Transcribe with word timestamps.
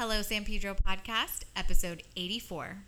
Hello 0.00 0.22
San 0.22 0.46
Pedro 0.46 0.74
podcast, 0.74 1.40
episode 1.54 2.02
84. 2.16 2.84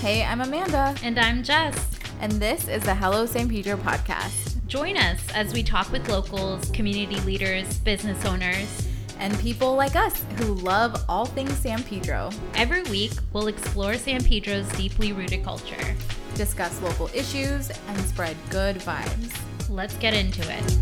Hey, 0.00 0.22
I'm 0.22 0.42
Amanda, 0.42 0.94
And 1.02 1.18
I'm 1.18 1.42
Jess. 1.42 1.74
and 2.20 2.32
this 2.32 2.68
is 2.68 2.82
the 2.82 2.94
Hello 2.94 3.24
San 3.24 3.48
Pedro 3.48 3.78
podcast. 3.78 4.66
Join 4.66 4.98
us 4.98 5.18
as 5.34 5.54
we 5.54 5.62
talk 5.62 5.90
with 5.90 6.06
locals, 6.10 6.70
community 6.72 7.18
leaders, 7.20 7.78
business 7.78 8.22
owners. 8.26 8.86
And 9.18 9.36
people 9.40 9.74
like 9.74 9.96
us 9.96 10.24
who 10.36 10.54
love 10.54 11.04
all 11.08 11.24
things 11.24 11.52
San 11.56 11.82
Pedro, 11.82 12.30
Every 12.54 12.82
week, 12.82 13.12
we'll 13.32 13.48
explore 13.48 13.94
San 13.94 14.22
Pedro's 14.22 14.68
deeply 14.72 15.12
rooted 15.12 15.42
culture. 15.42 15.96
Discuss 16.38 16.80
local 16.82 17.10
issues, 17.12 17.70
and 17.88 18.00
spread 18.02 18.36
good 18.48 18.76
vibes. 18.76 19.36
Let's 19.68 19.96
get 19.96 20.14
into 20.14 20.40
it. 20.40 20.78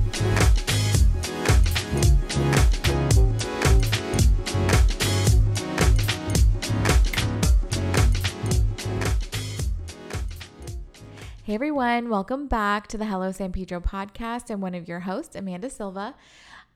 Hey 11.43 11.55
everyone, 11.55 12.11
welcome 12.11 12.49
back 12.49 12.87
to 12.89 12.99
the 12.99 13.07
Hello 13.07 13.33
San 13.33 13.53
Pedro 13.53 13.81
podcast. 13.81 14.51
I'm 14.51 14.61
one 14.61 14.75
of 14.75 14.87
your 14.87 15.01
hosts, 15.01 15.35
Amanda 15.35 15.71
Silva. 15.71 16.15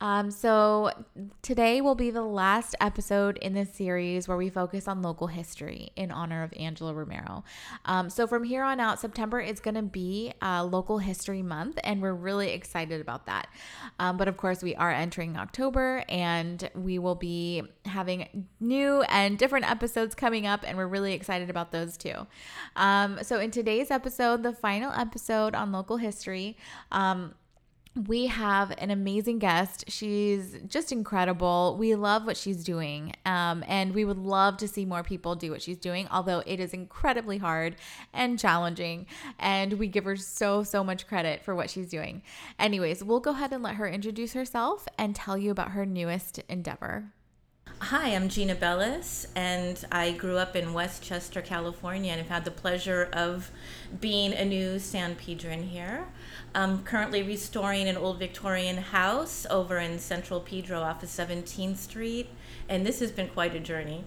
Um, 0.01 0.31
so 0.31 0.91
today 1.43 1.81
will 1.81 1.95
be 1.95 2.11
the 2.11 2.23
last 2.23 2.75
episode 2.81 3.37
in 3.39 3.53
this 3.53 3.73
series 3.73 4.27
where 4.27 4.37
we 4.37 4.49
focus 4.49 4.89
on 4.89 5.03
local 5.03 5.27
history 5.27 5.91
in 5.97 6.11
honor 6.11 6.43
of 6.43 6.53
Angela 6.59 6.95
Romero. 6.95 7.45
Um, 7.85 8.09
so 8.09 8.27
from 8.27 8.45
here 8.45 8.63
on 8.63 8.81
out, 8.81 8.99
September 8.99 9.41
is 9.41 9.61
going 9.61 9.75
to 9.75 9.83
be 9.83 10.33
uh, 10.41 10.65
Local 10.65 10.99
History 10.99 11.43
Month, 11.43 11.79
and 11.85 12.01
we're 12.01 12.15
really 12.15 12.53
excited 12.53 13.01
about 13.01 13.27
that. 13.27 13.49
Um, 13.99 14.17
but 14.17 14.29
of 14.29 14.37
course, 14.37 14.63
we 14.63 14.75
are 14.75 14.91
entering 14.91 15.37
October, 15.37 16.03
and 16.09 16.71
we 16.75 16.99
will 16.99 17.15
be 17.15 17.63
having 17.85 18.47
new 18.59 19.03
and 19.03 19.39
different 19.39 19.71
episodes 19.71 20.15
coming 20.15 20.47
up, 20.47 20.65
and 20.67 20.79
we're 20.79 20.87
really 20.87 21.13
excited 21.13 21.51
about 21.51 21.73
those 21.73 21.97
too. 21.97 22.27
Um, 22.77 23.19
so 23.23 23.39
in 23.39 23.51
today's 23.51 23.91
episode, 23.91 24.43
the 24.43 24.53
final 24.53 24.93
episode 24.93 25.55
on 25.55 25.73
local 25.73 25.99
history. 25.99 26.57
Um, 26.91 27.35
we 27.97 28.29
have 28.29 28.73
an 28.79 28.91
amazing 28.91 29.41
guest. 29.41 29.85
She's 29.89 30.57
just 30.69 30.93
incredible. 30.93 31.77
We 31.79 31.97
love 31.97 32.25
what 32.25 32.37
she's 32.37 32.63
doing. 32.63 33.15
Um, 33.27 33.65
and 33.67 33.93
we 33.95 34.05
would 34.05 34.19
love 34.19 34.59
to 34.59 34.69
see 34.69 34.85
more 34.85 35.03
people 35.03 35.35
do 35.35 35.51
what 35.51 35.61
she's 35.61 35.79
doing, 35.79 36.07
although 36.11 36.43
it 36.47 36.61
is 36.61 36.73
incredibly 36.73 37.39
hard 37.39 37.77
and 38.13 38.39
challenging. 38.39 39.07
And 39.41 39.73
we 39.73 39.89
give 39.89 40.05
her 40.05 40.17
so, 40.17 40.63
so 40.63 40.85
much 40.85 41.09
credit 41.09 41.43
for 41.43 41.55
what 41.57 41.69
she's 41.69 41.89
doing. 41.89 42.23
Anyways, 42.61 43.03
we'll 43.03 43.21
go 43.21 43.31
ahead 43.31 43.53
and 43.53 43.63
let 43.63 43.75
her 43.75 43.89
introduce 43.89 44.35
herself 44.35 44.87
and 44.97 45.17
tell 45.17 45.37
you 45.37 45.51
about 45.51 45.73
her 45.73 45.85
newest 45.85 46.39
endeavor. 46.49 47.13
Hi, 47.79 48.15
I'm 48.15 48.29
Gina 48.29 48.55
Bellis, 48.55 49.27
and 49.35 49.83
I 49.91 50.13
grew 50.13 50.37
up 50.37 50.55
in 50.55 50.75
Westchester, 50.75 51.41
California, 51.41 52.13
and 52.13 52.21
have 52.21 52.29
had 52.29 52.45
the 52.45 52.51
pleasure 52.51 53.09
of 53.15 53.51
being 54.01 54.35
a 54.35 54.45
new 54.45 54.79
San 54.79 55.15
Pedrin 55.15 55.65
here. 55.65 56.07
I'm 56.55 56.83
currently 56.83 57.23
restoring 57.23 57.89
an 57.89 57.97
old 57.97 58.19
Victorian 58.19 58.77
house 58.77 59.47
over 59.51 59.79
in 59.79 59.99
Central 59.99 60.41
Pedro 60.41 60.81
off 60.81 61.03
of 61.03 61.09
17th 61.09 61.77
Street, 61.77 62.29
and 62.69 62.85
this 62.85 63.01
has 63.01 63.13
been 63.13 63.29
quite 63.29 63.55
a 63.55 63.61
journey. 63.61 64.05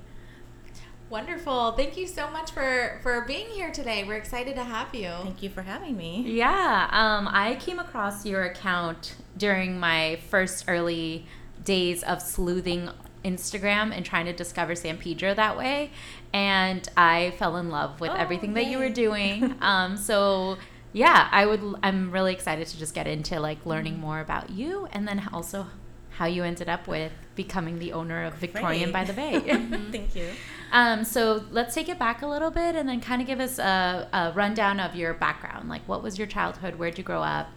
Wonderful. 1.10 1.74
Thank 1.74 1.96
you 1.96 2.08
so 2.08 2.30
much 2.32 2.52
for, 2.52 3.00
for 3.04 3.22
being 3.22 3.48
here 3.48 3.72
today. 3.72 4.04
We're 4.04 4.18
excited 4.18 4.56
to 4.56 4.64
have 4.64 4.94
you. 4.96 5.10
Thank 5.22 5.44
you 5.44 5.50
for 5.50 5.62
having 5.62 5.96
me. 5.96 6.24
Yeah, 6.26 6.88
um, 6.92 7.30
I 7.32 7.56
came 7.56 7.80
across 7.80 8.26
your 8.26 8.44
account 8.44 9.16
during 9.38 9.80
my 9.80 10.20
first 10.30 10.66
early 10.68 11.28
days 11.64 12.04
of 12.04 12.22
sleuthing 12.22 12.90
Instagram 13.24 13.96
and 13.96 14.06
trying 14.06 14.26
to 14.26 14.34
discover 14.34 14.76
San 14.76 14.98
Pedro 14.98 15.34
that 15.34 15.58
way. 15.58 15.92
And 16.34 16.88
I 16.98 17.34
fell 17.38 17.58
in 17.58 17.70
love 17.70 18.02
with 18.02 18.12
Oh, 18.12 18.16
everything 18.16 18.54
that 18.56 18.66
you 18.66 18.80
were 18.80 18.90
doing. 18.90 19.56
um, 19.62 19.98
so 19.98 20.58
yeah, 20.94 21.28
I 21.32 21.46
would. 21.46 21.62
I'm 21.84 22.12
really 22.12 22.34
excited 22.34 22.68
to 22.68 22.78
just 22.78 22.94
get 22.94 23.08
into 23.08 23.40
like 23.40 23.66
learning 23.66 24.00
more 24.00 24.20
about 24.20 24.52
you, 24.52 24.88
and 24.92 25.08
then 25.08 25.28
also 25.34 25.68
how 26.12 26.26
you 26.26 26.44
ended 26.44 26.70
up 26.70 26.88
with 26.88 27.12
becoming 27.36 27.80
the 27.80 27.92
owner 27.94 28.24
of 28.24 28.36
Victorian 28.36 28.92
Great. 28.92 28.94
by 28.94 29.04
the 29.04 29.14
Bay. 29.14 29.40
Thank 29.92 30.16
you. 30.16 30.30
Um, 30.72 31.04
so 31.04 31.44
let's 31.50 31.74
take 31.74 31.90
it 31.90 31.98
back 31.98 32.22
a 32.22 32.28
little 32.28 32.52
bit 32.52 32.76
and 32.76 32.88
then 32.88 33.02
kind 33.02 33.20
of 33.22 33.28
give 33.28 33.40
us 33.40 33.58
a, 33.58 34.08
a 34.14 34.32
rundown 34.36 34.80
of 34.80 34.96
your 34.96 35.16
background. 35.16 35.70
Like, 35.70 35.82
what 35.88 36.04
was 36.04 36.20
your 36.20 36.28
childhood? 36.28 36.76
Where'd 36.76 37.00
you 37.00 37.04
grow 37.04 37.24
up? 37.24 37.50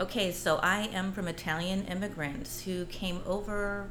Okay, 0.00 0.32
so 0.32 0.56
I 0.56 0.88
am 0.92 1.12
from 1.12 1.28
Italian 1.28 1.84
immigrants 1.86 2.62
who 2.64 2.84
came 2.86 3.20
over 3.24 3.88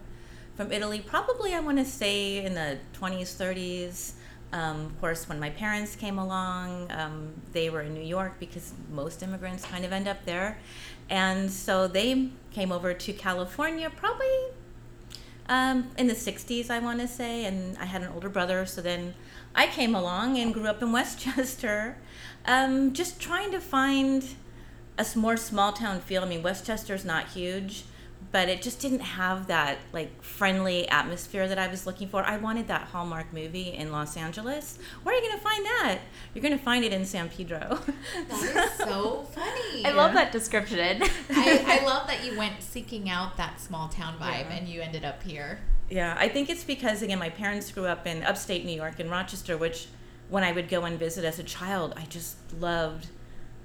from 0.55 0.71
Italy, 0.71 0.99
probably 0.99 1.53
I 1.53 1.59
want 1.59 1.79
to 1.79 1.85
say 1.85 2.43
in 2.43 2.53
the 2.53 2.77
20s, 2.99 3.35
30s. 3.35 4.13
Um, 4.53 4.85
of 4.85 5.01
course, 5.01 5.27
when 5.27 5.39
my 5.39 5.49
parents 5.49 5.95
came 5.95 6.19
along, 6.19 6.91
um, 6.91 7.33
they 7.53 7.71
were 7.71 7.81
in 7.81 7.95
New 7.95 8.03
York 8.03 8.35
because 8.39 8.71
most 8.91 9.23
immigrants 9.23 9.65
kind 9.65 9.83
of 9.83 9.91
end 9.91 10.07
up 10.07 10.23
there. 10.25 10.59
And 11.09 11.49
so 11.51 11.87
they 11.87 12.29
came 12.51 12.71
over 12.71 12.93
to 12.93 13.13
California 13.13 13.89
probably 13.89 14.27
um, 15.49 15.89
in 15.97 16.05
the 16.05 16.13
60s, 16.13 16.69
I 16.69 16.77
want 16.77 16.99
to 16.99 17.07
say. 17.07 17.45
And 17.45 17.75
I 17.79 17.85
had 17.85 18.03
an 18.03 18.11
older 18.13 18.29
brother, 18.29 18.65
so 18.67 18.79
then 18.79 19.15
I 19.55 19.65
came 19.65 19.95
along 19.95 20.37
and 20.37 20.53
grew 20.53 20.67
up 20.67 20.83
in 20.83 20.91
Westchester, 20.99 21.97
um, 22.45 22.93
just 22.93 23.19
trying 23.19 23.51
to 23.51 23.59
find 23.59 24.23
a 24.99 25.05
more 25.15 25.35
small 25.35 25.73
town 25.73 25.99
feel. 25.99 26.21
I 26.21 26.27
mean, 26.27 26.43
Westchester's 26.43 27.03
not 27.03 27.29
huge, 27.29 27.85
but 28.31 28.49
it 28.49 28.61
just 28.61 28.79
didn't 28.79 28.99
have 29.01 29.47
that 29.47 29.77
like 29.91 30.23
friendly 30.23 30.87
atmosphere 30.89 31.47
that 31.47 31.57
I 31.59 31.67
was 31.67 31.85
looking 31.85 32.07
for. 32.07 32.23
I 32.23 32.37
wanted 32.37 32.67
that 32.67 32.83
Hallmark 32.83 33.33
movie 33.33 33.69
in 33.73 33.91
Los 33.91 34.15
Angeles. 34.17 34.77
Where 35.03 35.13
are 35.15 35.19
you 35.19 35.27
going 35.27 35.37
to 35.39 35.43
find 35.43 35.65
that? 35.65 35.99
You're 36.33 36.41
going 36.43 36.57
to 36.57 36.63
find 36.63 36.83
it 36.85 36.93
in 36.93 37.05
San 37.05 37.29
Pedro. 37.29 37.79
That 38.29 38.69
is 38.71 38.77
so 38.77 39.23
funny. 39.33 39.85
I 39.85 39.91
love 39.91 40.13
that 40.13 40.31
description. 40.31 41.01
I, 41.29 41.79
I 41.81 41.85
love 41.85 42.07
that 42.07 42.23
you 42.25 42.37
went 42.37 42.61
seeking 42.61 43.09
out 43.09 43.37
that 43.37 43.59
small 43.59 43.89
town 43.89 44.15
vibe 44.19 44.49
Yeah. 44.49 44.53
and 44.53 44.67
you 44.67 44.81
ended 44.81 45.03
up 45.05 45.21
here. 45.23 45.59
Yeah, 45.89 46.15
I 46.17 46.29
think 46.29 46.49
it's 46.49 46.63
because 46.63 47.01
again, 47.01 47.19
my 47.19 47.29
parents 47.29 47.71
grew 47.71 47.85
up 47.85 48.07
in 48.07 48.23
upstate 48.23 48.65
New 48.65 48.75
York 48.75 48.99
in 48.99 49.09
Rochester, 49.09 49.57
which 49.57 49.87
when 50.29 50.43
I 50.43 50.51
would 50.51 50.69
go 50.69 50.85
and 50.85 50.97
visit 50.97 51.25
as 51.25 51.37
a 51.39 51.43
child, 51.43 51.93
I 51.97 52.05
just 52.05 52.37
loved 52.59 53.07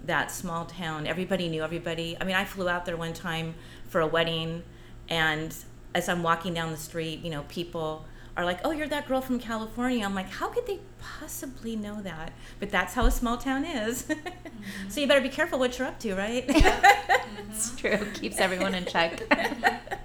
that 0.05 0.31
small 0.31 0.65
town. 0.65 1.07
Everybody 1.07 1.49
knew 1.49 1.63
everybody. 1.63 2.17
I 2.21 2.25
mean, 2.25 2.37
I 2.37 2.45
flew 2.45 2.69
out 2.69 2.85
there 2.87 2.97
one 2.97 3.13
time 3.13 3.55
for 3.89 4.01
a 4.01 4.07
wedding, 4.07 4.63
and 5.09 5.55
as 5.95 6.09
I'm 6.09 6.23
walking 6.23 6.55
down 6.55 6.71
the 6.71 6.77
street, 6.77 7.21
you 7.25 7.31
know, 7.31 7.45
people 7.49 8.05
are 8.37 8.45
like, 8.45 8.61
"Oh, 8.65 8.71
you're 8.71 8.89
that 8.89 9.09
girl 9.09 9.21
from 9.21 9.39
California." 9.39 10.05
I'm 10.05 10.15
like, 10.15 10.31
"How 10.31 10.49
could 10.49 10.67
they 10.67 10.81
possibly 11.01 11.75
know 11.75 12.01
that?" 12.03 12.33
But 12.61 12.71
that's 12.71 12.95
how 12.95 13.07
a 13.07 13.11
small 13.11 13.37
town 13.37 13.65
is. 13.65 14.07
so 14.89 15.01
you 15.01 15.09
better 15.09 15.21
be 15.21 15.29
careful 15.29 15.59
what 15.59 15.79
you're 15.79 15.89
up 15.89 15.99
to, 16.01 16.15
right? 16.15 16.45
it's 16.49 17.75
true. 17.77 17.99
Keeps 18.15 18.39
everyone 18.39 18.75
in 18.75 18.85
check. 18.85 19.23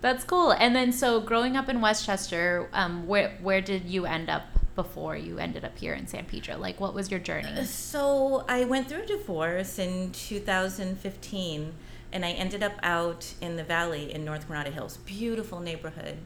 That's 0.00 0.22
cool. 0.22 0.50
And 0.50 0.76
then, 0.76 0.92
so 0.92 1.18
growing 1.18 1.56
up 1.56 1.70
in 1.70 1.80
Westchester, 1.80 2.68
um, 2.74 3.06
where 3.06 3.38
where 3.40 3.62
did 3.62 3.86
you 3.86 4.04
end 4.04 4.28
up 4.28 4.42
before 4.74 5.16
you 5.16 5.38
ended 5.38 5.64
up 5.64 5.78
here 5.78 5.94
in 5.94 6.06
San 6.06 6.26
Pedro? 6.26 6.58
Like, 6.58 6.78
what 6.78 6.92
was 6.92 7.10
your 7.10 7.20
journey? 7.20 7.64
So 7.64 8.44
I 8.46 8.64
went 8.64 8.88
through 8.88 9.04
a 9.04 9.06
divorce 9.06 9.78
in 9.78 10.12
2015, 10.12 11.72
and 12.14 12.24
I 12.24 12.30
ended 12.30 12.62
up 12.62 12.74
out 12.82 13.34
in 13.40 13.56
the 13.56 13.64
valley 13.64 14.14
in 14.14 14.24
North 14.24 14.46
Granada 14.46 14.70
Hills. 14.70 14.98
Beautiful 14.98 15.58
neighborhood, 15.58 16.18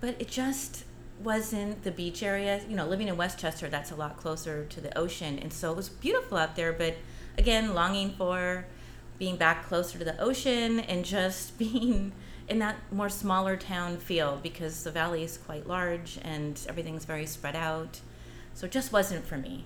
but 0.00 0.14
it 0.20 0.28
just 0.28 0.84
wasn't 1.22 1.82
the 1.82 1.90
beach 1.90 2.22
area. 2.22 2.62
You 2.68 2.76
know, 2.76 2.86
living 2.86 3.08
in 3.08 3.16
Westchester, 3.16 3.68
that's 3.68 3.90
a 3.90 3.96
lot 3.96 4.16
closer 4.16 4.64
to 4.64 4.80
the 4.80 4.96
ocean, 4.96 5.40
and 5.40 5.52
so 5.52 5.72
it 5.72 5.76
was 5.76 5.88
beautiful 5.88 6.38
out 6.38 6.54
there. 6.54 6.72
But 6.72 6.94
again, 7.36 7.74
longing 7.74 8.12
for 8.12 8.64
being 9.18 9.36
back 9.36 9.66
closer 9.66 9.98
to 9.98 10.04
the 10.04 10.18
ocean 10.20 10.78
and 10.80 11.04
just 11.04 11.58
being 11.58 12.12
in 12.48 12.60
that 12.60 12.76
more 12.92 13.08
smaller 13.08 13.56
town 13.56 13.96
feel 13.96 14.38
because 14.40 14.84
the 14.84 14.90
valley 14.90 15.24
is 15.24 15.36
quite 15.38 15.66
large 15.66 16.18
and 16.22 16.60
everything's 16.68 17.04
very 17.04 17.26
spread 17.26 17.56
out. 17.56 18.00
So 18.54 18.66
it 18.66 18.72
just 18.72 18.92
wasn't 18.92 19.26
for 19.26 19.36
me. 19.36 19.64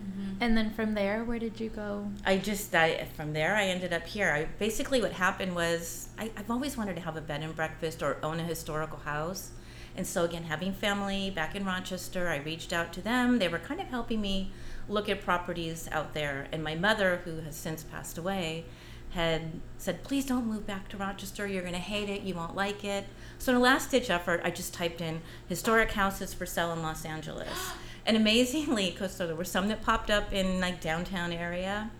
Mm-hmm. 0.00 0.42
And 0.42 0.56
then 0.56 0.70
from 0.70 0.94
there, 0.94 1.24
where 1.24 1.38
did 1.38 1.60
you 1.60 1.70
go? 1.70 2.10
I 2.24 2.38
just 2.38 2.74
I, 2.74 3.06
from 3.16 3.32
there 3.32 3.54
I 3.54 3.66
ended 3.66 3.92
up 3.92 4.06
here. 4.06 4.30
I, 4.30 4.44
basically, 4.58 5.00
what 5.00 5.12
happened 5.12 5.54
was 5.54 6.08
I, 6.18 6.30
I've 6.36 6.50
always 6.50 6.76
wanted 6.76 6.96
to 6.96 7.02
have 7.02 7.16
a 7.16 7.20
bed 7.20 7.42
and 7.42 7.54
breakfast 7.54 8.02
or 8.02 8.18
own 8.22 8.40
a 8.40 8.44
historical 8.44 8.98
house, 8.98 9.52
and 9.96 10.06
so 10.06 10.24
again, 10.24 10.44
having 10.44 10.72
family 10.72 11.30
back 11.30 11.54
in 11.54 11.64
Rochester, 11.64 12.28
I 12.28 12.38
reached 12.38 12.72
out 12.72 12.92
to 12.94 13.00
them. 13.00 13.38
They 13.38 13.48
were 13.48 13.58
kind 13.58 13.80
of 13.80 13.86
helping 13.86 14.20
me 14.20 14.50
look 14.88 15.08
at 15.08 15.22
properties 15.22 15.88
out 15.92 16.14
there, 16.14 16.48
and 16.52 16.62
my 16.62 16.74
mother, 16.74 17.22
who 17.24 17.40
has 17.40 17.56
since 17.56 17.84
passed 17.84 18.18
away, 18.18 18.64
had 19.10 19.60
said, 19.78 20.02
"Please 20.02 20.26
don't 20.26 20.46
move 20.46 20.66
back 20.66 20.88
to 20.88 20.96
Rochester. 20.96 21.46
You're 21.46 21.62
going 21.62 21.74
to 21.74 21.78
hate 21.78 22.08
it. 22.08 22.22
You 22.22 22.34
won't 22.34 22.56
like 22.56 22.84
it." 22.84 23.06
So, 23.38 23.52
in 23.52 23.56
a 23.56 23.60
last 23.60 23.90
ditch 23.90 24.10
effort, 24.10 24.40
I 24.44 24.50
just 24.50 24.74
typed 24.74 25.00
in 25.00 25.22
historic 25.48 25.92
houses 25.92 26.34
for 26.34 26.46
sale 26.46 26.72
in 26.72 26.82
Los 26.82 27.04
Angeles. 27.04 27.72
And 28.06 28.16
amazingly, 28.16 28.96
so 29.08 29.26
there 29.26 29.36
were 29.36 29.44
some 29.44 29.68
that 29.68 29.82
popped 29.82 30.10
up 30.10 30.32
in 30.32 30.60
like 30.60 30.80
downtown 30.80 31.32
area, 31.32 31.90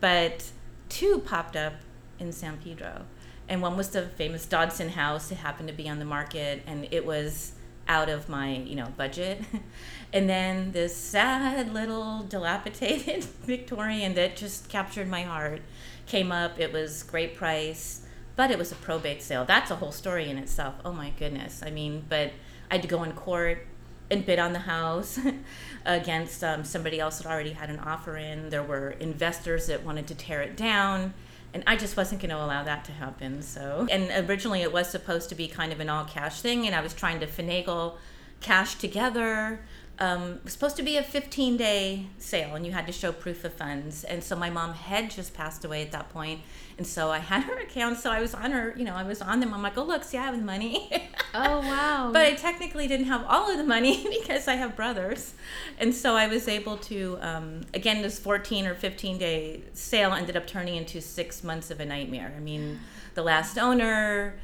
but 0.00 0.50
two 0.88 1.18
popped 1.18 1.56
up 1.56 1.74
in 2.18 2.32
San 2.32 2.58
Pedro. 2.58 3.02
And 3.48 3.62
one 3.62 3.76
was 3.76 3.88
the 3.88 4.02
famous 4.02 4.44
Dodson 4.44 4.90
house. 4.90 5.32
It 5.32 5.36
happened 5.36 5.68
to 5.68 5.74
be 5.74 5.88
on 5.88 5.98
the 5.98 6.04
market 6.04 6.62
and 6.66 6.86
it 6.90 7.06
was 7.06 7.52
out 7.88 8.10
of 8.10 8.28
my, 8.28 8.56
you 8.56 8.76
know, 8.76 8.88
budget. 8.96 9.42
and 10.12 10.28
then 10.28 10.72
this 10.72 10.94
sad 10.94 11.72
little 11.72 12.24
dilapidated 12.24 13.24
Victorian 13.44 14.14
that 14.14 14.36
just 14.36 14.68
captured 14.68 15.08
my 15.08 15.22
heart 15.22 15.62
came 16.06 16.30
up. 16.30 16.60
It 16.60 16.72
was 16.72 17.02
great 17.02 17.34
price, 17.34 18.02
but 18.36 18.50
it 18.50 18.58
was 18.58 18.70
a 18.70 18.74
probate 18.76 19.22
sale. 19.22 19.46
That's 19.46 19.70
a 19.70 19.76
whole 19.76 19.92
story 19.92 20.28
in 20.28 20.36
itself. 20.36 20.74
Oh 20.84 20.92
my 20.92 21.10
goodness. 21.18 21.62
I 21.64 21.70
mean, 21.70 22.04
but 22.08 22.32
I 22.70 22.74
had 22.74 22.82
to 22.82 22.88
go 22.88 23.02
in 23.02 23.12
court 23.12 23.66
and 24.10 24.24
bid 24.24 24.38
on 24.38 24.52
the 24.52 24.60
house 24.60 25.18
against 25.84 26.42
um, 26.42 26.64
somebody 26.64 27.00
else 27.00 27.18
that 27.18 27.26
already 27.26 27.52
had 27.52 27.70
an 27.70 27.78
offer 27.78 28.16
in. 28.16 28.50
There 28.50 28.62
were 28.62 28.90
investors 28.90 29.66
that 29.66 29.84
wanted 29.84 30.06
to 30.08 30.14
tear 30.14 30.42
it 30.42 30.56
down. 30.56 31.14
And 31.54 31.64
I 31.66 31.76
just 31.76 31.96
wasn't 31.96 32.20
going 32.20 32.30
to 32.30 32.36
allow 32.36 32.62
that 32.64 32.84
to 32.86 32.92
happen. 32.92 33.40
So, 33.40 33.86
and 33.90 34.28
originally 34.28 34.62
it 34.62 34.72
was 34.72 34.88
supposed 34.90 35.30
to 35.30 35.34
be 35.34 35.48
kind 35.48 35.72
of 35.72 35.80
an 35.80 35.88
all 35.88 36.04
cash 36.04 36.42
thing, 36.42 36.66
and 36.66 36.74
I 36.74 36.82
was 36.82 36.92
trying 36.92 37.20
to 37.20 37.26
finagle 37.26 37.94
cash 38.40 38.74
together. 38.74 39.60
Um, 39.98 40.34
it 40.34 40.44
was 40.44 40.52
supposed 40.52 40.76
to 40.76 40.82
be 40.82 40.96
a 40.96 41.02
15 41.02 41.56
day 41.56 42.06
sale, 42.18 42.54
and 42.54 42.64
you 42.66 42.72
had 42.72 42.86
to 42.86 42.92
show 42.92 43.12
proof 43.12 43.44
of 43.44 43.54
funds. 43.54 44.04
And 44.04 44.22
so 44.22 44.36
my 44.36 44.50
mom 44.50 44.74
had 44.74 45.10
just 45.10 45.34
passed 45.34 45.64
away 45.64 45.82
at 45.82 45.90
that 45.92 46.10
point, 46.10 46.42
and 46.76 46.86
so 46.86 47.10
I 47.10 47.18
had 47.18 47.44
her 47.44 47.58
account. 47.58 47.98
So 47.98 48.10
I 48.10 48.20
was 48.20 48.34
on 48.34 48.52
her, 48.52 48.74
you 48.76 48.84
know, 48.84 48.94
I 48.94 49.02
was 49.02 49.20
on 49.20 49.40
them. 49.40 49.52
I'm 49.52 49.62
like, 49.62 49.76
oh 49.76 49.84
look, 49.84 50.04
see, 50.04 50.18
I 50.18 50.24
have 50.24 50.36
the 50.36 50.44
money. 50.44 51.07
Oh 51.38 51.60
wow! 51.60 52.10
but 52.12 52.22
I 52.22 52.34
technically 52.34 52.86
didn't 52.86 53.06
have 53.06 53.24
all 53.28 53.50
of 53.50 53.58
the 53.58 53.64
money 53.64 54.06
because 54.20 54.48
I 54.48 54.54
have 54.54 54.74
brothers, 54.74 55.34
and 55.78 55.94
so 55.94 56.14
I 56.14 56.26
was 56.26 56.48
able 56.48 56.76
to. 56.78 57.18
Um, 57.20 57.60
again, 57.74 58.02
this 58.02 58.18
14 58.18 58.66
or 58.66 58.74
15 58.74 59.18
day 59.18 59.62
sale 59.72 60.12
ended 60.12 60.36
up 60.36 60.46
turning 60.46 60.76
into 60.76 61.00
six 61.00 61.44
months 61.44 61.70
of 61.70 61.80
a 61.80 61.84
nightmare. 61.84 62.32
I 62.36 62.40
mean, 62.40 62.80
the 63.14 63.22
last 63.22 63.58
owner 63.58 64.34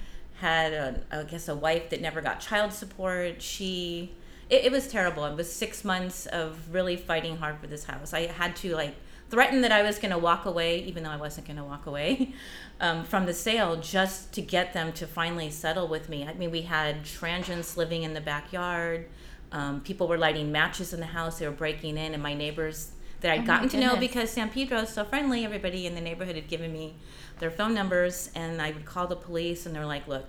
had, 0.41 0.73
a, 0.73 1.01
I 1.11 1.23
guess, 1.25 1.49
a 1.49 1.55
wife 1.55 1.91
that 1.91 2.01
never 2.01 2.21
got 2.21 2.41
child 2.41 2.73
support. 2.73 3.41
She, 3.41 4.13
it, 4.51 4.67
it 4.67 4.73
was 4.73 4.89
terrible. 4.89 5.25
It 5.25 5.37
was 5.37 5.51
six 5.51 5.85
months 5.85 6.27
of 6.27 6.75
really 6.75 6.97
fighting 6.97 7.37
hard 7.37 7.59
for 7.61 7.67
this 7.67 7.85
house. 7.85 8.13
I 8.13 8.27
had 8.27 8.57
to 8.57 8.75
like 8.75 8.95
threatened 9.31 9.65
that 9.65 9.73
I 9.73 9.83
was 9.83 9.99
going 9.99 10.11
to 10.11 10.19
walk 10.19 10.45
away, 10.45 10.81
even 10.85 11.03
though 11.03 11.11
I 11.11 11.17
wasn't 11.17 11.47
going 11.47 11.57
to 11.57 11.65
walk 11.65 11.87
away 11.87 12.35
um, 12.81 13.05
from 13.05 13.27
the 13.27 13.35
sale, 13.35 13.77
just 13.77 14.33
to 14.35 14.43
get 14.43 14.73
them 14.73 14.93
to 14.93 15.07
finally 15.07 15.51
settle 15.51 15.89
with 15.89 16.09
me. 16.09 16.27
I 16.27 16.35
mean, 16.35 16.51
we 16.51 16.63
had 16.63 17.05
transients 17.05 17.77
living 17.77 18.03
in 18.03 18.15
the 18.15 18.21
backyard. 18.21 19.09
Um, 19.53 19.81
people 19.81 20.09
were 20.09 20.19
lighting 20.19 20.51
matches 20.53 20.93
in 20.93 21.01
the 21.01 21.07
house. 21.07 21.39
They 21.39 21.47
were 21.47 21.53
breaking 21.53 21.97
in, 21.97 22.15
and 22.15 22.23
my 22.23 22.35
neighbors 22.35 22.93
that 23.21 23.33
I'd 23.33 23.41
Oh 23.41 23.47
gotten 23.47 23.69
to 23.71 23.81
know 23.81 23.97
because 23.97 24.31
San 24.31 24.51
Pedro 24.51 24.79
is 24.81 24.91
so 24.91 25.05
friendly. 25.05 25.45
Everybody 25.45 25.87
in 25.87 25.95
the 25.95 26.01
neighborhood 26.01 26.37
had 26.37 26.49
given 26.49 26.73
me 26.73 26.97
their 27.39 27.51
phone 27.51 27.75
numbers, 27.75 28.31
and 28.35 28.61
I 28.61 28.73
would 28.73 28.85
call 28.85 29.07
the 29.07 29.17
police, 29.17 29.65
and 29.65 29.75
they're 29.75 29.87
like, 29.87 30.07
"Look, 30.07 30.27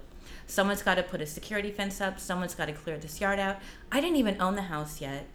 someone's 0.48 0.82
got 0.82 0.96
to 0.96 1.04
put 1.04 1.22
a 1.22 1.26
security 1.26 1.72
fence 1.72 2.00
up. 2.00 2.20
Someone's 2.20 2.56
got 2.56 2.68
to 2.68 2.74
clear 2.74 2.98
this 2.98 3.20
yard 3.20 3.40
out." 3.40 3.58
I 3.92 4.00
didn't 4.00 4.18
even 4.18 4.42
own 4.42 4.56
the 4.56 4.64
house 4.64 5.02
yet 5.02 5.28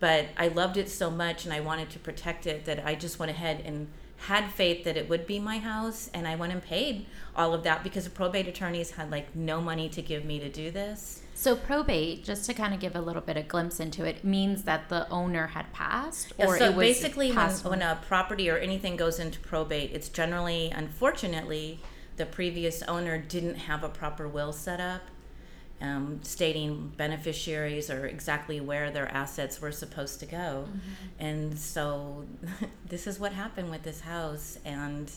but 0.00 0.26
I 0.36 0.48
loved 0.48 0.76
it 0.76 0.88
so 0.88 1.10
much 1.10 1.44
and 1.44 1.54
I 1.54 1.60
wanted 1.60 1.90
to 1.90 1.98
protect 1.98 2.46
it 2.46 2.64
that 2.64 2.84
I 2.84 2.94
just 2.94 3.18
went 3.18 3.30
ahead 3.30 3.62
and 3.64 3.88
had 4.16 4.50
faith 4.50 4.84
that 4.84 4.96
it 4.96 5.08
would 5.08 5.26
be 5.26 5.38
my 5.38 5.58
house 5.58 6.10
and 6.12 6.26
I 6.28 6.36
went 6.36 6.52
and 6.52 6.62
paid 6.62 7.06
all 7.34 7.54
of 7.54 7.62
that 7.64 7.82
because 7.82 8.04
the 8.04 8.10
probate 8.10 8.48
attorneys 8.48 8.92
had 8.92 9.10
like 9.10 9.34
no 9.34 9.60
money 9.60 9.88
to 9.90 10.02
give 10.02 10.24
me 10.24 10.38
to 10.40 10.48
do 10.48 10.70
this. 10.70 11.22
So 11.34 11.56
probate, 11.56 12.22
just 12.22 12.44
to 12.46 12.54
kind 12.54 12.74
of 12.74 12.80
give 12.80 12.94
a 12.94 13.00
little 13.00 13.22
bit 13.22 13.38
of 13.38 13.48
glimpse 13.48 13.80
into 13.80 14.04
it, 14.04 14.22
means 14.22 14.64
that 14.64 14.90
the 14.90 15.08
owner 15.08 15.46
had 15.46 15.72
passed, 15.72 16.34
Yeah, 16.38 16.46
or 16.46 16.58
so 16.58 16.66
it 16.66 16.74
was 16.74 16.86
basically 16.86 17.32
when, 17.32 17.50
when 17.50 17.82
a 17.82 17.98
property 18.06 18.50
or 18.50 18.58
anything 18.58 18.96
goes 18.96 19.18
into 19.18 19.40
probate, 19.40 19.90
it's 19.94 20.10
generally 20.10 20.70
unfortunately 20.70 21.80
the 22.18 22.26
previous 22.26 22.82
owner 22.82 23.16
didn't 23.16 23.54
have 23.54 23.82
a 23.82 23.88
proper 23.88 24.28
will 24.28 24.52
set 24.52 24.80
up. 24.80 25.00
Um, 25.82 26.20
stating 26.22 26.92
beneficiaries 26.98 27.88
or 27.88 28.06
exactly 28.06 28.60
where 28.60 28.90
their 28.90 29.08
assets 29.14 29.62
were 29.62 29.72
supposed 29.72 30.20
to 30.20 30.26
go. 30.26 30.68
And 31.18 31.58
so 31.58 32.26
this 32.86 33.06
is 33.06 33.18
what 33.18 33.32
happened 33.32 33.70
with 33.70 33.82
this 33.82 34.02
house. 34.02 34.58
And 34.66 35.10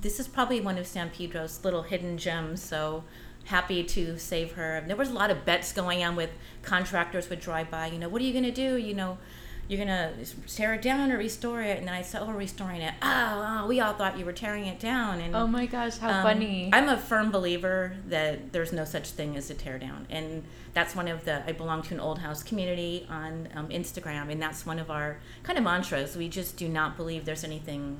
this 0.00 0.18
is 0.18 0.26
probably 0.26 0.60
one 0.60 0.78
of 0.78 0.86
San 0.86 1.10
Pedro's 1.10 1.62
little 1.64 1.82
hidden 1.82 2.16
gems. 2.16 2.62
So 2.62 3.04
happy 3.44 3.84
to 3.84 4.18
save 4.18 4.52
her. 4.52 4.82
There 4.86 4.96
was 4.96 5.10
a 5.10 5.14
lot 5.14 5.30
of 5.30 5.44
bets 5.44 5.72
going 5.72 6.04
on 6.04 6.16
with 6.16 6.30
contractors 6.62 7.28
would 7.28 7.40
drive 7.40 7.70
by, 7.70 7.86
you 7.86 7.98
know, 7.98 8.08
what 8.08 8.22
are 8.22 8.24
you 8.24 8.32
going 8.32 8.44
to 8.44 8.50
do? 8.50 8.76
You 8.76 8.94
know, 8.94 9.18
you're 9.68 9.84
going 9.84 9.88
to 9.88 10.12
tear 10.46 10.74
it 10.74 10.82
down 10.82 11.10
or 11.12 11.18
restore 11.18 11.62
it. 11.62 11.78
And 11.78 11.86
then 11.86 11.94
I 11.94 12.02
said, 12.02 12.22
oh, 12.22 12.30
restoring 12.32 12.80
it. 12.80 12.94
Oh, 13.00 13.60
oh, 13.62 13.66
we 13.66 13.80
all 13.80 13.94
thought 13.94 14.18
you 14.18 14.24
were 14.24 14.32
tearing 14.32 14.66
it 14.66 14.78
down. 14.78 15.20
And 15.20 15.34
Oh 15.34 15.46
my 15.46 15.66
gosh, 15.66 15.98
how 15.98 16.10
um, 16.10 16.22
funny! 16.22 16.70
I'm 16.72 16.88
a 16.88 16.96
firm 16.96 17.30
believer 17.30 17.96
that 18.08 18.52
there's 18.52 18.72
no 18.72 18.84
such 18.84 19.10
thing 19.10 19.36
as 19.36 19.50
a 19.50 19.54
tear 19.54 19.78
down, 19.78 20.06
and 20.10 20.44
that's 20.74 20.94
one 20.94 21.08
of 21.08 21.24
the. 21.24 21.46
I 21.48 21.52
belong 21.52 21.82
to 21.82 21.94
an 21.94 22.00
old 22.00 22.18
house 22.18 22.42
community 22.42 23.06
on 23.08 23.48
um, 23.54 23.68
Instagram, 23.68 24.30
and 24.30 24.42
that's 24.42 24.66
one 24.66 24.78
of 24.78 24.90
our 24.90 25.18
kind 25.42 25.58
of 25.58 25.64
mantras. 25.64 26.16
We 26.16 26.28
just 26.28 26.56
do 26.56 26.68
not 26.68 26.96
believe 26.96 27.24
there's 27.24 27.44
anything, 27.44 27.98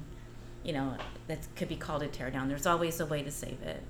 you 0.65 0.73
know, 0.73 0.97
that 1.29 1.47
could 1.57 1.69
be 1.69 1.77
called 1.77 2.03
a 2.03 2.09
tear 2.09 2.31
down. 2.31 2.49
There's 2.49 2.67
always 2.67 3.01
a 3.01 3.07
way 3.07 3.23
to 3.23 3.31
save 3.31 3.63
it. 3.63 3.83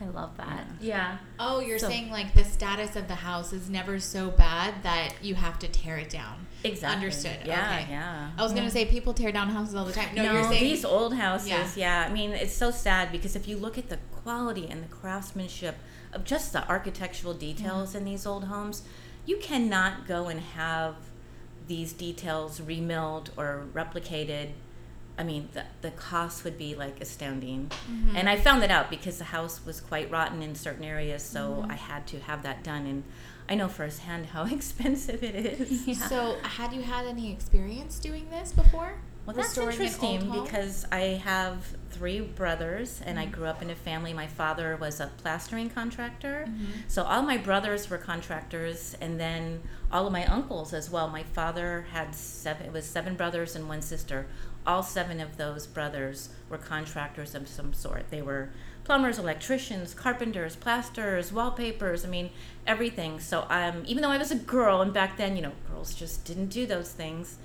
I 0.00 0.06
love 0.06 0.36
that. 0.36 0.64
Yeah. 0.80 1.18
Oh, 1.40 1.60
you're 1.60 1.78
So- 1.78 1.88
saying 1.88 2.10
like 2.10 2.34
the 2.34 2.44
status 2.44 2.94
of 2.96 3.08
the 3.08 3.16
house 3.16 3.52
is 3.52 3.68
never 3.68 3.98
so 3.98 4.30
bad 4.30 4.82
that 4.84 5.14
you 5.22 5.34
have 5.34 5.58
to 5.60 5.68
tear 5.68 5.96
it 5.96 6.10
down. 6.10 6.46
Exactly. 6.64 6.94
Understood. 6.96 7.38
Yeah, 7.44 7.78
Okay. 7.80 7.86
yeah. 7.90 8.30
I 8.36 8.42
was 8.42 8.52
gonna 8.52 8.70
say 8.70 8.84
people 8.84 9.12
tear 9.14 9.32
down 9.32 9.48
houses 9.50 9.74
all 9.74 9.84
the 9.84 9.92
time. 9.92 10.14
No, 10.14 10.24
No, 10.24 10.32
you're 10.34 10.44
saying 10.50 10.62
these 10.64 10.84
old 10.84 11.14
houses, 11.14 11.48
Yeah. 11.48 11.66
yeah. 11.76 12.06
I 12.08 12.12
mean, 12.12 12.30
it's 12.32 12.54
so 12.54 12.70
sad 12.70 13.10
because 13.12 13.34
if 13.36 13.46
you 13.48 13.56
look 13.56 13.76
at 13.78 13.88
the 13.88 13.98
quality 14.22 14.68
and 14.68 14.82
the 14.82 14.88
craftsmanship 14.88 15.76
of 16.12 16.24
just 16.24 16.52
the 16.52 16.66
architectural 16.68 17.34
details 17.34 17.94
in 17.94 18.04
these 18.04 18.24
old 18.26 18.44
homes, 18.44 18.82
you 19.26 19.36
cannot 19.38 20.06
go 20.06 20.28
and 20.28 20.40
have 20.40 20.94
these 21.66 21.92
details 21.92 22.60
remilled 22.60 23.30
or 23.36 23.66
replicated. 23.74 24.50
I 25.18 25.24
mean, 25.24 25.48
the, 25.52 25.64
the 25.82 25.90
cost 25.90 26.44
would 26.44 26.56
be 26.56 26.74
like 26.74 27.00
astounding. 27.00 27.70
Mm-hmm. 27.90 28.16
And 28.16 28.28
I 28.28 28.36
found 28.36 28.62
that 28.62 28.70
out 28.70 28.88
because 28.88 29.18
the 29.18 29.24
house 29.24 29.64
was 29.66 29.80
quite 29.80 30.10
rotten 30.10 30.42
in 30.42 30.54
certain 30.54 30.84
areas, 30.84 31.22
so 31.22 31.50
mm-hmm. 31.50 31.70
I 31.70 31.74
had 31.74 32.06
to 32.08 32.20
have 32.20 32.42
that 32.44 32.62
done. 32.62 32.86
And 32.86 33.02
I 33.48 33.54
know 33.54 33.68
firsthand 33.68 34.26
how 34.26 34.44
expensive 34.52 35.22
it 35.22 35.34
is. 35.34 36.02
So, 36.08 36.36
had 36.42 36.72
you 36.72 36.82
had 36.82 37.06
any 37.06 37.32
experience 37.32 37.98
doing 37.98 38.28
this 38.30 38.52
before? 38.52 38.94
Well, 39.28 39.36
that's 39.36 39.58
Restoring 39.58 39.76
an 39.76 39.82
old 39.82 40.14
interesting 40.14 40.42
because 40.42 40.86
I 40.90 41.20
have 41.22 41.76
three 41.90 42.20
brothers 42.20 43.02
and 43.04 43.18
I 43.18 43.24
mm-hmm. 43.24 43.34
grew 43.34 43.44
up 43.44 43.60
in 43.60 43.68
a 43.68 43.74
family. 43.74 44.14
My 44.14 44.26
father 44.26 44.78
was 44.80 45.00
a 45.00 45.10
plastering 45.18 45.68
contractor. 45.68 46.48
So 46.86 47.02
all 47.02 47.20
my 47.20 47.36
brothers 47.36 47.90
were 47.90 47.98
contractors 47.98 48.96
and 49.02 49.20
then 49.20 49.60
all 49.92 50.06
of 50.06 50.14
my 50.14 50.24
uncles 50.24 50.72
as 50.72 50.88
well. 50.88 51.08
My 51.08 51.24
father 51.24 51.86
had 51.92 52.14
seven, 52.14 52.64
it 52.68 52.72
was 52.72 52.86
seven 52.86 53.16
brothers 53.16 53.54
and 53.54 53.68
one 53.68 53.82
sister. 53.82 54.26
All 54.68 54.82
seven 54.82 55.18
of 55.18 55.38
those 55.38 55.66
brothers 55.66 56.28
were 56.48 56.58
contractors 56.58 57.34
of 57.34 57.48
some 57.48 57.72
sort. 57.72 58.10
They 58.10 58.22
were 58.22 58.50
plumbers, 58.84 59.18
electricians, 59.18 59.94
carpenters, 59.94 60.56
plasterers, 60.56 61.32
wallpapers, 61.32 62.04
I 62.04 62.08
mean, 62.08 62.30
everything. 62.66 63.18
So 63.18 63.46
um, 63.48 63.82
even 63.86 64.02
though 64.02 64.10
I 64.10 64.18
was 64.18 64.30
a 64.30 64.36
girl, 64.36 64.82
and 64.82 64.92
back 64.92 65.16
then, 65.16 65.36
you 65.36 65.42
know, 65.42 65.52
girls 65.70 65.94
just 65.94 66.24
didn't 66.24 66.48
do 66.48 66.66
those 66.66 66.92
things, 66.92 67.38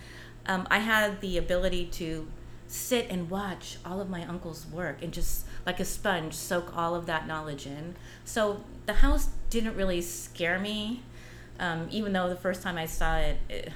um, 0.45 0.67
I 0.69 0.79
had 0.79 1.21
the 1.21 1.37
ability 1.37 1.85
to 1.93 2.27
sit 2.67 3.07
and 3.09 3.29
watch 3.29 3.77
all 3.85 4.01
of 4.01 4.09
my 4.09 4.25
uncle's 4.25 4.65
work 4.65 5.01
and 5.01 5.13
just 5.13 5.45
like 5.65 5.79
a 5.79 5.85
sponge 5.85 6.33
soak 6.33 6.75
all 6.75 6.95
of 6.95 7.05
that 7.05 7.27
knowledge 7.27 7.65
in. 7.65 7.95
So 8.25 8.63
the 8.85 8.95
house 8.95 9.29
didn't 9.49 9.75
really 9.75 10.01
scare 10.01 10.59
me, 10.59 11.03
um, 11.59 11.87
even 11.89 12.13
though 12.13 12.27
the 12.27 12.35
first 12.35 12.61
time 12.61 12.77
I 12.77 12.85
saw 12.85 13.17
it, 13.17 13.37
it, 13.49 13.69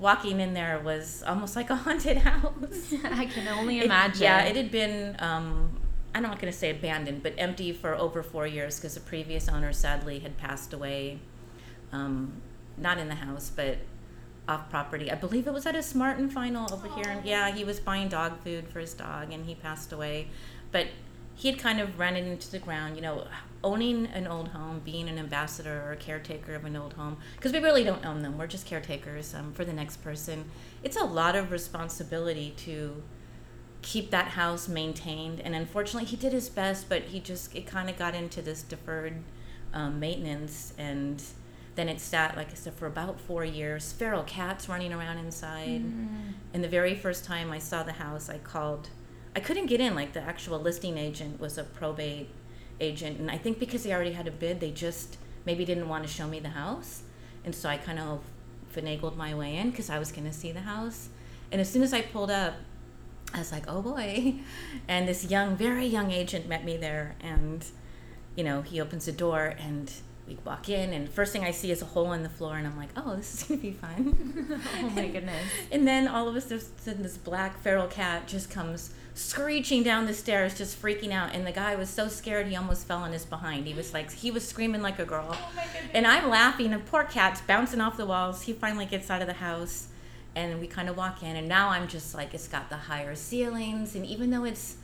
walking 0.00 0.40
in 0.40 0.54
there 0.54 0.80
was 0.80 1.22
almost 1.26 1.54
like 1.54 1.70
a 1.70 1.76
haunted 1.76 2.16
house. 2.30 2.92
I 3.04 3.26
can 3.26 3.46
only 3.48 3.78
It- 3.78 3.84
imagine. 3.84 4.22
yeah, 4.22 4.42
it 4.44 4.56
had 4.56 4.70
been. 4.72 5.14
Um, 5.20 5.78
I'm 6.12 6.22
not 6.24 6.40
going 6.40 6.52
to 6.52 6.58
say 6.58 6.70
abandoned, 6.70 7.22
but 7.22 7.34
empty 7.38 7.72
for 7.72 7.94
over 7.94 8.24
four 8.24 8.44
years 8.44 8.76
because 8.76 8.94
the 8.94 9.00
previous 9.00 9.48
owner 9.48 9.72
sadly 9.72 10.18
had 10.18 10.36
passed 10.36 10.72
away. 10.72 11.20
Um, 11.92 12.40
not 12.76 12.98
in 12.98 13.08
the 13.08 13.14
house, 13.14 13.52
but 13.54 13.78
off 14.48 14.68
property. 14.70 15.08
I 15.10 15.14
believe 15.14 15.46
it 15.46 15.52
was 15.52 15.66
at 15.66 15.76
a 15.76 15.82
Smart 15.84 16.18
and 16.18 16.32
Final 16.32 16.72
over 16.72 16.88
here. 16.88 17.04
And 17.08 17.24
yeah, 17.24 17.52
he 17.52 17.62
was 17.62 17.78
buying 17.78 18.08
dog 18.08 18.42
food 18.42 18.66
for 18.68 18.80
his 18.80 18.92
dog, 18.94 19.30
and 19.32 19.46
he 19.46 19.54
passed 19.54 19.92
away. 19.92 20.26
But 20.72 20.88
he 21.36 21.48
had 21.48 21.60
kind 21.60 21.78
of 21.80 21.96
ran 21.98 22.16
it 22.16 22.26
into 22.26 22.50
the 22.50 22.58
ground. 22.58 22.96
You 22.96 23.02
know, 23.02 23.26
owning 23.62 24.06
an 24.06 24.26
old 24.26 24.48
home, 24.48 24.80
being 24.84 25.08
an 25.08 25.18
ambassador 25.18 25.82
or 25.86 25.92
a 25.92 25.96
caretaker 25.96 26.54
of 26.54 26.64
an 26.64 26.76
old 26.76 26.94
home, 26.94 27.18
because 27.36 27.52
we 27.52 27.58
really 27.58 27.84
don't 27.84 28.04
own 28.06 28.22
them. 28.22 28.38
We're 28.38 28.46
just 28.46 28.66
caretakers 28.66 29.34
um, 29.34 29.52
for 29.52 29.64
the 29.64 29.72
next 29.72 29.98
person. 29.98 30.46
It's 30.82 30.96
a 30.96 31.04
lot 31.04 31.36
of 31.36 31.50
responsibility 31.50 32.54
to 32.58 33.02
keep 33.82 34.10
that 34.10 34.28
house 34.28 34.68
maintained. 34.68 35.40
And 35.40 35.54
unfortunately, 35.54 36.08
he 36.08 36.16
did 36.16 36.32
his 36.32 36.48
best, 36.48 36.88
but 36.88 37.02
he 37.02 37.20
just 37.20 37.54
it 37.54 37.66
kind 37.66 37.90
of 37.90 37.98
got 37.98 38.14
into 38.14 38.42
this 38.42 38.62
deferred 38.62 39.16
um, 39.72 40.00
maintenance, 40.00 40.72
and 40.78 41.22
Then 41.76 41.88
it 41.88 42.00
sat, 42.00 42.36
like 42.36 42.50
I 42.50 42.54
said, 42.54 42.74
for 42.74 42.86
about 42.86 43.20
four 43.20 43.44
years. 43.44 43.92
Feral 43.92 44.24
cats 44.24 44.68
running 44.68 44.92
around 44.92 45.18
inside. 45.18 45.82
And 46.52 46.64
the 46.64 46.68
very 46.68 46.94
first 46.94 47.24
time 47.24 47.50
I 47.52 47.58
saw 47.58 47.82
the 47.82 47.92
house, 47.92 48.28
I 48.28 48.38
called. 48.38 48.88
I 49.36 49.40
couldn't 49.40 49.66
get 49.66 49.80
in. 49.80 49.94
Like 49.94 50.12
the 50.12 50.20
actual 50.20 50.58
listing 50.58 50.98
agent 50.98 51.40
was 51.40 51.56
a 51.56 51.64
probate 51.64 52.28
agent, 52.80 53.18
and 53.18 53.30
I 53.30 53.38
think 53.38 53.58
because 53.58 53.82
they 53.82 53.92
already 53.92 54.12
had 54.12 54.26
a 54.26 54.30
bid, 54.30 54.60
they 54.60 54.70
just 54.70 55.16
maybe 55.44 55.64
didn't 55.64 55.88
want 55.88 56.04
to 56.04 56.08
show 56.08 56.26
me 56.26 56.40
the 56.40 56.50
house, 56.50 57.02
and 57.44 57.54
so 57.54 57.68
I 57.68 57.76
kind 57.76 57.98
of 57.98 58.20
finagled 58.74 59.16
my 59.16 59.34
way 59.34 59.56
in 59.56 59.70
because 59.70 59.90
I 59.90 59.98
was 59.98 60.12
going 60.12 60.26
to 60.26 60.32
see 60.32 60.52
the 60.52 60.60
house. 60.60 61.08
And 61.50 61.60
as 61.60 61.68
soon 61.70 61.82
as 61.82 61.92
I 61.92 62.02
pulled 62.02 62.30
up, 62.30 62.54
I 63.34 63.38
was 63.38 63.52
like, 63.52 63.64
"Oh 63.68 63.82
boy!" 63.82 64.34
And 64.88 65.08
this 65.08 65.30
young, 65.30 65.56
very 65.56 65.86
young 65.86 66.10
agent 66.10 66.48
met 66.48 66.64
me 66.64 66.76
there, 66.76 67.16
and 67.20 67.64
you 68.36 68.44
know, 68.44 68.62
he 68.62 68.80
opens 68.80 69.06
the 69.06 69.12
door 69.12 69.54
and 69.58 69.92
we 70.26 70.38
walk 70.44 70.68
in, 70.68 70.92
and 70.92 71.10
first 71.10 71.32
thing 71.32 71.44
I 71.44 71.50
see 71.50 71.72
is 71.72 71.82
a 71.82 71.86
hole 71.86 72.12
in 72.12 72.22
the 72.22 72.28
floor, 72.28 72.56
and 72.56 72.66
I'm 72.66 72.76
like, 72.76 72.90
"Oh, 72.96 73.16
this 73.16 73.34
is 73.34 73.42
gonna 73.48 73.60
be 73.60 73.72
fun." 73.72 74.60
Oh 74.82 74.90
my 74.90 75.08
goodness. 75.08 75.44
And 75.72 75.86
then 75.86 76.06
all 76.08 76.28
of 76.28 76.36
a 76.36 76.40
sudden, 76.40 77.02
this 77.02 77.18
black 77.18 77.60
feral 77.62 77.88
cat 77.88 78.28
just 78.28 78.50
comes 78.50 78.94
screeching 79.14 79.82
down 79.82 80.06
the 80.06 80.14
stairs, 80.14 80.56
just 80.56 80.80
freaking 80.80 81.12
out. 81.12 81.34
And 81.34 81.46
the 81.46 81.52
guy 81.52 81.76
was 81.76 81.88
so 81.88 82.08
scared 82.08 82.46
he 82.46 82.56
almost 82.56 82.86
fell 82.86 82.98
on 82.98 83.12
his 83.12 83.24
behind. 83.24 83.66
He 83.66 83.74
was 83.74 83.92
like, 83.92 84.12
he 84.12 84.30
was 84.30 84.46
screaming 84.46 84.82
like 84.82 84.98
a 84.98 85.04
girl. 85.04 85.28
Oh 85.30 85.64
and 85.92 86.06
I'm 86.06 86.28
laughing, 86.28 86.72
and 86.72 86.84
poor 86.86 87.04
cat's 87.04 87.40
bouncing 87.40 87.80
off 87.80 87.96
the 87.96 88.06
walls. 88.06 88.42
He 88.42 88.52
finally 88.52 88.86
gets 88.86 89.10
out 89.10 89.20
of 89.20 89.26
the 89.26 89.34
house, 89.34 89.88
and 90.34 90.60
we 90.60 90.66
kind 90.66 90.88
of 90.88 90.96
walk 90.96 91.22
in. 91.22 91.36
And 91.36 91.48
now 91.48 91.70
I'm 91.70 91.88
just 91.88 92.14
like, 92.14 92.34
it's 92.34 92.48
got 92.48 92.70
the 92.70 92.76
higher 92.76 93.14
ceilings, 93.14 93.94
and 93.94 94.06
even 94.06 94.30
though 94.30 94.44
it's 94.44 94.76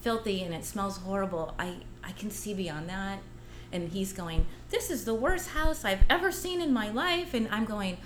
filthy 0.00 0.42
and 0.42 0.54
it 0.54 0.64
smells 0.64 0.98
horrible, 0.98 1.54
I 1.58 1.76
I 2.02 2.12
can 2.12 2.30
see 2.30 2.54
beyond 2.54 2.88
that. 2.90 3.20
And 3.72 3.88
he's 3.88 4.12
going, 4.12 4.46
this 4.70 4.90
is 4.90 5.04
the 5.04 5.14
worst 5.14 5.48
house 5.48 5.84
I've 5.84 6.04
ever 6.08 6.30
seen 6.30 6.60
in 6.60 6.72
my 6.72 6.90
life, 6.90 7.34
and 7.34 7.48
I'm 7.48 7.64
going. 7.64 7.98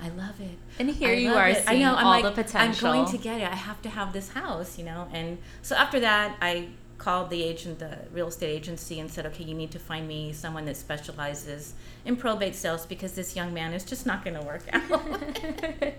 I 0.00 0.08
love 0.10 0.40
it. 0.40 0.58
I. 0.78 0.80
And 0.82 0.90
here 0.90 1.10
I 1.10 1.14
you 1.14 1.32
are 1.34 1.48
it. 1.48 1.66
seeing 1.66 1.84
I'm 1.84 2.04
all 2.04 2.20
like, 2.20 2.34
the 2.34 2.58
I'm 2.58 2.74
going 2.74 3.06
to 3.06 3.18
get 3.18 3.40
it. 3.40 3.50
I 3.50 3.54
have 3.54 3.80
to 3.82 3.88
have 3.88 4.12
this 4.12 4.30
house, 4.30 4.78
you 4.78 4.84
know. 4.84 5.08
And 5.12 5.38
so 5.62 5.76
after 5.76 6.00
that, 6.00 6.36
I 6.40 6.68
called 7.02 7.30
the 7.30 7.42
agent, 7.42 7.80
the 7.80 7.98
real 8.12 8.28
estate 8.28 8.50
agency, 8.50 9.00
and 9.00 9.10
said, 9.10 9.26
okay, 9.26 9.42
you 9.42 9.54
need 9.54 9.72
to 9.72 9.78
find 9.78 10.06
me 10.06 10.32
someone 10.32 10.64
that 10.66 10.76
specializes 10.76 11.74
in 12.04 12.16
probate 12.16 12.54
sales 12.54 12.86
because 12.86 13.12
this 13.14 13.34
young 13.34 13.52
man 13.52 13.74
is 13.74 13.84
just 13.84 14.06
not 14.06 14.24
going 14.24 14.36
to 14.36 14.42
work 14.42 14.62
out. 14.72 14.88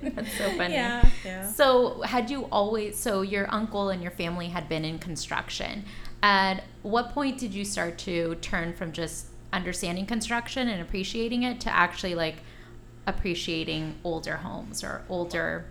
That's 0.01 0.37
so 0.37 0.49
funny. 0.57 0.75
yeah, 0.75 1.05
yeah. 1.25 1.45
So, 1.45 2.01
had 2.03 2.29
you 2.29 2.45
always, 2.53 2.97
so 2.97 3.21
your 3.21 3.53
uncle 3.53 3.89
and 3.89 4.01
your 4.01 4.11
family 4.11 4.47
had 4.47 4.69
been 4.69 4.85
in 4.85 4.97
construction. 4.97 5.83
At 6.21 6.63
what 6.83 7.09
point 7.09 7.37
did 7.37 7.53
you 7.53 7.65
start 7.65 7.97
to 7.99 8.35
turn 8.35 8.71
from 8.73 8.93
just 8.93 9.25
understanding 9.51 10.05
construction 10.05 10.69
and 10.69 10.81
appreciating 10.81 11.43
it 11.43 11.59
to 11.61 11.69
actually 11.69 12.15
like 12.15 12.37
appreciating 13.07 13.95
older 14.03 14.37
homes 14.37 14.83
or 14.83 15.01
older, 15.09 15.65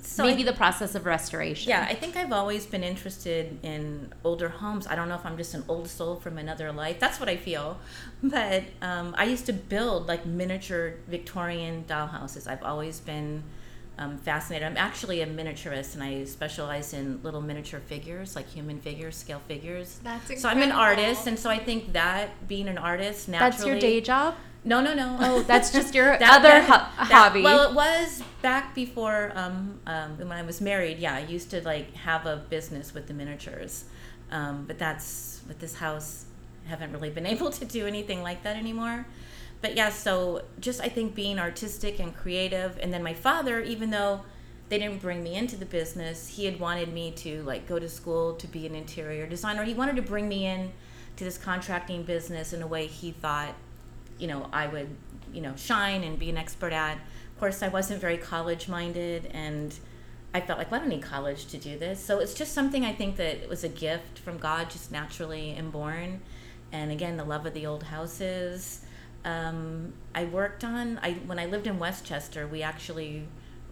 So 0.00 0.24
maybe 0.24 0.42
I- 0.42 0.46
the 0.46 0.52
process 0.52 0.94
of 0.94 1.06
restoration? 1.06 1.68
Yeah, 1.70 1.86
I 1.88 1.94
think 1.94 2.16
I've 2.16 2.32
always 2.32 2.66
been 2.66 2.84
interested 2.84 3.58
in 3.62 4.12
older 4.24 4.48
homes. 4.48 4.86
I 4.86 4.94
don't 4.94 5.08
know 5.08 5.14
if 5.16 5.26
I'm 5.26 5.36
just 5.36 5.54
an 5.54 5.64
old 5.68 5.88
soul 5.88 6.16
from 6.16 6.38
another 6.38 6.70
life. 6.72 6.98
That's 7.00 7.18
what 7.18 7.28
I 7.28 7.36
feel. 7.36 7.78
But 8.22 8.64
um, 8.80 9.14
I 9.18 9.24
used 9.24 9.46
to 9.46 9.52
build 9.52 10.06
like 10.06 10.24
miniature 10.26 10.94
Victorian 11.08 11.84
dollhouses. 11.88 12.46
I've 12.46 12.62
always 12.62 13.00
been 13.00 13.42
um, 13.98 14.16
fascinated. 14.18 14.66
I'm 14.66 14.76
actually 14.76 15.20
a 15.20 15.26
miniaturist 15.26 15.94
and 15.94 16.02
I 16.02 16.24
specialize 16.24 16.94
in 16.94 17.20
little 17.22 17.40
miniature 17.40 17.80
figures, 17.80 18.34
like 18.34 18.48
human 18.48 18.80
figures, 18.80 19.16
scale 19.16 19.40
figures. 19.46 20.00
That's 20.02 20.40
So 20.40 20.48
I'm 20.48 20.62
an 20.62 20.72
artist, 20.72 21.26
and 21.26 21.38
so 21.38 21.50
I 21.50 21.58
think 21.58 21.92
that 21.92 22.48
being 22.48 22.68
an 22.68 22.78
artist 22.78 23.28
naturally. 23.28 23.50
That's 23.50 23.66
your 23.66 23.78
day 23.78 24.00
job? 24.00 24.34
No, 24.64 24.80
no, 24.80 24.94
no. 24.94 25.16
Oh, 25.20 25.42
that's 25.42 25.72
just 25.72 25.94
your 25.94 26.16
That- 26.18 26.22
other 26.40 26.48
that- 26.48 26.64
ho- 26.64 27.04
that- 27.08 27.12
hobby. 27.12 27.42
Well, 27.42 27.68
it 27.68 27.74
was 27.74 28.22
back 28.42 28.74
before 28.74 29.32
um, 29.34 29.80
um, 29.86 30.18
when 30.18 30.32
I 30.32 30.42
was 30.42 30.60
married. 30.60 30.98
Yeah, 30.98 31.14
I 31.14 31.20
used 31.20 31.50
to 31.50 31.60
like 31.62 31.94
have 31.94 32.26
a 32.26 32.36
business 32.48 32.94
with 32.94 33.06
the 33.08 33.14
miniatures, 33.14 33.84
um, 34.30 34.64
but 34.66 34.78
that's 34.78 35.40
with 35.48 35.58
this 35.58 35.74
house. 35.76 36.26
I 36.66 36.70
haven't 36.70 36.92
really 36.92 37.10
been 37.10 37.26
able 37.34 37.50
to 37.50 37.64
do 37.64 37.86
anything 37.86 38.22
like 38.22 38.42
that 38.44 38.56
anymore. 38.56 39.06
But 39.60 39.76
yeah, 39.76 39.90
so 39.90 40.42
just 40.60 40.80
I 40.80 40.88
think 40.88 41.14
being 41.14 41.38
artistic 41.38 41.98
and 42.00 42.14
creative, 42.16 42.78
and 42.82 42.92
then 42.92 43.02
my 43.02 43.14
father, 43.14 43.60
even 43.60 43.90
though 43.90 44.22
they 44.68 44.78
didn't 44.78 45.00
bring 45.00 45.22
me 45.22 45.34
into 45.34 45.56
the 45.56 45.66
business, 45.66 46.28
he 46.28 46.46
had 46.46 46.58
wanted 46.58 46.92
me 46.92 47.10
to 47.12 47.42
like 47.42 47.68
go 47.68 47.78
to 47.78 47.88
school 47.88 48.34
to 48.36 48.46
be 48.46 48.66
an 48.66 48.74
interior 48.74 49.26
designer. 49.26 49.64
He 49.64 49.74
wanted 49.74 49.96
to 49.96 50.02
bring 50.02 50.28
me 50.28 50.46
in 50.46 50.72
to 51.16 51.24
this 51.24 51.36
contracting 51.38 52.04
business 52.04 52.52
in 52.52 52.62
a 52.62 52.66
way 52.66 52.86
he 52.86 53.10
thought 53.12 53.54
you 54.18 54.26
know 54.26 54.48
I 54.52 54.66
would 54.66 54.88
you 55.32 55.40
know 55.40 55.54
shine 55.56 56.02
and 56.04 56.18
be 56.18 56.30
an 56.30 56.36
expert 56.36 56.72
at. 56.72 56.96
Of 56.96 57.38
course, 57.38 57.62
I 57.62 57.68
wasn't 57.68 58.00
very 58.00 58.18
college 58.18 58.68
minded, 58.68 59.26
and 59.32 59.74
I 60.34 60.40
felt 60.40 60.58
like 60.58 60.70
well, 60.70 60.80
I 60.80 60.84
don't 60.84 60.90
need 60.90 61.02
college 61.02 61.46
to 61.46 61.58
do 61.58 61.78
this. 61.78 62.04
So 62.04 62.20
it's 62.20 62.34
just 62.34 62.52
something 62.52 62.84
I 62.84 62.92
think 62.92 63.16
that 63.16 63.48
was 63.48 63.64
a 63.64 63.68
gift 63.68 64.18
from 64.18 64.38
God, 64.38 64.70
just 64.70 64.92
naturally 64.92 65.50
inborn. 65.50 66.20
And 66.70 66.90
again, 66.90 67.16
the 67.16 67.24
love 67.24 67.44
of 67.46 67.54
the 67.54 67.66
old 67.66 67.84
houses. 67.84 68.84
Um, 69.24 69.92
I 70.14 70.24
worked 70.24 70.64
on 70.64 70.98
I 71.02 71.12
when 71.26 71.38
I 71.38 71.46
lived 71.46 71.66
in 71.66 71.78
Westchester, 71.78 72.46
we 72.46 72.62
actually 72.62 73.28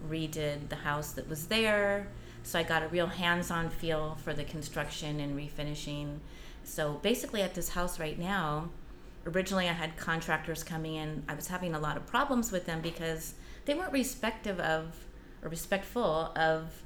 redid 0.09 0.69
the 0.69 0.77
house 0.77 1.11
that 1.13 1.27
was 1.29 1.47
there. 1.47 2.07
So 2.43 2.57
I 2.57 2.63
got 2.63 2.81
a 2.83 2.87
real 2.87 3.07
hands-on 3.07 3.69
feel 3.69 4.17
for 4.23 4.33
the 4.33 4.43
construction 4.43 5.19
and 5.19 5.37
refinishing. 5.37 6.19
So 6.63 6.93
basically, 7.01 7.41
at 7.41 7.53
this 7.53 7.69
house 7.69 7.99
right 7.99 8.17
now, 8.17 8.69
originally 9.25 9.69
I 9.69 9.73
had 9.73 9.97
contractors 9.97 10.63
coming 10.63 10.95
in. 10.95 11.23
I 11.27 11.35
was 11.35 11.47
having 11.47 11.73
a 11.73 11.79
lot 11.79 11.97
of 11.97 12.05
problems 12.05 12.51
with 12.51 12.65
them 12.65 12.81
because 12.81 13.33
they 13.65 13.73
weren't 13.73 13.93
respective 13.93 14.59
of 14.59 15.05
or 15.43 15.49
respectful 15.49 16.31
of 16.35 16.83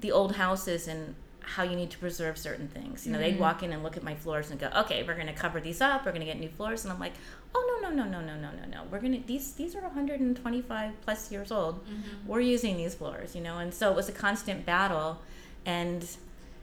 the 0.00 0.12
old 0.12 0.36
houses 0.36 0.86
and 0.88 1.14
how 1.40 1.62
you 1.62 1.76
need 1.76 1.90
to 1.90 1.98
preserve 1.98 2.38
certain 2.38 2.68
things. 2.68 3.06
You 3.06 3.12
know, 3.12 3.18
they'd 3.18 3.32
mm-hmm. 3.32 3.40
walk 3.40 3.62
in 3.62 3.72
and 3.72 3.82
look 3.82 3.96
at 3.96 4.02
my 4.02 4.14
floors 4.14 4.50
and 4.50 4.58
go, 4.58 4.70
"Okay, 4.76 5.02
we're 5.02 5.14
going 5.14 5.26
to 5.26 5.32
cover 5.32 5.60
these 5.60 5.80
up. 5.80 6.04
We're 6.04 6.12
going 6.12 6.20
to 6.20 6.26
get 6.26 6.40
new 6.40 6.48
floors." 6.48 6.84
And 6.84 6.92
I'm 6.92 6.98
like, 6.98 7.12
"Oh 7.54 7.80
no, 7.82 7.88
no, 7.88 7.94
no, 7.94 8.08
no, 8.08 8.20
no, 8.20 8.36
no, 8.36 8.50
no, 8.50 8.66
no. 8.70 8.82
We're 8.90 9.00
going 9.00 9.20
to 9.20 9.26
these 9.26 9.52
these 9.52 9.74
are 9.74 9.82
125 9.82 10.92
plus 11.02 11.30
years 11.30 11.52
old. 11.52 11.84
Mm-hmm. 11.84 12.28
We're 12.28 12.40
using 12.40 12.76
these 12.76 12.94
floors, 12.94 13.34
you 13.34 13.42
know." 13.42 13.58
And 13.58 13.74
so 13.74 13.90
it 13.90 13.96
was 13.96 14.08
a 14.08 14.12
constant 14.12 14.64
battle 14.64 15.20
and 15.66 16.06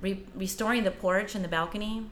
re- 0.02 0.26
restoring 0.36 0.84
the 0.84 0.92
porch 0.92 1.36
and 1.36 1.44
the 1.44 1.50
balcony 1.50 2.08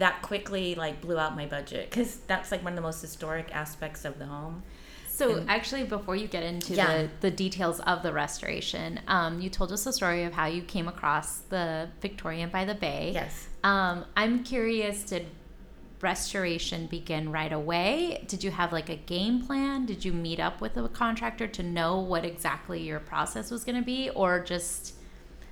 that 0.00 0.20
quickly 0.22 0.74
like 0.74 1.00
blew 1.00 1.18
out 1.18 1.34
my 1.36 1.46
budget 1.46 1.90
cuz 1.90 2.16
that's 2.26 2.50
like 2.50 2.62
one 2.64 2.72
of 2.72 2.76
the 2.76 2.82
most 2.82 3.00
historic 3.00 3.48
aspects 3.54 4.04
of 4.04 4.18
the 4.18 4.26
home. 4.26 4.62
So 5.08 5.36
And- 5.36 5.50
actually, 5.50 5.84
before 5.84 6.16
you 6.16 6.26
get 6.26 6.42
into 6.42 6.74
Yeah. 6.74 6.86
the, 7.02 7.08
the 7.20 7.30
details 7.30 7.78
of 7.80 8.02
the 8.02 8.12
restoration, 8.12 9.00
um, 9.06 9.40
you 9.42 9.50
told 9.50 9.70
us 9.72 9.84
a 9.86 9.92
story 9.92 10.24
of 10.24 10.32
how 10.32 10.46
you 10.46 10.62
came 10.62 10.88
across 10.88 11.40
the 11.50 11.88
Victorian 12.00 12.48
by 12.48 12.64
the 12.64 12.74
Bay. 12.74 13.10
Yes. 13.14 13.48
Um, 13.62 14.06
I'm 14.16 14.42
curious, 14.44 15.02
did 15.02 15.26
restoration 16.00 16.86
begin 16.86 17.30
right 17.30 17.52
away? 17.52 18.24
Did 18.26 18.42
you 18.42 18.50
have 18.50 18.72
like 18.72 18.88
a 18.88 18.96
game 18.96 19.42
plan? 19.46 19.84
Did 19.84 20.04
you 20.04 20.12
meet 20.12 20.40
up 20.40 20.60
with 20.62 20.76
a 20.78 20.88
contractor 20.88 21.46
to 21.48 21.62
know 21.62 21.98
what 22.00 22.24
exactly 22.24 22.80
your 22.80 23.00
process 23.00 23.50
was 23.50 23.64
going 23.64 23.76
to 23.76 23.84
be, 23.84 24.08
or 24.10 24.40
just 24.40 24.94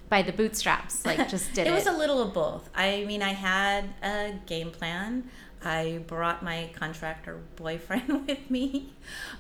by 0.09 0.23
the 0.23 0.33
bootstraps, 0.33 1.05
like 1.05 1.29
just 1.29 1.53
did 1.55 1.67
it? 1.67 1.71
it 1.71 1.75
was 1.75 1.87
a 1.87 1.93
little 1.93 2.23
of 2.23 2.33
both. 2.33 2.69
I 2.75 3.05
mean, 3.05 3.23
I 3.23 3.33
had 3.33 3.85
a 4.03 4.35
game 4.47 4.71
plan. 4.71 5.29
I 5.62 6.03
brought 6.07 6.43
my 6.43 6.71
contractor 6.75 7.41
boyfriend 7.57 8.27
with 8.27 8.50
me 8.50 8.93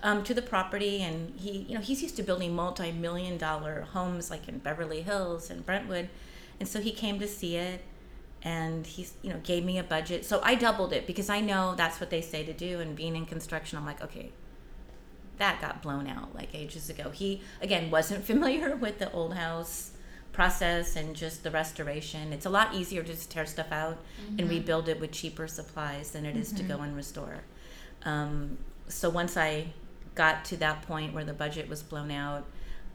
um, 0.02 0.24
to 0.24 0.34
the 0.34 0.42
property, 0.42 1.02
and 1.02 1.38
he, 1.38 1.58
you 1.68 1.74
know, 1.74 1.80
he's 1.80 2.02
used 2.02 2.16
to 2.16 2.22
building 2.22 2.54
multi-million 2.54 3.38
dollar 3.38 3.86
homes 3.92 4.30
like 4.30 4.48
in 4.48 4.58
Beverly 4.58 5.02
Hills 5.02 5.48
and 5.50 5.64
Brentwood, 5.64 6.08
and 6.58 6.68
so 6.68 6.80
he 6.80 6.90
came 6.90 7.18
to 7.20 7.28
see 7.28 7.56
it, 7.56 7.82
and 8.42 8.86
he, 8.86 9.06
you 9.22 9.30
know, 9.30 9.40
gave 9.42 9.64
me 9.64 9.78
a 9.78 9.84
budget. 9.84 10.24
So 10.24 10.40
I 10.42 10.54
doubled 10.54 10.92
it 10.92 11.06
because 11.06 11.30
I 11.30 11.40
know 11.40 11.74
that's 11.76 12.00
what 12.00 12.10
they 12.10 12.20
say 12.20 12.44
to 12.44 12.52
do. 12.52 12.80
And 12.80 12.94
being 12.94 13.16
in 13.16 13.26
construction, 13.26 13.78
I'm 13.78 13.86
like, 13.86 14.02
okay, 14.02 14.30
that 15.38 15.60
got 15.60 15.82
blown 15.82 16.06
out 16.08 16.34
like 16.34 16.54
ages 16.54 16.90
ago. 16.90 17.10
He 17.10 17.42
again 17.62 17.90
wasn't 17.90 18.24
familiar 18.32 18.76
with 18.76 18.98
the 18.98 19.10
old 19.12 19.34
house 19.34 19.92
process 20.38 20.94
and 20.94 21.16
just 21.16 21.42
the 21.42 21.50
restoration. 21.50 22.32
It's 22.32 22.46
a 22.46 22.48
lot 22.48 22.72
easier 22.72 23.02
to 23.02 23.12
just 23.12 23.28
tear 23.28 23.44
stuff 23.44 23.72
out 23.72 23.98
and 24.38 24.48
rebuild 24.48 24.88
it 24.88 25.00
with 25.00 25.10
cheaper 25.10 25.48
supplies 25.48 26.12
than 26.12 26.24
it 26.24 26.36
is 26.36 26.52
to 26.52 26.62
go 26.62 26.78
and 26.78 26.94
restore. 26.94 27.40
Um, 28.04 28.56
so 28.86 29.10
once 29.10 29.36
I 29.36 29.72
got 30.14 30.44
to 30.44 30.56
that 30.58 30.82
point 30.82 31.12
where 31.12 31.24
the 31.24 31.32
budget 31.32 31.68
was 31.68 31.82
blown 31.82 32.12
out, 32.12 32.44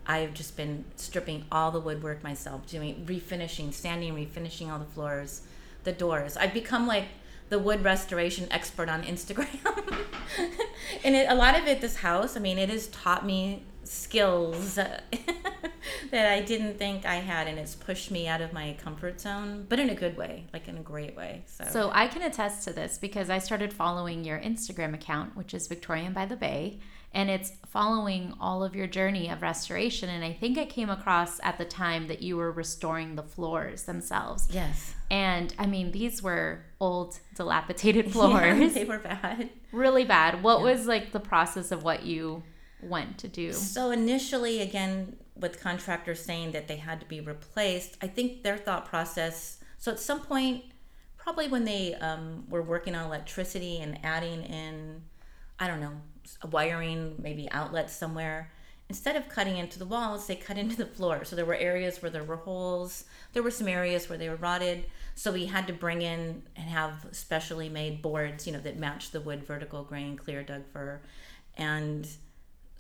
I've 0.07 0.33
just 0.33 0.55
been 0.55 0.85
stripping 0.95 1.43
all 1.51 1.69
the 1.69 1.81
woodwork 1.81 2.23
myself, 2.23 2.65
doing 2.65 3.05
refinishing, 3.05 3.73
sanding, 3.73 4.15
refinishing 4.15 4.71
all 4.71 4.79
the 4.79 4.85
floors, 4.85 5.41
the 5.83 5.91
doors. 5.91 6.37
I've 6.37 6.53
become 6.53 6.87
like 6.87 7.09
the 7.49 7.59
wood 7.59 7.83
restoration 7.83 8.47
expert 8.51 8.87
on 8.87 9.03
Instagram. 9.03 9.97
and 11.03 11.13
it, 11.13 11.27
a 11.29 11.35
lot 11.35 11.59
of 11.59 11.67
it, 11.67 11.81
this 11.81 11.97
house, 11.97 12.37
I 12.37 12.39
mean, 12.39 12.57
it 12.57 12.69
has 12.69 12.87
taught 12.87 13.25
me 13.25 13.63
skills 13.85 14.75
that 16.11 16.31
I 16.31 16.41
didn't 16.41 16.77
think 16.77 17.05
I 17.05 17.15
had, 17.15 17.47
and 17.47 17.57
it's 17.59 17.75
pushed 17.75 18.11
me 18.11 18.27
out 18.27 18.41
of 18.41 18.53
my 18.53 18.75
comfort 18.83 19.19
zone, 19.21 19.65
but 19.69 19.79
in 19.79 19.89
a 19.89 19.95
good 19.95 20.17
way, 20.17 20.45
like 20.53 20.67
in 20.67 20.77
a 20.77 20.81
great 20.81 21.15
way. 21.15 21.43
So, 21.45 21.65
So 21.69 21.89
I 21.93 22.07
can 22.07 22.21
attest 22.21 22.63
to 22.65 22.73
this 22.73 22.97
because 22.97 23.29
I 23.29 23.39
started 23.39 23.73
following 23.73 24.23
your 24.23 24.39
Instagram 24.39 24.93
account, 24.93 25.35
which 25.35 25.53
is 25.53 25.67
Victorian 25.67 26.13
by 26.13 26.25
the 26.25 26.35
Bay, 26.35 26.79
and 27.13 27.29
it's 27.29 27.51
following 27.67 28.33
all 28.39 28.63
of 28.63 28.75
your 28.75 28.87
journey 28.87 29.29
of 29.29 29.41
restoration. 29.43 30.09
And 30.09 30.23
I 30.23 30.33
think 30.33 30.57
I 30.57 30.65
came 30.65 30.89
across 30.89 31.39
at 31.43 31.57
the 31.59 31.65
time 31.65 32.07
that 32.07 32.21
you 32.23 32.37
were 32.37 32.51
restoring 32.51 33.15
the 33.15 33.21
floors 33.23 33.83
themselves. 33.83 34.47
yes, 34.51 34.95
And 35.11 35.53
I 35.59 35.67
mean, 35.67 35.91
these 35.91 36.23
were 36.23 36.65
old, 36.79 37.19
dilapidated 37.35 38.05
Yeah, 38.07 38.11
floors, 38.11 38.73
they 38.73 38.85
were 38.85 38.97
bad. 38.99 39.49
really 39.71 40.05
bad. 40.05 40.41
What 40.41 40.61
was 40.63 40.87
like 40.87 41.11
the 41.11 41.19
process 41.19 41.71
of 41.71 41.83
what 41.83 42.03
you 42.03 42.41
went 42.83 43.17
to 43.19 43.27
do? 43.27 43.53
So 43.53 43.91
initially, 43.91 44.61
again, 44.61 45.15
with 45.35 45.61
contractors 45.61 46.23
saying 46.23 46.51
that 46.51 46.67
they 46.67 46.77
had 46.77 46.99
to 46.99 47.05
be 47.05 47.21
replaced, 47.21 47.97
I 48.01 48.07
think 48.07 48.43
their 48.43 48.57
thought 48.57 48.85
process. 48.85 49.57
So 49.77 49.91
at 49.91 49.99
some 49.99 50.21
point, 50.21 50.65
probably 51.17 51.47
when 51.47 51.63
they 51.63 51.95
um, 51.95 52.45
were 52.49 52.61
working 52.61 52.95
on 52.95 53.05
electricity 53.05 53.79
and 53.79 53.97
adding 54.03 54.43
in, 54.43 55.01
I 55.59 55.67
don't 55.67 55.79
know, 55.79 55.93
wiring, 56.51 57.15
maybe 57.17 57.49
outlets 57.51 57.93
somewhere. 57.93 58.51
Instead 58.89 59.15
of 59.15 59.29
cutting 59.29 59.57
into 59.57 59.79
the 59.79 59.85
walls, 59.85 60.27
they 60.27 60.35
cut 60.35 60.57
into 60.57 60.75
the 60.75 60.85
floor. 60.85 61.23
So 61.23 61.35
there 61.35 61.45
were 61.45 61.55
areas 61.55 62.01
where 62.01 62.11
there 62.11 62.23
were 62.23 62.35
holes. 62.35 63.05
There 63.31 63.41
were 63.41 63.51
some 63.51 63.67
areas 63.67 64.09
where 64.09 64.17
they 64.17 64.29
were 64.29 64.35
rotted. 64.35 64.85
So 65.15 65.31
we 65.31 65.45
had 65.45 65.67
to 65.67 65.73
bring 65.73 66.01
in 66.01 66.43
and 66.55 66.69
have 66.69 67.07
specially 67.11 67.69
made 67.69 68.01
boards, 68.01 68.45
you 68.45 68.53
know, 68.53 68.59
that 68.59 68.77
matched 68.77 69.13
the 69.13 69.21
wood 69.21 69.43
vertical 69.43 69.83
grain, 69.83 70.17
clear 70.17 70.43
Doug 70.43 70.65
fir, 70.71 71.01
and 71.57 72.07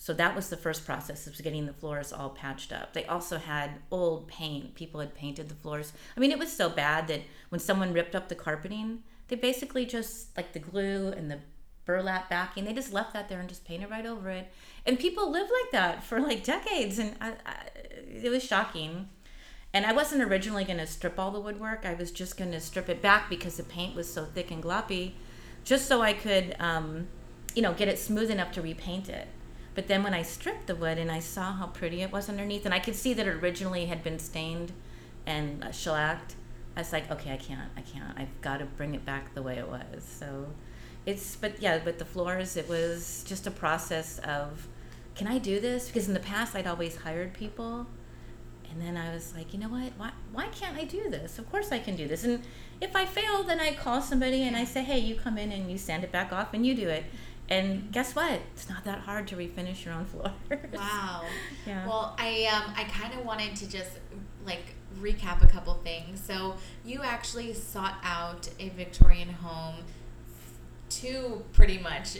so 0.03 0.11
that 0.15 0.35
was 0.35 0.49
the 0.49 0.57
first 0.57 0.85
process 0.85 1.27
of 1.27 1.41
getting 1.41 1.65
the 1.65 1.71
floors 1.71 2.11
all 2.11 2.31
patched 2.31 2.73
up. 2.73 2.91
They 2.91 3.05
also 3.05 3.37
had 3.37 3.75
old 3.89 4.27
paint. 4.27 4.75
People 4.75 4.99
had 4.99 5.15
painted 5.15 5.47
the 5.47 5.55
floors. 5.55 5.93
I 6.17 6.19
mean, 6.19 6.29
it 6.29 6.37
was 6.37 6.51
so 6.51 6.67
bad 6.67 7.07
that 7.07 7.21
when 7.47 7.59
someone 7.59 7.93
ripped 7.93 8.13
up 8.13 8.27
the 8.27 8.35
carpeting, 8.35 9.03
they 9.29 9.37
basically 9.37 9.85
just 9.85 10.35
like 10.35 10.51
the 10.51 10.59
glue 10.59 11.13
and 11.15 11.31
the 11.31 11.39
burlap 11.85 12.29
backing, 12.29 12.65
they 12.65 12.73
just 12.73 12.91
left 12.91 13.13
that 13.13 13.29
there 13.29 13.39
and 13.39 13.47
just 13.47 13.63
painted 13.63 13.89
right 13.89 14.05
over 14.05 14.29
it. 14.29 14.51
And 14.85 14.99
people 14.99 15.31
lived 15.31 15.51
like 15.61 15.71
that 15.71 16.03
for 16.03 16.19
like 16.19 16.43
decades, 16.43 16.99
and 16.99 17.15
I, 17.21 17.35
I, 17.45 17.55
it 18.05 18.29
was 18.29 18.43
shocking. 18.43 19.07
And 19.73 19.85
I 19.85 19.93
wasn't 19.93 20.21
originally 20.21 20.65
going 20.65 20.79
to 20.79 20.85
strip 20.85 21.17
all 21.17 21.31
the 21.31 21.39
woodwork. 21.39 21.85
I 21.85 21.93
was 21.93 22.11
just 22.11 22.35
going 22.35 22.51
to 22.51 22.59
strip 22.59 22.89
it 22.89 23.01
back 23.01 23.29
because 23.29 23.55
the 23.55 23.63
paint 23.63 23.95
was 23.95 24.13
so 24.13 24.25
thick 24.25 24.51
and 24.51 24.61
gloppy, 24.61 25.13
just 25.63 25.87
so 25.87 26.01
I 26.01 26.11
could, 26.11 26.57
um, 26.59 27.07
you 27.55 27.61
know, 27.61 27.73
get 27.73 27.87
it 27.87 27.97
smooth 27.97 28.29
enough 28.29 28.51
to 28.51 28.61
repaint 28.61 29.07
it. 29.07 29.29
But 29.75 29.87
then 29.87 30.03
when 30.03 30.13
I 30.13 30.21
stripped 30.21 30.67
the 30.67 30.75
wood 30.75 30.97
and 30.97 31.11
I 31.11 31.19
saw 31.19 31.53
how 31.53 31.67
pretty 31.67 32.01
it 32.01 32.11
was 32.11 32.29
underneath, 32.29 32.65
and 32.65 32.73
I 32.73 32.79
could 32.79 32.95
see 32.95 33.13
that 33.13 33.25
it 33.25 33.35
originally 33.35 33.85
had 33.85 34.03
been 34.03 34.19
stained 34.19 34.71
and 35.25 35.63
uh, 35.63 35.71
shellacked, 35.71 36.35
I 36.75 36.81
was 36.81 36.91
like, 36.91 37.09
okay, 37.11 37.31
I 37.31 37.37
can't, 37.37 37.69
I 37.77 37.81
can't. 37.81 38.17
I've 38.17 38.41
got 38.41 38.57
to 38.57 38.65
bring 38.65 38.95
it 38.95 39.05
back 39.05 39.33
the 39.33 39.41
way 39.41 39.57
it 39.57 39.67
was. 39.67 40.03
So 40.03 40.47
it's, 41.05 41.35
but 41.35 41.61
yeah, 41.61 41.83
with 41.83 41.99
the 41.99 42.05
floors, 42.05 42.57
it 42.57 42.67
was 42.67 43.23
just 43.27 43.47
a 43.47 43.51
process 43.51 44.19
of, 44.19 44.67
can 45.15 45.27
I 45.27 45.37
do 45.37 45.59
this? 45.59 45.87
Because 45.87 46.07
in 46.07 46.13
the 46.13 46.19
past, 46.19 46.55
I'd 46.55 46.67
always 46.67 46.97
hired 46.97 47.33
people. 47.33 47.87
And 48.71 48.81
then 48.81 48.97
I 48.97 49.13
was 49.13 49.35
like, 49.35 49.53
you 49.53 49.59
know 49.59 49.69
what? 49.69 49.93
Why, 49.97 50.11
why 50.31 50.47
can't 50.47 50.75
I 50.75 50.85
do 50.85 51.09
this? 51.09 51.37
Of 51.37 51.49
course 51.51 51.71
I 51.71 51.77
can 51.77 51.95
do 51.95 52.07
this. 52.07 52.23
And 52.23 52.41
if 52.81 52.95
I 52.95 53.05
fail, 53.05 53.43
then 53.43 53.59
I 53.59 53.75
call 53.75 54.01
somebody 54.01 54.43
and 54.43 54.55
I 54.55 54.65
say, 54.65 54.83
hey, 54.83 54.97
you 54.97 55.13
come 55.13 55.37
in 55.37 55.51
and 55.51 55.69
you 55.69 55.77
sand 55.77 56.03
it 56.03 56.11
back 56.11 56.33
off 56.33 56.55
and 56.55 56.65
you 56.65 56.73
do 56.73 56.89
it. 56.89 57.03
And 57.49 57.91
guess 57.91 58.15
what? 58.15 58.39
It's 58.53 58.69
not 58.69 58.83
that 58.85 58.99
hard 58.99 59.27
to 59.27 59.35
refinish 59.35 59.83
your 59.85 59.93
own 59.93 60.05
floors. 60.11 60.31
Wow. 60.73 61.23
Yeah. 61.67 61.85
Well, 61.87 62.15
I 62.17 62.45
um 62.53 62.73
I 62.75 62.85
kind 62.85 63.13
of 63.13 63.25
wanted 63.25 63.55
to 63.57 63.69
just 63.69 63.91
like 64.45 64.75
recap 64.99 65.43
a 65.43 65.47
couple 65.47 65.73
things. 65.83 66.21
So 66.25 66.55
you 66.85 67.01
actually 67.03 67.53
sought 67.53 67.95
out 68.03 68.47
a 68.59 68.69
Victorian 68.69 69.29
home 69.29 69.75
to 70.89 71.43
pretty 71.53 71.79
much 71.79 72.17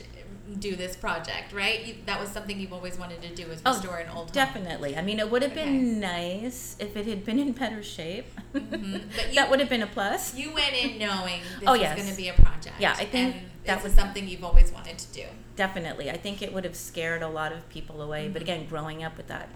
do 0.59 0.75
this 0.75 0.95
project, 0.95 1.53
right? 1.53 1.85
You, 1.85 1.95
that 2.05 2.19
was 2.19 2.29
something 2.29 2.59
you've 2.59 2.73
always 2.73 2.97
wanted 2.97 3.21
to 3.21 3.33
do 3.33 3.47
was 3.47 3.61
Oh, 3.65 3.73
restore 3.73 3.97
an 3.99 4.07
old 4.09 4.17
home. 4.25 4.33
Definitely. 4.33 4.97
I 4.97 5.01
mean, 5.01 5.19
it 5.19 5.29
would 5.29 5.41
have 5.41 5.51
Okay. 5.53 5.63
been 5.65 5.99
nice 5.99 6.75
if 6.79 6.97
it 6.97 7.05
had 7.05 7.23
been 7.23 7.39
in 7.39 7.51
better 7.53 7.81
shape. 7.83 8.25
Mhm. 8.53 9.03
But 9.15 9.27
you- 9.29 9.35
that 9.35 9.49
would 9.49 9.59
have 9.59 9.69
been 9.69 9.83
a 9.83 9.87
plus. 9.87 10.35
You 10.35 10.53
went 10.53 10.73
in 10.73 10.97
knowing 10.97 11.41
this 11.59 11.67
Oh, 11.69 11.73
was 11.73 11.81
going 11.81 12.07
to 12.09 12.17
be 12.17 12.27
a 12.29 12.33
project. 12.33 12.75
Yeah, 12.79 12.93
I 12.97 13.05
think 13.05 13.35
and 13.35 13.45
that 13.65 13.83
was- 13.83 13.93
something 13.93 14.27
you've 14.27 14.43
always 14.43 14.71
wanted 14.71 14.97
to 14.97 15.07
do. 15.13 15.25
Definitely. 15.55 16.09
I 16.09 16.17
think 16.17 16.41
it 16.41 16.53
would 16.53 16.63
have 16.63 16.75
scared 16.75 17.21
a 17.21 17.27
lot 17.29 17.51
of 17.51 17.67
people 17.69 18.01
away. 18.01 18.27
But 18.27 18.39
Mhm. 18.41 18.45
again, 18.45 18.65
growing 18.67 19.03
up 19.03 19.17
with 19.17 19.27
that 19.27 19.49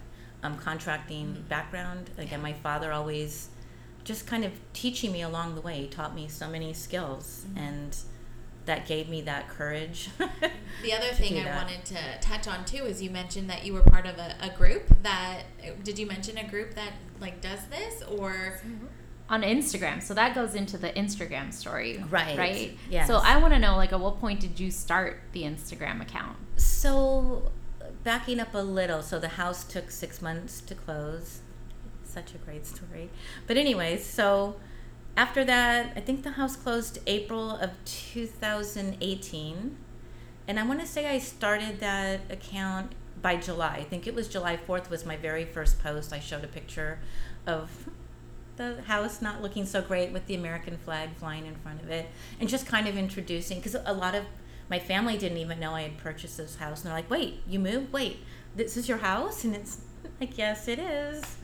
um, 0.43 0.55
contracting 0.59 1.33
Mhm. 1.35 1.49
background, 1.49 2.11
again, 2.17 2.41
my 2.43 2.53
father 2.53 2.91
always 2.93 3.49
just 4.03 4.27
kind 4.27 4.45
of 4.45 4.51
teaching 4.71 5.11
me 5.11 5.21
along 5.23 5.55
the 5.55 5.61
way. 5.61 5.81
He 5.81 5.87
taught 5.87 6.13
me 6.13 6.27
so 6.29 6.47
many 6.47 6.73
skills, 6.73 7.45
Mhm. 7.49 7.57
and 7.59 7.97
that 8.65 8.85
gave 8.85 9.09
me 9.09 9.21
that 9.21 9.49
courage. 9.49 10.09
The 10.83 10.93
other 10.93 11.11
thing 11.11 11.39
I 11.39 11.45
that. 11.45 11.55
wanted 11.63 11.83
to 11.85 12.19
touch 12.21 12.47
on 12.47 12.63
too 12.63 12.85
is 12.85 13.01
you 13.01 13.09
mentioned 13.09 13.49
that 13.49 13.65
you 13.65 13.73
were 13.73 13.81
part 13.81 14.05
of 14.05 14.19
a, 14.19 14.35
a 14.39 14.49
group 14.51 14.83
that 15.01 15.45
did 15.83 15.97
you 15.97 16.05
mention 16.05 16.37
a 16.37 16.47
group 16.47 16.75
that 16.75 16.93
like 17.19 17.41
does 17.41 17.65
this 17.71 18.03
or 18.03 18.61
on 19.29 19.41
Instagram. 19.41 20.01
So 20.01 20.13
that 20.13 20.33
goes 20.33 20.55
into 20.55 20.77
the 20.77 20.89
Instagram 20.89 21.53
story. 21.53 22.03
Right. 22.09 22.37
Right. 22.37 22.77
Yes. 22.89 23.07
So 23.07 23.17
I 23.17 23.37
want 23.37 23.53
to 23.53 23.59
know, 23.59 23.75
like, 23.75 23.91
at 23.91 23.99
what 23.99 24.19
point 24.19 24.39
did 24.39 24.59
you 24.59 24.71
start 24.71 25.21
the 25.33 25.43
Instagram 25.43 26.01
account? 26.01 26.37
So, 26.55 27.51
backing 28.03 28.39
up 28.39 28.53
a 28.53 28.59
little, 28.59 29.01
so 29.01 29.19
the 29.19 29.27
house 29.29 29.63
took 29.63 29.91
six 29.91 30.21
months 30.21 30.61
to 30.61 30.75
close. 30.75 31.41
Such 32.03 32.33
a 32.33 32.37
great 32.37 32.65
story. 32.65 33.09
But, 33.45 33.57
anyways, 33.57 34.05
so 34.05 34.55
after 35.17 35.43
that, 35.43 35.93
I 35.95 35.99
think 35.99 36.23
the 36.23 36.31
house 36.31 36.55
closed 36.55 36.99
April 37.05 37.51
of 37.51 37.71
2018. 37.85 39.77
And 40.47 40.59
I 40.59 40.63
want 40.63 40.79
to 40.79 40.87
say 40.87 41.07
I 41.07 41.19
started 41.19 41.81
that 41.81 42.21
account 42.29 42.93
by 43.21 43.35
July. 43.35 43.77
I 43.77 43.83
think 43.83 44.07
it 44.07 44.15
was 44.15 44.27
July 44.29 44.57
4th 44.57 44.89
was 44.89 45.05
my 45.05 45.17
very 45.17 45.43
first 45.43 45.83
post. 45.83 46.13
I 46.13 46.19
showed 46.19 46.43
a 46.43 46.47
picture 46.47 46.99
of 47.45 47.89
the 48.57 48.81
house 48.83 49.21
not 49.21 49.41
looking 49.41 49.65
so 49.65 49.81
great 49.81 50.11
with 50.11 50.25
the 50.27 50.35
American 50.35 50.77
flag 50.77 51.15
flying 51.17 51.45
in 51.45 51.55
front 51.55 51.81
of 51.81 51.89
it 51.89 52.07
and 52.39 52.49
just 52.49 52.65
kind 52.65 52.87
of 52.87 52.97
introducing 52.97 53.57
because 53.57 53.75
a 53.85 53.93
lot 53.93 54.15
of 54.15 54.25
my 54.69 54.79
family 54.79 55.17
didn't 55.17 55.37
even 55.37 55.59
know 55.59 55.73
I 55.73 55.83
had 55.83 55.97
purchased 55.97 56.37
this 56.37 56.57
house 56.57 56.81
and 56.81 56.87
they're 56.87 56.97
like, 56.97 57.09
"Wait, 57.09 57.41
you 57.47 57.59
moved? 57.59 57.93
Wait, 57.93 58.19
this 58.55 58.75
is 58.75 58.89
your 58.89 58.97
house?" 58.97 59.43
And 59.43 59.55
it's 59.55 59.79
like, 60.19 60.37
"Yes, 60.37 60.67
it 60.67 60.79
is." 60.79 61.37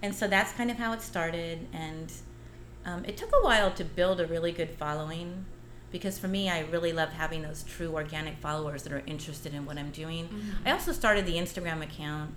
And 0.00 0.14
so 0.14 0.26
that's 0.26 0.52
kind 0.52 0.70
of 0.70 0.78
how 0.78 0.92
it 0.92 1.02
started 1.02 1.68
and 1.72 2.12
um, 2.84 3.04
it 3.04 3.16
took 3.16 3.30
a 3.32 3.44
while 3.44 3.70
to 3.72 3.84
build 3.84 4.20
a 4.20 4.26
really 4.26 4.50
good 4.52 4.70
following 4.70 5.44
because 5.92 6.18
for 6.18 6.26
me, 6.26 6.48
I 6.48 6.60
really 6.60 6.92
love 6.92 7.10
having 7.10 7.42
those 7.42 7.62
true 7.62 7.94
organic 7.94 8.38
followers 8.38 8.82
that 8.84 8.92
are 8.92 9.02
interested 9.06 9.52
in 9.54 9.66
what 9.66 9.76
I'm 9.76 9.90
doing. 9.90 10.28
I 10.64 10.72
also 10.72 10.90
started 10.90 11.26
the 11.26 11.34
Instagram 11.34 11.82
account 11.82 12.34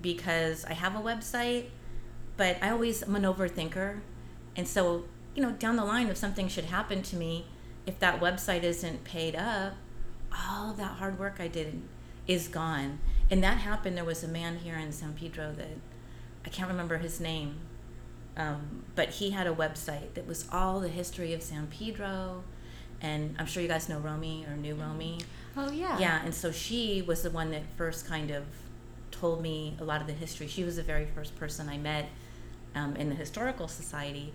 because 0.00 0.64
I 0.64 0.74
have 0.74 0.94
a 0.94 1.00
website, 1.00 1.66
but 2.36 2.56
I 2.62 2.70
always 2.70 3.02
am 3.02 3.16
an 3.16 3.22
overthinker. 3.22 4.00
And 4.56 4.66
so, 4.66 5.04
you 5.34 5.42
know, 5.42 5.52
down 5.52 5.76
the 5.76 5.84
line, 5.84 6.08
if 6.08 6.16
something 6.16 6.48
should 6.48 6.66
happen 6.66 7.02
to 7.02 7.16
me, 7.16 7.46
if 7.86 7.98
that 7.98 8.20
website 8.20 8.62
isn't 8.62 9.04
paid 9.04 9.36
up, 9.36 9.74
all 10.32 10.70
of 10.70 10.76
that 10.78 10.98
hard 10.98 11.18
work 11.18 11.36
I 11.38 11.48
did 11.48 11.82
is 12.26 12.48
gone. 12.48 12.98
And 13.30 13.42
that 13.42 13.58
happened. 13.58 13.96
There 13.96 14.04
was 14.04 14.24
a 14.24 14.28
man 14.28 14.58
here 14.58 14.76
in 14.76 14.92
San 14.92 15.14
Pedro 15.14 15.52
that 15.52 15.76
I 16.44 16.48
can't 16.48 16.68
remember 16.68 16.98
his 16.98 17.20
name, 17.20 17.56
um, 18.36 18.84
but 18.94 19.10
he 19.10 19.30
had 19.30 19.46
a 19.46 19.54
website 19.54 20.14
that 20.14 20.26
was 20.26 20.46
all 20.52 20.80
the 20.80 20.88
history 20.88 21.32
of 21.32 21.42
San 21.42 21.66
Pedro. 21.68 22.44
And 23.00 23.36
I'm 23.38 23.46
sure 23.46 23.62
you 23.62 23.68
guys 23.68 23.88
know 23.88 23.98
Romy 23.98 24.46
or 24.48 24.56
knew 24.56 24.74
Romy. 24.74 25.18
Oh 25.56 25.70
yeah. 25.70 25.98
Yeah, 25.98 26.24
and 26.24 26.34
so 26.34 26.50
she 26.50 27.02
was 27.02 27.22
the 27.22 27.30
one 27.30 27.50
that 27.50 27.62
first 27.76 28.06
kind 28.06 28.30
of 28.30 28.44
told 29.10 29.40
me 29.40 29.76
a 29.80 29.84
lot 29.84 30.00
of 30.00 30.06
the 30.06 30.12
history. 30.12 30.46
She 30.46 30.64
was 30.64 30.76
the 30.76 30.82
very 30.82 31.06
first 31.06 31.36
person 31.36 31.68
I 31.68 31.78
met 31.78 32.08
um, 32.74 32.96
in 32.96 33.08
the 33.08 33.14
historical 33.14 33.68
society. 33.68 34.32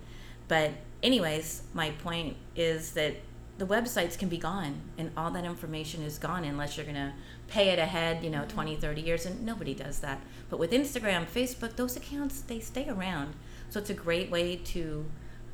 But, 0.47 0.71
anyways, 1.03 1.63
my 1.73 1.91
point 1.91 2.35
is 2.55 2.91
that 2.93 3.15
the 3.59 3.65
websites 3.65 4.17
can 4.17 4.29
be 4.29 4.37
gone, 4.37 4.81
and 4.97 5.11
all 5.17 5.29
that 5.31 5.43
information 5.43 6.01
is 6.01 6.17
gone 6.17 6.45
unless 6.45 6.77
you're 6.77 6.85
going 6.85 6.95
to 6.95 7.13
pay 7.49 7.69
it 7.69 7.79
ahead, 7.79 8.23
you 8.23 8.29
know, 8.29 8.45
20, 8.47 8.77
30 8.77 9.01
years, 9.01 9.25
and 9.25 9.45
nobody 9.45 9.73
does 9.73 9.99
that. 9.99 10.21
But 10.49 10.59
with 10.59 10.71
Instagram, 10.71 11.25
Facebook, 11.25 11.75
those 11.75 11.97
accounts, 11.97 12.41
they 12.41 12.59
stay 12.61 12.87
around. 12.87 13.33
So 13.69 13.79
it's 13.79 13.89
a 13.89 13.93
great 13.93 14.31
way 14.31 14.55
to 14.55 15.05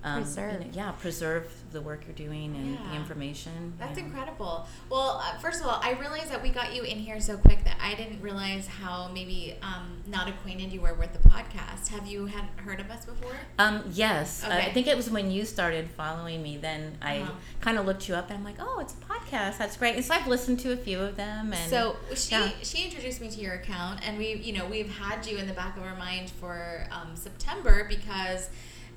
um, 0.06 0.22
Preserve. 0.22 0.64
yeah, 0.74 0.92
preserve 0.92 1.52
the 1.72 1.82
work 1.82 2.04
you're 2.06 2.16
doing 2.16 2.56
and 2.56 2.78
the 2.78 2.96
information. 2.96 3.74
That's 3.80 3.98
yeah. 3.98 4.06
incredible. 4.06 4.66
Well, 4.90 5.22
uh, 5.24 5.38
first 5.40 5.62
of 5.62 5.68
all, 5.68 5.80
I 5.84 5.92
realized 5.94 6.30
that 6.30 6.42
we 6.42 6.50
got 6.50 6.74
you 6.76 6.84
in 6.84 6.98
here 7.00 7.20
so 7.20 7.38
quick 7.38 7.64
that 7.66 7.76
I 7.82 7.96
didn't 7.96 8.22
realize 8.22 8.68
how 8.68 9.10
maybe 9.14 9.58
um, 9.64 9.98
not 10.08 10.30
acquainted 10.30 10.72
you 10.72 10.80
were 10.82 10.94
with 10.94 11.12
the 11.12 11.28
podcast. 11.28 11.88
Have 11.90 12.06
you 12.06 12.28
had 12.28 12.46
heard 12.58 12.80
of 12.80 12.90
us 12.92 13.04
before? 13.04 13.34
Um, 13.60 13.84
yes, 13.92 14.44
Uh, 14.44 14.50
I 14.52 14.72
think 14.74 14.86
it 14.88 14.96
was 14.96 15.10
when 15.10 15.32
you 15.32 15.44
started 15.44 15.90
following 15.90 16.42
me. 16.44 16.58
Then 16.58 16.98
I 17.02 17.22
Uh-huh. 17.22 17.32
kind 17.60 17.78
of 17.80 17.86
looked 17.88 18.08
you 18.08 18.14
up, 18.16 18.30
and 18.30 18.38
I'm 18.38 18.44
like, 18.46 18.58
oh, 18.60 18.80
it's 18.80 18.94
a 18.94 18.98
podcast. 19.12 19.58
That's 19.58 19.76
great. 19.76 19.96
And 19.96 20.06
so 20.06 20.14
I've 20.14 20.28
listened 20.28 20.60
to 20.62 20.72
a 20.72 20.78
few 20.78 21.00
of 21.02 21.16
them, 21.18 21.52
and 21.52 21.70
So 21.70 21.98
she 22.16 22.32
yeah. 22.36 22.52
she 22.62 22.86
introduced 22.86 23.20
me 23.22 23.30
to 23.32 23.40
your 23.42 23.56
account, 23.56 24.08
and 24.08 24.18
we 24.20 24.36
you 24.36 24.54
know 24.54 24.66
we've 24.68 24.92
had 25.00 25.26
you 25.26 25.38
in 25.38 25.48
the 25.48 25.54
back 25.54 25.76
of 25.78 25.84
our 25.84 25.96
mind 25.96 26.30
for 26.30 26.86
um, 26.92 27.16
September 27.16 27.86
because. 27.90 28.50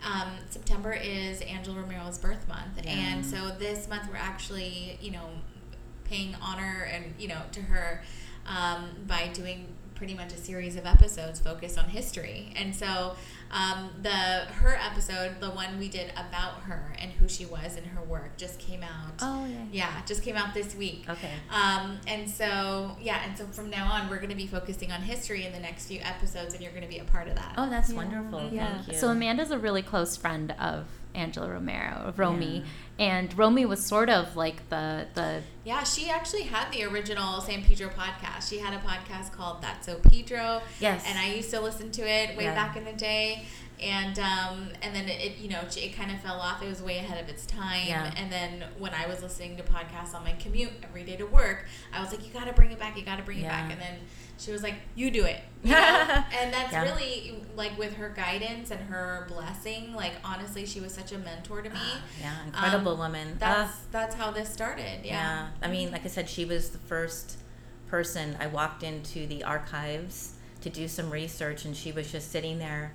Um, 0.05 0.31
September 0.51 0.93
is 0.93 1.41
Angela 1.43 1.81
Romero's 1.81 2.19
birth 2.19 2.47
month, 2.49 2.85
Yeah. 2.85 2.91
and 2.93 3.27
so 3.27 3.51
this 3.59 3.89
month 3.89 4.09
we're 4.11 4.17
actually, 4.17 4.97
you 5.01 5.11
know, 5.11 5.29
paying 6.05 6.35
honor 6.41 6.89
and 6.93 7.15
you 7.19 7.29
know 7.29 7.43
to 7.53 7.61
her 7.63 8.03
um, 8.47 8.91
by 9.07 9.29
doing 9.35 9.67
pretty 9.99 10.15
much 10.15 10.33
a 10.33 10.37
series 10.37 10.77
of 10.77 10.87
episodes 10.87 11.39
focused 11.41 11.77
on 11.79 11.85
history. 11.91 12.53
And 12.57 12.75
so 12.75 13.17
um, 13.51 13.91
the 14.03 14.11
her 14.11 14.77
episode, 14.81 15.41
the 15.41 15.51
one 15.51 15.79
we 15.79 15.89
did 15.89 16.11
about 16.13 16.61
her 16.63 16.95
and 17.01 17.11
who 17.13 17.29
she 17.29 17.45
was 17.45 17.77
and 17.77 17.85
her 17.89 18.03
work, 18.03 18.37
just 18.37 18.59
came 18.59 18.83
out. 18.83 19.15
oh 19.21 19.45
yeah, 19.47 19.57
Yeah, 19.73 20.03
just 20.07 20.23
came 20.23 20.37
out 20.37 20.55
this 20.55 20.75
week. 20.75 21.05
okay, 21.09 21.33
Um, 21.51 21.99
and 22.07 22.29
so, 22.31 22.97
yeah, 23.01 23.23
and 23.27 23.37
so 23.37 23.45
from 23.47 23.69
now 23.71 23.91
on, 23.93 24.09
we're 24.09 24.17
going 24.19 24.31
to 24.31 24.37
be 24.37 24.47
focusing 24.47 24.93
on 24.93 25.03
history 25.03 25.45
in 25.45 25.53
the 25.53 25.61
next 25.61 25.87
few 25.87 26.01
episodes, 26.01 26.55
and 26.55 26.63
you're 26.63 26.73
going 26.73 26.85
to 26.85 26.89
be 26.89 26.99
a 26.99 27.05
part 27.05 27.27
of 27.29 27.35
that. 27.35 27.55
oh 27.59 27.69
that's 27.69 27.93
wonderful. 27.93 28.49
Yeah. 28.53 28.75
Thank 28.77 28.89
you. 28.89 28.95
So 28.95 29.09
Amanda's 29.09 29.51
a 29.51 29.59
really 29.59 29.83
close 29.83 30.17
friend 30.17 30.55
of 30.61 30.87
Angela 31.19 31.51
Romero, 31.51 31.97
of 32.07 32.19
Romy, 32.19 32.65
Yeah. 32.99 33.05
and 33.19 33.37
Romy 33.37 33.67
was 33.67 33.85
sort 33.85 34.09
of 34.09 34.37
like 34.37 34.69
the 34.71 35.07
the 35.15 35.43
Yeah, 35.65 35.83
she 35.85 36.09
actually 36.11 36.43
had 36.45 36.73
the 36.73 36.85
original 36.85 37.41
San 37.41 37.63
Pedro 37.63 37.89
podcast. 37.91 38.49
She 38.49 38.59
had 38.59 38.73
a 38.73 38.79
podcast 38.79 39.33
called 39.33 39.61
That's 39.63 39.87
So 39.87 39.97
Pedro. 39.97 40.63
Yes. 40.81 41.05
And 41.07 41.19
I 41.19 41.27
used 41.35 41.51
to 41.51 41.61
listen 41.61 41.91
to 41.93 42.03
it 42.03 42.37
way 42.37 42.45
Yeah. 42.45 42.55
back 42.55 42.77
in 42.77 42.85
the 42.85 42.93
day. 42.93 43.45
And 43.81 44.19
um, 44.19 44.71
and 44.83 44.93
then 44.93 45.09
it, 45.09 45.37
you 45.39 45.49
know, 45.49 45.61
it 45.77 45.95
kind 45.95 46.11
of 46.11 46.19
fell 46.21 46.41
off. 46.41 46.61
It 46.63 46.69
was 46.69 46.83
way 46.83 46.99
ahead 46.99 47.23
of 47.23 47.29
its 47.29 47.47
time. 47.47 47.87
Yeah. 47.87 48.13
And 48.17 48.31
then 48.33 48.65
when 48.77 48.93
I 48.93 49.07
was 49.07 49.23
listening 49.23 49.57
to 49.59 49.63
podcasts 49.63 50.15
on 50.15 50.25
my 50.25 50.33
commute 50.33 50.73
every 50.83 51.05
day 51.05 51.15
to 51.17 51.27
work, 51.27 51.67
I 51.93 52.01
was 52.01 52.11
like, 52.11 52.27
you 52.27 52.33
got 52.33 52.47
to 52.49 52.53
bring 52.53 52.73
it 52.73 52.79
back. 52.81 52.97
You 52.99 53.05
got 53.05 53.19
to 53.19 53.23
bring 53.23 53.39
it 53.39 53.47
back. 53.47 53.71
And 53.71 53.81
then 53.81 53.99
she 54.39 54.53
was 54.53 54.63
like, 54.63 54.75
you 54.95 55.11
do 55.11 55.25
it. 55.25 55.41
You 55.65 55.71
know? 55.73 55.79
and 56.41 56.53
that's 56.53 56.73
Yeah. 56.73 56.83
really 56.85 57.43
like 57.57 57.77
with 57.77 57.95
her 57.97 58.09
guidance 58.11 58.71
and 58.71 58.81
her 58.89 59.27
blessing. 59.29 59.93
Like 59.95 60.13
honestly, 60.25 60.65
she 60.65 60.81
was 60.81 60.93
such 60.93 61.13
a 61.13 61.19
mentor 61.19 61.63
to 61.63 61.71
me. 61.71 61.77
yeah, 62.21 62.45
incredible 62.47 62.93
Um, 62.93 62.99
woman. 62.99 63.37
That's 63.39 63.73
Ah. 63.73 63.81
that's 63.91 64.15
how 64.15 64.31
this 64.31 64.49
started. 64.53 65.05
Yeah. 65.05 65.13
Yeah. 65.15 65.49
I 65.63 65.69
mean, 65.69 65.91
like 65.91 66.05
I 66.05 66.09
said, 66.09 66.29
she 66.29 66.45
was 66.45 66.71
the 66.71 66.79
first 66.79 67.39
person 67.89 68.37
I 68.41 68.47
walked 68.47 68.83
into 68.83 69.27
the 69.27 69.43
archives 69.45 70.35
to 70.61 70.71
do 70.71 70.89
some 70.89 71.11
research, 71.11 71.65
and 71.65 71.77
she 71.77 71.91
was 71.93 72.11
just 72.13 72.31
sitting 72.31 72.59
there 72.59 72.93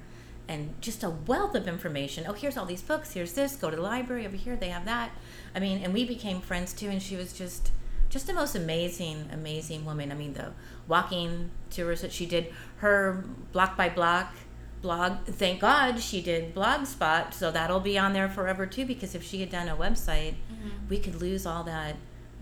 and 0.47 0.73
just 0.81 1.03
a 1.03 1.09
wealth 1.09 1.55
of 1.55 1.67
information. 1.67 2.25
Oh, 2.27 2.33
here's 2.33 2.57
all 2.57 2.65
these 2.65 2.81
books. 2.81 3.13
Here's 3.13 3.33
this. 3.33 3.55
Go 3.55 3.69
to 3.69 3.75
the 3.75 3.81
library 3.81 4.25
over 4.25 4.35
here. 4.35 4.55
They 4.55 4.69
have 4.69 4.85
that. 4.85 5.11
I 5.55 5.59
mean, 5.59 5.81
and 5.83 5.93
we 5.93 6.03
became 6.05 6.41
friends 6.41 6.73
too, 6.73 6.89
and 6.89 7.01
she 7.01 7.15
was 7.17 7.33
just. 7.33 7.71
Just 8.09 8.27
the 8.27 8.33
most 8.33 8.53
amazing, 8.53 9.27
amazing 9.33 9.85
woman. 9.85 10.11
I 10.11 10.15
mean, 10.15 10.33
the 10.35 10.51
walking 10.87 11.51
tours 11.69 12.01
that 12.01 12.11
she 12.11 12.25
did, 12.25 12.53
her 12.77 13.23
block 13.51 13.75
by 13.77 13.89
block 13.89 14.33
blog. 14.81 15.25
Thank 15.25 15.61
God 15.61 15.99
she 16.01 16.21
did 16.21 16.53
Blogspot, 16.53 17.33
so 17.33 17.51
that'll 17.51 17.79
be 17.79 17.97
on 17.97 18.11
there 18.13 18.27
forever 18.27 18.65
too. 18.65 18.85
Because 18.85 19.15
if 19.15 19.23
she 19.23 19.39
had 19.39 19.49
done 19.49 19.69
a 19.69 19.75
website, 19.75 20.35
Mm-hmm. 20.51 20.87
we 20.89 20.97
could 20.99 21.15
lose 21.15 21.45
all 21.45 21.63
that 21.63 21.95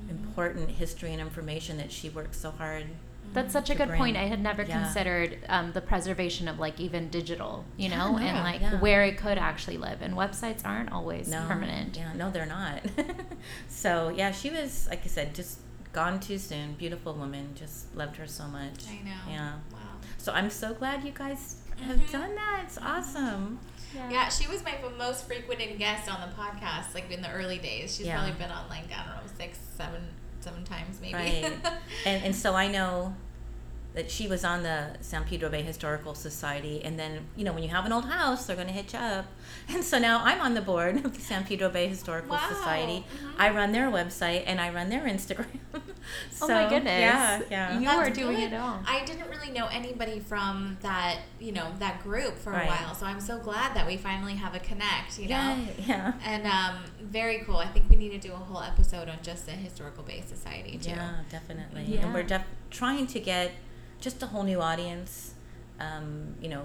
important 0.10 0.70
history 0.72 1.12
and 1.12 1.22
information 1.22 1.78
that 1.78 1.92
she 1.92 2.10
worked 2.10 2.36
so 2.36 2.52
hard. 2.52 2.86
That's 3.34 3.54
such 3.54 3.70
a 3.70 3.76
good 3.76 3.88
bring- 3.88 4.00
point. 4.00 4.18
I 4.18 4.24
had 4.24 4.42
never 4.42 4.64
yeah. 4.64 4.84
considered 4.84 5.38
um, 5.48 5.72
the 5.72 5.80
preservation 5.82 6.48
of 6.48 6.60
like 6.60 6.80
even 6.80 7.10
digital, 7.10 7.64
you 7.78 7.90
Yeah, 7.90 7.98
know, 7.98 8.12
no, 8.14 8.18
and 8.18 8.38
like 8.44 8.60
yeah. 8.62 8.80
where 8.80 9.04
it 9.06 9.18
could 9.18 9.38
actually 9.38 9.78
live. 9.78 10.02
And 10.02 10.16
websites 10.16 10.66
aren't 10.66 10.92
always 10.92 11.30
No, 11.30 11.46
permanent. 11.48 11.96
Yeah, 11.96 12.12
no, 12.14 12.30
they're 12.30 12.46
not. 12.46 12.82
so 13.70 14.10
yeah, 14.10 14.32
she 14.32 14.50
was 14.50 14.88
like 14.90 15.02
I 15.04 15.08
said, 15.08 15.34
just 15.36 15.60
gone 15.94 16.20
too 16.20 16.38
soon. 16.38 16.74
Beautiful 16.74 17.14
woman. 17.14 17.50
Just 17.56 17.94
loved 17.96 18.16
her 18.18 18.28
so 18.28 18.46
much. 18.48 18.86
I 18.90 19.04
know. 19.04 19.12
Yeah. 19.30 19.54
Wow. 19.72 19.80
So 20.18 20.32
I'm 20.32 20.50
so 20.50 20.74
glad 20.74 21.04
you 21.04 21.12
guys 21.12 21.58
have 21.86 21.98
Mhm. 21.98 22.12
done 22.12 22.36
that. 22.36 22.62
It's 22.66 22.78
awesome. 22.78 23.60
Yeah, 23.94 24.30
she 24.30 24.48
was 24.48 24.64
my 24.64 24.76
most 24.98 25.28
frequented 25.28 25.78
guest 25.78 26.10
on 26.10 26.22
the 26.22 26.34
podcast, 26.36 26.94
like 26.94 27.12
in 27.12 27.22
the 27.22 27.30
early 27.32 27.58
days. 27.58 27.96
She's 27.98 28.06
Yeah. 28.06 28.16
probably 28.18 28.34
been 28.34 28.52
on 28.52 28.70
like 28.70 28.86
I 28.92 29.04
don't 29.06 29.16
know 29.26 29.32
six, 29.38 29.60
seven, 29.76 30.08
seven 30.40 30.64
times 30.64 31.00
maybe. 31.02 31.14
Right. 31.14 31.44
and 32.06 32.24
and 32.26 32.36
so 32.36 32.56
I 32.56 32.68
know 32.68 33.16
that 33.94 34.10
she 34.10 34.28
was 34.28 34.46
on 34.46 34.64
the 34.64 34.96
San 35.02 35.26
Pedro 35.26 35.50
Bay 35.50 35.62
Historical 35.64 36.16
Society, 36.16 36.82
and 36.84 36.98
then 36.98 37.26
you 37.36 37.44
know 37.44 37.52
when 37.54 37.64
you 37.64 37.70
have 37.70 37.86
an 37.86 37.92
old 37.92 38.06
house, 38.06 38.46
they're 38.46 38.56
going 38.56 38.68
to 38.70 38.74
hit 38.74 38.94
you 38.94 39.00
up, 39.00 39.26
and 39.70 39.84
so 39.84 40.00
now 40.00 40.22
I'm 40.24 40.40
on 40.42 40.54
the 40.54 40.62
board 40.62 41.04
of 41.06 41.14
the 41.14 41.20
San 41.22 41.44
Pedro 41.44 41.70
Bay 41.70 41.88
Historical 41.88 42.32
Wow. 42.32 42.48
Society. 42.50 43.06
Mhm. 43.24 43.32
I 43.38 43.50
run 43.50 43.72
their 43.74 43.90
website 43.92 44.44
and 44.46 44.62
I 44.62 44.70
run 44.70 44.90
their 44.90 45.02
Instagram. 45.04 45.46
Oh 46.42 46.48
my 46.48 46.68
goodness. 46.68 46.88
Yeah, 47.00 47.42
yeah. 47.52 47.78
You 47.80 47.86
That's 47.86 48.10
are 48.10 48.12
doing 48.12 48.38
good. 48.38 48.54
it 48.54 48.56
all. 48.56 48.80
I 48.88 49.06
didn't 49.06 49.30
really 49.30 49.52
know 49.52 49.68
anybody 49.68 50.20
from 50.20 50.78
that, 50.82 51.20
you 51.40 51.52
know, 51.52 51.72
that 51.78 52.02
group 52.02 52.38
for 52.40 52.52
Right. 52.52 52.66
a 52.66 52.68
while. 52.68 52.96
So 52.96 53.06
I'm 53.06 53.22
so 53.22 53.38
glad 53.38 53.76
that 53.76 53.86
we 53.86 53.98
finally 53.98 54.34
have 54.34 54.56
a 54.56 54.60
connect, 54.60 55.20
you 55.20 55.30
know. 55.30 55.36
yeah, 55.36 55.86
yeah. 55.86 56.14
And 56.26 56.48
um, 56.48 56.84
very 57.02 57.40
cool. 57.46 57.58
I 57.58 57.68
think 57.68 57.88
we 57.88 57.96
need 57.98 58.10
to 58.10 58.18
do 58.28 58.34
a 58.34 58.36
whole 58.36 58.62
episode 58.64 59.10
on 59.10 59.20
just 59.22 59.46
the 59.46 59.52
Historical 59.52 60.04
Bay 60.04 60.24
Society 60.28 60.80
too. 60.80 60.90
Yeah, 60.90 61.18
definitely. 61.30 61.84
Yeah. 61.88 62.02
And 62.06 62.14
we're 62.16 62.24
def- 62.24 62.48
trying 62.72 63.06
to 63.08 63.20
get 63.20 63.52
just 64.02 64.22
a 64.22 64.26
whole 64.26 64.44
new 64.44 64.60
audience, 64.60 65.36
um, 65.80 66.36
you 66.42 66.50
know, 66.50 66.64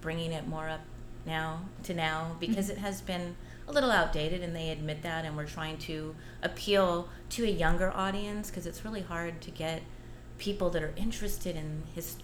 bringing 0.00 0.32
it 0.32 0.46
more 0.46 0.68
up 0.68 0.80
now 1.26 1.60
to 1.82 1.92
now 1.92 2.36
because 2.38 2.70
it 2.70 2.78
has 2.78 3.00
been 3.00 3.36
a 3.68 3.72
little 3.72 3.90
outdated 3.90 4.42
and 4.42 4.54
they 4.54 4.70
admit 4.70 5.02
that. 5.02 5.24
And 5.24 5.36
we're 5.36 5.46
trying 5.46 5.76
to 5.78 6.14
appeal 6.42 7.08
to 7.30 7.44
a 7.44 7.50
younger 7.50 7.92
audience 7.92 8.48
because 8.48 8.66
it's 8.66 8.84
really 8.84 9.02
hard 9.02 9.40
to 9.42 9.50
get 9.50 9.82
people 10.38 10.70
that 10.70 10.82
are 10.82 10.94
interested 10.96 11.56
in 11.56 11.82
his. 11.94 12.16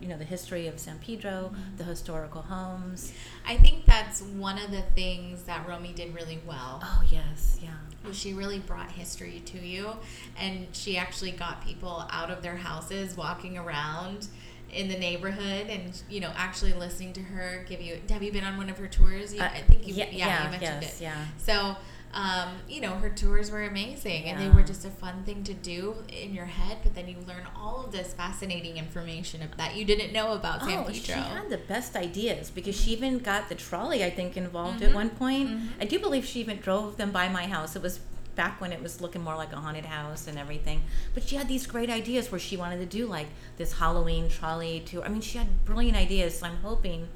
You 0.00 0.08
know 0.08 0.16
the 0.16 0.24
history 0.24 0.66
of 0.66 0.80
San 0.80 0.98
Pedro, 0.98 1.52
the 1.76 1.84
historical 1.84 2.40
homes. 2.40 3.12
I 3.46 3.58
think 3.58 3.84
that's 3.84 4.22
one 4.22 4.56
of 4.56 4.70
the 4.70 4.80
things 4.94 5.42
that 5.42 5.68
Romy 5.68 5.92
did 5.92 6.14
really 6.14 6.40
well. 6.46 6.80
Oh 6.82 7.02
yes, 7.10 7.58
yeah. 7.62 7.68
She 8.12 8.32
really 8.32 8.58
brought 8.58 8.92
history 8.92 9.42
to 9.46 9.58
you. 9.58 9.92
And 10.38 10.68
she 10.72 10.96
actually 10.96 11.32
got 11.32 11.64
people 11.64 12.06
out 12.10 12.30
of 12.30 12.42
their 12.42 12.56
houses 12.56 13.16
walking 13.16 13.58
around 13.58 14.28
in 14.72 14.88
the 14.88 14.96
neighborhood 14.96 15.66
and 15.68 16.00
you 16.08 16.20
know 16.20 16.30
actually 16.36 16.72
listening 16.72 17.12
to 17.12 17.20
her 17.20 17.64
give 17.68 17.80
you 17.82 17.98
have 18.08 18.22
you 18.22 18.30
been 18.30 18.44
on 18.44 18.56
one 18.56 18.70
of 18.70 18.78
her 18.78 18.86
tours? 18.86 19.34
You- 19.34 19.40
Uh, 19.42 19.46
i 19.52 19.60
think 19.62 19.84
you 19.84 19.94
yeah, 19.94 20.04
yeah, 20.12 20.16
yeah, 20.28 20.44
you 20.44 20.50
mentioned 20.52 20.82
yes, 20.82 21.00
it. 21.00 21.02
yeah. 21.02 21.24
so 21.38 21.76
um, 22.12 22.48
you 22.68 22.80
know 22.80 22.94
her 22.96 23.08
tours 23.10 23.50
were 23.52 23.62
amazing 23.62 24.24
and 24.24 24.40
they 24.40 24.48
were 24.50 24.62
just 24.64 24.84
a 24.84 24.90
fun 24.90 25.22
thing 25.24 25.44
to 25.44 25.54
do 25.54 25.94
in 26.08 26.34
your 26.34 26.44
head 26.46 26.78
but 26.82 26.94
then 26.94 27.06
you 27.06 27.16
learn 27.28 27.46
all 27.56 27.84
of 27.84 27.92
this 27.92 28.12
fascinating 28.14 28.76
information 28.78 29.40
that 29.56 29.76
you 29.76 29.84
didn't 29.84 30.12
know 30.12 30.32
about 30.32 30.60
san 30.62 30.80
Oh, 30.80 30.84
pedro 30.84 30.92
she 30.94 31.12
had 31.12 31.48
the 31.50 31.58
best 31.58 31.94
ideas 31.94 32.50
because 32.50 32.74
she 32.80 32.90
even 32.90 33.18
got 33.20 33.48
the 33.48 33.54
trolley, 33.54 34.02
I 34.02 34.10
think, 34.10 34.36
involved 34.36 34.80
Mhm. 34.80 34.88
at 34.88 34.94
one 34.94 35.10
point. 35.10 35.48
Mhm. 35.50 35.68
I 35.80 35.84
do 35.84 35.98
believe 36.00 36.24
she 36.26 36.40
even 36.40 36.58
drove 36.58 36.96
them 36.96 37.12
by 37.12 37.28
my 37.28 37.46
house. 37.46 37.76
It 37.76 37.82
was 37.82 38.00
back 38.34 38.60
when 38.60 38.72
it 38.72 38.82
was 38.82 39.00
looking 39.00 39.22
more 39.22 39.36
like 39.36 39.52
a 39.52 39.56
haunted 39.56 39.84
house 39.84 40.26
and 40.26 40.38
everything. 40.38 40.82
But 41.14 41.28
she 41.28 41.36
had 41.36 41.46
these 41.46 41.66
great 41.66 41.90
ideas 41.90 42.32
where 42.32 42.38
she 42.40 42.56
wanted 42.56 42.78
to 42.78 42.86
do 42.86 43.06
like 43.06 43.26
this 43.56 43.74
Halloween 43.74 44.28
trolley 44.28 44.80
tour. 44.80 45.04
I 45.04 45.08
mean, 45.08 45.20
she 45.20 45.38
had 45.38 45.64
brilliant 45.64 45.96
ideas. 45.96 46.38
So 46.38 46.46
I'm 46.46 46.56
hoping 46.58 47.08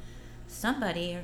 somebody 0.47 1.19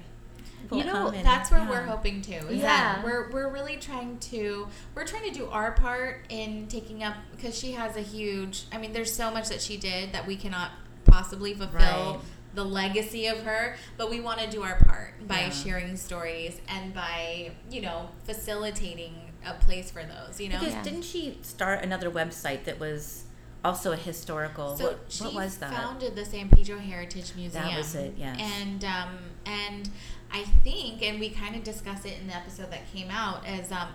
you 0.73 0.85
know 0.85 0.93
come 0.93 1.15
and- 1.15 1.27
that's 1.27 1.51
where 1.51 1.61
yeah. 1.61 1.71
we're 1.71 1.83
hoping 1.83 2.23
to 2.23 2.33
is 2.49 2.59
Yeah. 2.59 2.67
that 2.97 3.05
we're, 3.05 3.31
we're 3.31 3.49
really 3.49 3.77
trying 3.77 4.19
to 4.19 4.69
we're 4.95 5.05
trying 5.07 5.25
to 5.33 5.37
do 5.39 5.47
our 5.47 5.73
part 5.73 6.25
in 6.29 6.67
taking 6.69 7.03
up 7.03 7.15
because 7.37 7.59
she 7.59 7.73
has 7.73 7.97
a 7.97 8.01
huge 8.03 8.65
i 8.73 8.79
mean 8.79 8.93
there's 8.93 9.13
so 9.13 9.31
much 9.31 9.49
that 9.49 9.61
she 9.61 9.77
did 9.77 10.13
that 10.13 10.27
we 10.27 10.37
cannot 10.37 10.71
possibly 11.05 11.55
fulfill 11.55 11.79
Right. 11.81 12.19
the 12.55 12.65
legacy 12.65 13.27
of 13.27 13.39
her 13.45 13.77
but 13.97 14.11
we 14.11 14.21
want 14.21 14.41
to 14.41 14.49
do 14.51 14.63
our 14.63 14.77
part 14.85 15.27
by 15.27 15.41
Yeah. 15.41 15.51
sharing 15.51 15.97
stories 15.97 16.61
and 16.69 16.93
by 16.95 17.53
you 17.71 17.81
know 17.83 18.09
facilitating 18.25 19.15
a 19.47 19.55
place 19.55 19.91
for 19.91 20.03
those 20.03 20.41
you 20.41 20.49
know 20.49 20.59
Because 20.59 20.75
Yeah. 20.75 20.83
didn't 20.83 21.03
she 21.03 21.39
start 21.43 21.83
another 21.83 22.11
website 22.11 22.65
that 22.65 22.79
was 22.79 23.25
also 23.63 23.93
a 23.93 23.97
historical? 23.97 24.75
So 24.79 24.85
what, 24.87 25.01
she 25.09 25.25
what 25.25 25.35
was 25.35 25.59
that? 25.59 25.73
founded 25.75 26.17
the 26.17 26.25
San 26.25 26.49
Pedro 26.49 26.79
Heritage 26.79 27.35
Museum. 27.37 27.63
That 27.65 27.77
was 27.77 27.95
it, 27.95 28.15
yes. 28.17 28.39
And 28.41 28.83
um, 28.87 29.19
and 29.45 29.91
I 30.33 30.45
think, 30.65 31.03
and 31.03 31.19
we 31.19 31.31
kind 31.31 31.57
of 31.57 31.65
discuss 31.65 32.05
it 32.05 32.19
in 32.21 32.27
the 32.29 32.35
episode 32.37 32.71
that 32.71 32.91
came 32.93 33.11
out, 33.11 33.45
as 33.47 33.73
um, 33.73 33.89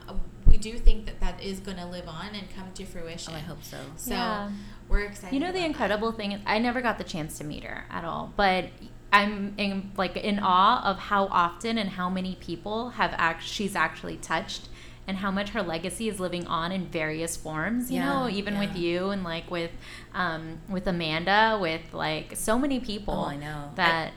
we 0.46 0.58
do 0.58 0.78
think 0.78 1.06
that 1.06 1.20
that 1.22 1.42
is 1.42 1.60
going 1.60 1.78
to 1.78 1.86
live 1.86 2.08
on 2.08 2.30
and 2.34 2.44
come 2.56 2.72
to 2.74 2.86
fruition. 2.86 3.34
oh, 3.34 3.38
I 3.38 3.40
hope 3.42 3.64
so. 3.64 3.78
So 3.96 4.14
Yeah. 4.16 4.50
we're 4.90 5.02
excited. 5.06 5.34
You 5.34 5.40
know, 5.40 5.52
the 5.52 5.60
about 5.60 5.68
incredible 5.68 6.12
thing 6.12 6.34
is, 6.34 6.42
I 6.46 6.60
never 6.60 6.82
got 6.82 6.98
the 6.98 7.04
chance 7.04 7.38
to 7.38 7.44
meet 7.44 7.64
her 7.64 7.86
at 7.90 8.04
all, 8.04 8.34
but 8.36 8.66
I'm 9.14 9.54
in, 9.58 9.92
like 9.98 10.18
in 10.18 10.40
awe 10.40 10.84
of 10.84 10.98
how 11.00 11.28
often 11.28 11.78
and 11.78 11.92
how 11.92 12.10
many 12.10 12.36
people 12.36 12.90
have 12.92 13.14
act 13.18 13.44
she's 13.44 13.76
actually 13.76 14.18
touched 14.18 14.68
and 15.08 15.18
how 15.18 15.30
much 15.32 15.52
her 15.52 15.62
legacy 15.62 16.10
is 16.10 16.20
living 16.20 16.48
on 16.48 16.72
in 16.74 16.88
various 16.88 17.38
forms 17.38 17.90
you 17.92 17.98
Yeah, 18.00 18.24
know 18.24 18.30
even 18.30 18.58
with 18.58 18.76
you 18.76 19.12
and 19.12 19.24
like 19.24 19.50
with 19.52 19.70
um 20.16 20.58
with 20.68 20.88
Amanda 20.88 21.58
with 21.62 21.94
like 21.94 22.36
so 22.36 22.58
many 22.58 22.80
people 22.80 23.14
Oh, 23.14 23.30
I 23.30 23.38
know. 23.38 23.72
that 23.76 24.14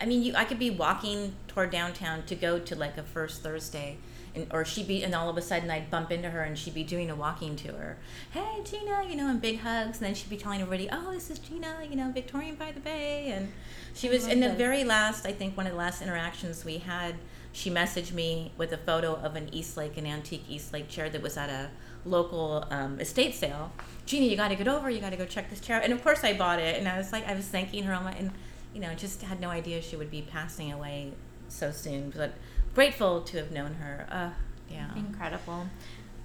I, 0.00 0.06
mean, 0.06 0.22
you. 0.22 0.34
I 0.34 0.44
could 0.44 0.58
be 0.58 0.70
walking 0.70 1.34
toward 1.48 1.70
downtown 1.70 2.22
to 2.24 2.34
go 2.34 2.58
to 2.58 2.76
like 2.76 2.96
a 2.98 3.02
first 3.02 3.42
Thursday, 3.42 3.98
and 4.34 4.46
or 4.50 4.64
she'd 4.64 4.88
be, 4.88 5.02
and 5.04 5.14
all 5.14 5.28
of 5.28 5.36
a 5.36 5.42
sudden 5.42 5.70
I'd 5.70 5.90
bump 5.90 6.10
into 6.10 6.30
her, 6.30 6.42
and 6.42 6.58
she'd 6.58 6.74
be 6.74 6.84
doing 6.84 7.10
a 7.10 7.14
walking 7.14 7.56
tour. 7.56 7.96
Hey, 8.30 8.62
Gina, 8.64 9.04
you 9.08 9.16
know, 9.16 9.28
and 9.28 9.40
big 9.40 9.60
hugs, 9.60 9.98
and 9.98 10.06
then 10.06 10.14
she'd 10.14 10.30
be 10.30 10.36
telling 10.36 10.60
everybody, 10.60 10.88
"Oh, 10.90 11.12
this 11.12 11.30
is 11.30 11.38
Gina, 11.38 11.78
you 11.88 11.96
know, 11.96 12.10
Victorian 12.12 12.54
by 12.54 12.72
the 12.72 12.80
Bay," 12.80 13.32
and 13.32 13.52
she 13.94 14.08
was 14.08 14.26
in 14.26 14.40
the 14.40 14.48
that. 14.48 14.58
very 14.58 14.84
last. 14.84 15.26
I 15.26 15.32
think 15.32 15.56
one 15.56 15.66
of 15.66 15.72
the 15.72 15.78
last 15.78 16.02
interactions 16.02 16.64
we 16.64 16.78
had. 16.78 17.16
She 17.54 17.68
messaged 17.70 18.12
me 18.12 18.50
with 18.56 18.72
a 18.72 18.78
photo 18.78 19.14
of 19.16 19.36
an 19.36 19.52
Eastlake, 19.52 19.98
an 19.98 20.06
antique 20.06 20.44
Eastlake 20.48 20.88
chair 20.88 21.10
that 21.10 21.20
was 21.20 21.36
at 21.36 21.50
a 21.50 21.68
local 22.04 22.66
um, 22.70 22.98
estate 22.98 23.34
sale. 23.34 23.72
Gina, 24.06 24.26
you 24.26 24.36
got 24.36 24.48
to 24.48 24.56
get 24.56 24.68
over. 24.68 24.90
You 24.90 25.00
got 25.00 25.10
to 25.10 25.16
go 25.16 25.26
check 25.26 25.50
this 25.50 25.60
chair. 25.60 25.80
And 25.82 25.92
of 25.92 26.02
course, 26.02 26.24
I 26.24 26.32
bought 26.32 26.58
it. 26.58 26.78
And 26.78 26.88
I 26.88 26.98
was 26.98 27.12
like, 27.12 27.26
I 27.28 27.34
was 27.34 27.46
thanking 27.46 27.84
her 27.84 27.92
on 27.92 28.04
my, 28.04 28.12
and 28.12 28.30
you 28.74 28.80
know, 28.80 28.94
just 28.94 29.22
had 29.22 29.40
no 29.40 29.48
idea 29.48 29.82
she 29.82 29.96
would 29.96 30.10
be 30.10 30.22
passing 30.22 30.72
away 30.72 31.12
so 31.48 31.70
soon. 31.70 32.12
But 32.16 32.32
grateful 32.74 33.22
to 33.22 33.36
have 33.38 33.50
known 33.50 33.74
her. 33.74 34.06
Uh, 34.10 34.30
yeah. 34.70 34.94
incredible 34.96 35.66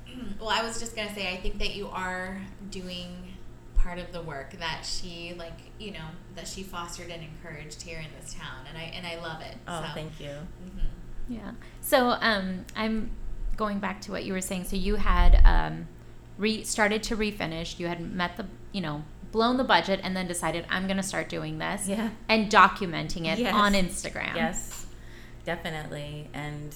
Well, 0.40 0.50
I 0.50 0.64
was 0.64 0.80
just 0.80 0.96
gonna 0.96 1.14
say, 1.14 1.32
I 1.32 1.38
think 1.38 1.60
that 1.60 1.76
you 1.76 1.90
are 1.90 2.42
doing 2.72 3.34
part 3.76 4.00
of 4.00 4.12
the 4.12 4.22
work 4.22 4.58
that 4.60 4.86
she 4.86 5.34
like, 5.38 5.60
you 5.80 5.92
know, 5.92 6.06
that 6.36 6.48
she 6.48 6.64
fostered 6.64 7.12
and 7.12 7.22
encouraged 7.24 7.82
here 7.82 8.00
in 8.00 8.08
this 8.20 8.34
town, 8.34 8.66
and 8.68 8.78
I 8.78 8.84
and 8.84 9.06
I 9.06 9.22
love 9.22 9.42
it. 9.42 9.56
Oh, 9.68 9.82
so. 9.82 9.94
thank 9.94 10.20
you. 10.20 10.28
Mhm. 10.66 10.88
Yeah. 11.28 11.52
So 11.82 12.12
um, 12.22 12.66
I'm 12.76 13.12
going 13.58 13.80
back 13.80 14.02
to 14.02 14.12
what 14.12 14.24
you 14.24 14.34
were 14.34 14.42
saying. 14.42 14.64
So 14.66 14.76
you 14.76 14.96
had 14.96 15.42
um, 15.44 15.88
re 16.38 16.64
started 16.64 17.04
to 17.04 17.18
refinish. 17.18 17.80
You 17.80 17.88
had 17.88 18.00
met 18.00 18.38
the, 18.38 18.46
you 18.72 18.82
know, 18.82 19.04
blown 19.38 19.58
the 19.58 19.64
budget, 19.64 20.00
and 20.02 20.18
then 20.18 20.28
decided 20.28 20.66
I'm 20.68 20.88
going 20.88 20.98
to 20.98 21.04
start 21.04 21.30
doing 21.30 21.60
this. 21.60 21.88
Yeah. 21.88 22.10
And 22.28 22.50
documenting 22.52 23.32
it 23.32 23.38
Yes. 23.38 23.54
on 23.54 23.74
Instagram. 23.74 24.34
Yes, 24.36 24.88
definitely. 25.46 26.28
And 26.34 26.74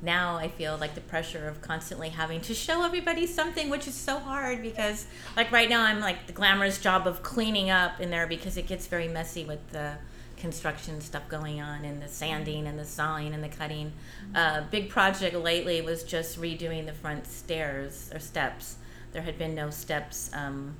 now 0.00 0.36
I 0.36 0.48
feel 0.48 0.78
like 0.78 0.94
the 0.94 1.02
pressure 1.02 1.46
of 1.46 1.60
constantly 1.60 2.08
having 2.08 2.40
to 2.42 2.54
show 2.54 2.82
everybody 2.84 3.26
something, 3.26 3.68
which 3.68 3.86
is 3.86 3.94
so 3.94 4.18
hard 4.18 4.62
because, 4.62 5.06
like, 5.36 5.52
right 5.52 5.68
now 5.68 5.82
I'm 5.82 6.00
like 6.00 6.26
the 6.26 6.32
glamorous 6.32 6.78
job 6.78 7.06
of 7.06 7.22
cleaning 7.22 7.68
up 7.68 8.00
in 8.00 8.08
there 8.08 8.26
because 8.26 8.56
it 8.56 8.66
gets 8.66 8.86
very 8.86 9.06
messy 9.06 9.44
with 9.44 9.68
the 9.70 9.98
construction 10.38 11.02
stuff 11.02 11.28
going 11.28 11.60
on 11.60 11.84
and 11.84 12.00
the 12.00 12.08
sanding 12.08 12.66
and 12.66 12.78
the 12.78 12.84
sawing 12.86 13.34
and 13.34 13.44
the 13.44 13.48
cutting. 13.50 13.92
Uh, 14.34 14.62
big 14.70 14.88
project 14.88 15.36
lately 15.36 15.82
was 15.82 16.02
just 16.02 16.40
redoing 16.40 16.86
the 16.86 16.94
front 16.94 17.26
stairs 17.26 18.10
or 18.14 18.18
steps. 18.18 18.76
There 19.12 19.20
had 19.20 19.36
been 19.36 19.54
no 19.54 19.68
steps 19.68 20.30
um, 20.32 20.76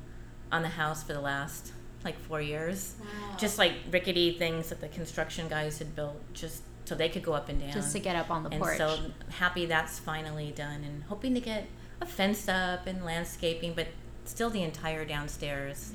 on 0.53 0.63
the 0.63 0.69
house 0.69 1.03
for 1.03 1.13
the 1.13 1.21
last 1.21 1.73
like 2.05 2.19
four 2.19 2.41
years 2.41 2.95
Wow. 3.01 3.37
just 3.37 3.59
like 3.59 3.73
rickety 3.91 4.39
things 4.39 4.71
that 4.71 4.81
the 4.81 4.89
construction 4.89 5.49
guys 5.49 5.79
had 5.79 5.95
built 5.95 6.17
just 6.33 6.63
so 6.87 6.95
they 6.95 7.09
could 7.09 7.23
go 7.23 7.35
up 7.35 7.49
and 7.49 7.61
down. 7.61 7.71
Just 7.73 7.93
to 7.93 7.99
get 8.01 8.17
up 8.17 8.31
on 8.31 8.43
the 8.43 8.51
and 8.51 8.61
porch. 8.61 8.79
so 8.79 8.99
happy 9.39 9.67
that's 9.67 9.99
finally 10.01 10.51
done 10.51 10.83
and 10.83 11.05
hoping 11.05 11.35
to 11.35 11.41
get 11.41 11.67
a 12.01 12.07
fence 12.07 12.49
up 12.49 12.87
and 12.87 13.05
landscaping, 13.05 13.75
but 13.75 13.87
still 14.25 14.51
the 14.51 14.63
entire 14.63 15.05
downstairs 15.05 15.93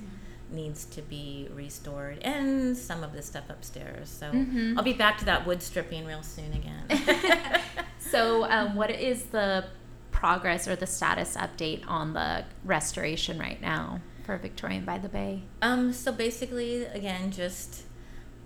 needs 0.51 0.85
to 0.85 1.01
be 1.01 1.49
restored 1.53 2.19
and 2.19 2.77
some 2.77 3.03
of 3.03 3.11
the 3.13 3.21
stuff 3.21 3.49
upstairs. 3.49 4.07
So 4.09 4.31
Mhm. 4.31 4.77
I'll 4.77 4.83
be 4.83 4.93
back 4.93 5.17
to 5.17 5.25
that 5.25 5.45
wood 5.45 5.61
stripping 5.63 6.05
real 6.05 6.21
soon 6.23 6.53
again. 6.53 6.85
so 7.99 8.45
um, 8.49 8.75
what 8.75 8.91
is 8.91 9.23
the 9.25 9.65
progress 10.11 10.67
or 10.67 10.75
the 10.75 10.87
status 10.87 11.35
update 11.35 11.83
on 11.89 12.13
the 12.13 12.45
restoration 12.63 13.37
right 13.39 13.59
now 13.61 13.99
for 14.25 14.37
Victorian 14.37 14.83
by 14.85 14.97
the 14.97 15.09
Bay? 15.09 15.43
Um, 15.61 15.93
so 15.93 16.11
basically, 16.11 16.83
again, 16.85 17.31
just 17.31 17.83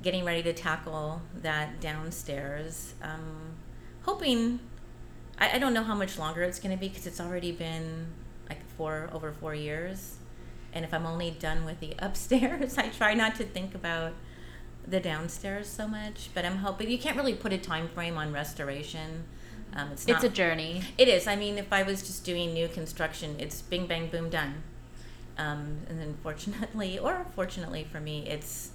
getting 0.02 0.24
ready 0.26 0.44
to 0.44 0.54
tackle 0.54 1.22
that 1.42 1.80
downstairs. 1.82 2.94
Um, 3.02 3.56
hoping, 4.04 4.60
I, 5.40 5.56
I 5.56 5.60
don't 5.60 5.74
know 5.74 5.84
how 5.84 5.96
much 5.96 6.18
longer 6.20 6.44
it's 6.44 6.60
going 6.60 6.76
to 6.76 6.80
be 6.80 6.90
because 6.90 7.08
it's 7.08 7.22
already 7.22 7.52
been 7.52 8.08
like 8.50 8.66
four 8.78 9.10
over 9.14 9.32
four 9.32 9.56
years, 9.56 10.18
and 10.74 10.84
if 10.86 10.94
I'm 10.94 11.06
only 11.06 11.32
done 11.32 11.66
with 11.66 11.80
the 11.80 11.94
upstairs, 12.00 12.78
I 12.78 12.90
try 12.90 13.14
not 13.14 13.36
to 13.36 13.44
think 13.44 13.74
about 13.76 14.14
the 14.88 15.00
downstairs 15.00 15.68
so 15.68 15.88
much. 15.88 16.30
But 16.34 16.46
I'm 16.46 16.58
hoping 16.58 16.90
you 16.90 16.98
can't 16.98 17.16
really 17.18 17.36
put 17.36 17.54
a 17.54 17.58
time 17.58 17.88
frame 17.90 18.18
on 18.18 18.32
restoration. 18.34 19.24
Um, 19.74 19.90
it's 19.92 20.08
not 20.08 20.16
It's 20.16 20.24
a 20.24 20.30
journey. 20.36 20.82
it 20.98 21.08
is. 21.08 21.28
I 21.28 21.36
mean, 21.36 21.58
if 21.60 21.72
I 21.72 21.84
was 21.84 22.02
just 22.02 22.24
doing 22.26 22.54
new 22.54 22.68
construction, 22.68 23.36
it's 23.40 23.62
bing 23.62 23.86
bang 23.86 24.08
boom 24.08 24.30
done. 24.30 24.64
Um, 25.40 25.78
and 25.90 26.00
then 26.00 26.16
fortunately, 26.22 27.00
or 27.00 27.26
fortunately 27.36 27.84
for 27.92 28.00
me, 28.00 28.28
it's 28.28 28.72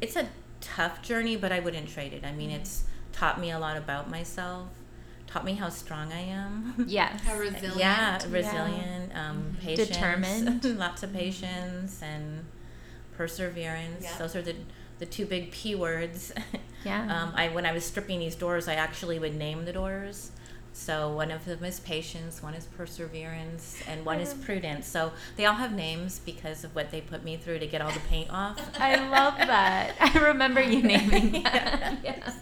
it's 0.00 0.16
a 0.16 0.28
tough 0.60 1.00
journey, 1.02 1.36
but 1.36 1.52
I 1.52 1.60
wouldn't 1.60 1.88
trade 1.88 2.12
it. 2.12 2.24
I 2.24 2.32
mean, 2.32 2.50
it's 2.50 2.84
taught 3.12 3.40
me 3.40 3.50
a 3.52 3.58
lot 3.58 3.76
about 3.76 4.10
myself, 4.10 4.68
taught 5.26 5.44
me 5.44 5.54
how 5.54 5.68
strong 5.68 6.12
I 6.12 6.20
am. 6.20 6.74
Yes. 6.88 7.20
How 7.22 7.36
resilient. 7.38 7.76
yeah, 7.78 8.18
resilient, 8.30 9.12
um, 9.14 9.36
Mhm. 9.56 9.60
patience, 9.60 9.88
Determined. 9.88 10.64
lots 10.86 11.02
of 11.04 11.12
patience 11.12 12.02
and 12.02 12.44
perseverance. 13.16 14.02
Yeah. 14.04 14.18
Those 14.18 14.36
are 14.36 14.42
the 14.42 14.54
the 14.98 15.06
two 15.06 15.26
big 15.26 15.50
P 15.52 15.74
words. 15.74 16.32
Yeah. 16.84 17.02
um, 17.22 17.32
I 17.34 17.48
when 17.48 17.66
I 17.66 17.72
was 17.72 17.84
stripping 17.84 18.20
these 18.20 18.36
doors, 18.36 18.68
I 18.68 18.74
actually 18.74 19.18
would 19.18 19.34
name 19.34 19.64
the 19.64 19.72
doors. 19.72 20.30
So 20.78 21.12
one 21.12 21.32
of 21.32 21.44
them 21.44 21.64
is 21.64 21.80
patience, 21.80 22.40
one 22.40 22.54
is 22.54 22.66
perseverance, 22.66 23.82
and 23.88 24.06
one 24.06 24.20
is 24.20 24.30
mm-hmm. 24.30 24.42
prudence. 24.42 24.86
So 24.86 25.12
they 25.36 25.44
all 25.44 25.56
have 25.56 25.72
names 25.72 26.20
because 26.20 26.62
of 26.62 26.74
what 26.74 26.92
they 26.92 27.00
put 27.00 27.24
me 27.24 27.36
through 27.36 27.58
to 27.58 27.66
get 27.66 27.82
all 27.82 27.90
the 27.90 28.00
paint 28.08 28.30
off. 28.30 28.58
I 28.80 28.94
love 29.08 29.36
that. 29.38 29.96
I 30.00 30.16
remember 30.18 30.62
you 30.62 30.82
naming 30.82 31.32
that. 31.42 31.98
yeah. 32.04 32.32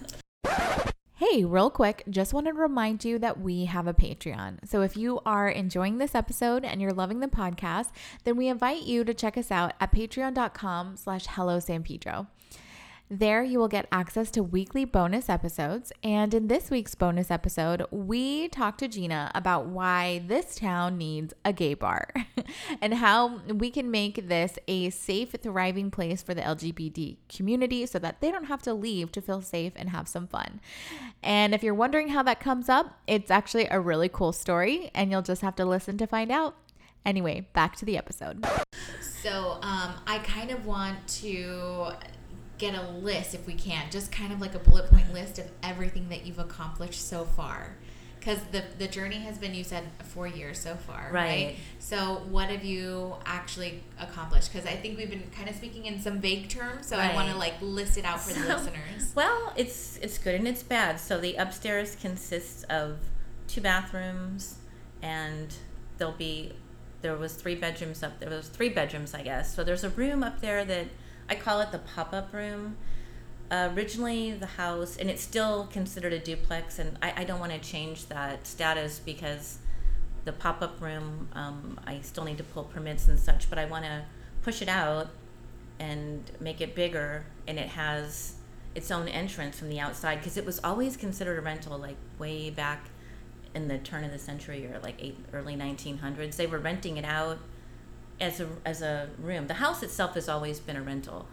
Hey, 1.15 1.45
real 1.45 1.71
quick, 1.71 2.05
just 2.11 2.35
wanted 2.35 2.53
to 2.53 2.59
remind 2.59 3.05
you 3.05 3.19
that 3.19 3.41
we 3.41 3.65
have 3.65 3.87
a 3.87 3.95
Patreon. 3.95 4.69
So 4.69 4.83
if 4.83 4.99
you 4.99 5.21
are 5.25 5.49
enjoying 5.49 5.97
this 5.97 6.15
episode 6.15 6.63
and 6.63 6.81
you're 6.81 6.93
loving 6.93 7.21
the 7.21 7.29
podcast, 7.29 7.89
then 8.25 8.37
we 8.37 8.49
invite 8.49 8.83
you 8.83 9.03
to 9.03 9.15
check 9.15 9.39
us 9.39 9.51
out 9.51 9.73
at 9.81 9.93
patreon.com 9.93 10.99
slash 10.99 11.27
hello 11.27 11.59
San 11.59 11.83
Pedro. 11.83 12.27
There 13.09 13.45
you 13.45 13.61
will 13.61 13.69
get 13.69 13.87
access 13.93 14.33
to 14.33 14.43
weekly 14.43 14.85
bonus 14.85 15.29
episodes. 15.29 15.93
And 16.03 16.35
in 16.35 16.49
this 16.49 16.71
week's 16.71 16.97
bonus 16.97 17.31
episode, 17.31 17.87
we 17.93 18.49
talk 18.49 18.79
to 18.79 18.89
Gina 18.89 19.31
about 19.33 19.67
why 19.67 20.25
this 20.27 20.57
town 20.57 20.99
needs 20.99 21.33
a 21.45 21.53
gay 21.53 21.75
bar 21.75 22.09
and 22.83 22.95
how 22.95 23.43
we 23.47 23.71
can 23.71 23.93
make 23.93 24.27
this 24.27 24.59
a 24.67 24.91
safe, 24.91 25.37
thriving 25.41 25.89
place 25.89 26.21
for 26.21 26.35
the 26.35 26.43
LGBT 26.43 27.19
community 27.29 27.87
so 27.87 28.01
that 28.01 28.21
they 28.21 28.33
don't 28.33 28.47
have 28.47 28.63
to 28.63 28.75
leave 28.75 29.13
to 29.13 29.21
feel 29.21 29.41
safe 29.41 29.73
and 29.77 29.91
have 29.91 30.09
some 30.09 30.27
fun. 30.27 30.61
And 31.23 31.55
if 31.55 31.63
you're 31.63 31.75
wondering 31.75 32.09
how 32.09 32.25
that 32.25 32.41
comes 32.41 32.69
up, 32.69 32.99
it's 33.07 33.31
actually 33.31 33.69
a 33.71 33.79
really 33.79 34.09
cool 34.09 34.33
story, 34.33 34.91
and 34.97 35.13
you'll 35.13 35.23
just 35.23 35.43
have 35.43 35.55
to 35.57 35.65
listen 35.65 35.97
to 35.99 36.09
find 36.09 36.33
out. 36.33 36.57
Anyway, 37.05 37.47
back 37.53 37.77
to 37.77 37.85
the 37.85 37.97
episode. 37.97 38.45
So 39.01 39.61
um, 39.63 39.95
I 40.09 40.19
kind 40.25 40.51
of 40.51 40.67
want 40.67 41.07
to 41.21 41.93
get 42.59 42.75
a 42.75 42.91
list, 42.91 43.35
if 43.35 43.47
we 43.47 43.55
can, 43.55 43.91
just 43.91 44.11
kind 44.11 44.33
of 44.33 44.41
like 44.41 44.55
a 44.55 44.59
bullet 44.59 44.91
point 44.91 45.13
list 45.13 45.39
of 45.39 45.47
everything 45.63 46.09
that 46.09 46.27
you've 46.27 46.39
accomplished 46.39 47.07
so 47.07 47.25
far. 47.25 47.77
Because 48.19 48.41
the, 48.51 48.65
the 48.79 48.89
journey 48.89 49.19
has 49.21 49.39
been, 49.39 49.55
you 49.55 49.63
said, 49.63 49.85
four 50.03 50.27
years 50.27 50.59
so 50.59 50.75
far, 50.75 51.11
right? 51.13 51.13
Right. 51.13 51.57
So 51.79 52.23
what 52.29 52.49
have 52.49 52.65
you 52.65 53.15
actually 53.25 53.85
accomplished? 54.01 54.53
Because 54.53 54.67
I 54.67 54.75
think 54.75 54.99
we've 54.99 55.09
been 55.09 55.31
kind 55.31 55.49
of 55.49 55.55
speaking 55.55 55.87
in 55.87 56.01
some 56.01 56.19
vague 56.19 56.49
terms, 56.49 56.89
so 56.89 56.97
I 56.97 57.15
want 57.15 57.31
to 57.31 57.37
like 57.37 57.55
list 57.61 57.99
it 57.99 58.05
out 58.05 58.21
for 58.21 58.35
the 58.35 58.49
listeners. 58.49 59.13
Well, 59.15 59.53
it's 59.57 59.99
it's 59.99 60.19
good 60.19 60.35
and 60.35 60.49
it's 60.49 60.65
bad. 60.65 60.99
So 60.99 61.21
the 61.21 61.37
upstairs 61.37 61.95
consists 61.95 62.65
of 62.65 62.99
two 63.47 63.61
bathrooms, 63.61 64.57
and 65.03 65.55
there'll 65.99 66.13
be 66.15 66.55
there 67.03 67.17
was 67.17 67.35
three 67.35 67.55
bedrooms 67.55 68.03
up 68.03 68.19
there. 68.19 68.29
was 68.29 68.49
three 68.49 68.71
bedrooms, 68.71 69.15
I 69.15 69.23
guess. 69.23 69.55
So 69.55 69.63
there's 69.63 69.85
a 69.85 69.91
room 69.91 70.25
up 70.25 70.41
there 70.41 70.65
that 70.65 70.89
I 71.29 71.35
call 71.35 71.61
it 71.61 71.73
the 71.73 71.79
pop 71.79 72.13
up 72.13 72.33
room. 72.33 72.77
Uh, 73.51 73.71
originally, 73.75 74.33
the 74.33 74.47
house, 74.47 74.97
and 74.97 75.09
it's 75.09 75.23
still 75.23 75.69
considered 75.73 76.13
a 76.13 76.19
duplex, 76.19 76.79
and 76.79 76.99
I, 77.01 77.13
I 77.19 77.25
don't 77.25 77.39
want 77.39 77.53
to 77.53 77.59
change 77.59 78.07
that 78.07 78.47
status 78.47 78.99
because 78.99 79.59
the 80.25 80.33
pop 80.33 80.63
up 80.63 80.81
room, 80.81 81.29
um, 81.33 81.79
I 81.87 82.01
still 82.01 82.25
need 82.25 82.39
to 82.39 82.45
pull 82.45 82.65
permits 82.65 83.07
and 83.07 83.19
such, 83.19 83.49
but 83.49 83.59
I 83.59 83.65
want 83.65 83.85
to 83.85 84.05
push 84.43 84.63
it 84.63 84.69
out 84.69 85.11
and 85.79 86.29
make 86.41 86.61
it 86.61 86.75
bigger, 86.75 87.27
and 87.47 87.59
it 87.59 87.69
has 87.69 88.35
its 88.75 88.91
own 88.91 89.07
entrance 89.09 89.59
from 89.59 89.69
the 89.69 89.79
outside 89.79 90.17
because 90.17 90.37
it 90.37 90.45
was 90.45 90.59
always 90.65 90.97
considered 90.97 91.39
a 91.39 91.43
rental, 91.43 91.79
like 91.79 91.97
way 92.19 92.51
back 92.51 92.89
in 93.55 93.69
the 93.69 93.79
turn 93.79 94.05
of 94.05 94.11
the 94.11 94.19
century 94.19 94.67
or 94.67 94.79
like 94.81 94.97
eight, 94.99 95.17
early 95.33 95.55
1900s. 95.57 96.37
They 96.37 96.47
were 96.47 96.59
renting 96.59 96.97
it 96.97 97.05
out 97.05 97.39
as 98.21 98.41
a 98.41 98.49
as 98.65 98.83
a 98.83 99.09
room. 99.19 99.47
The 99.47 99.55
house 99.55 99.83
itself 99.83 100.15
has 100.15 100.29
always 100.29 100.61
been 100.61 100.77
a 100.77 100.83
rental, 100.83 101.27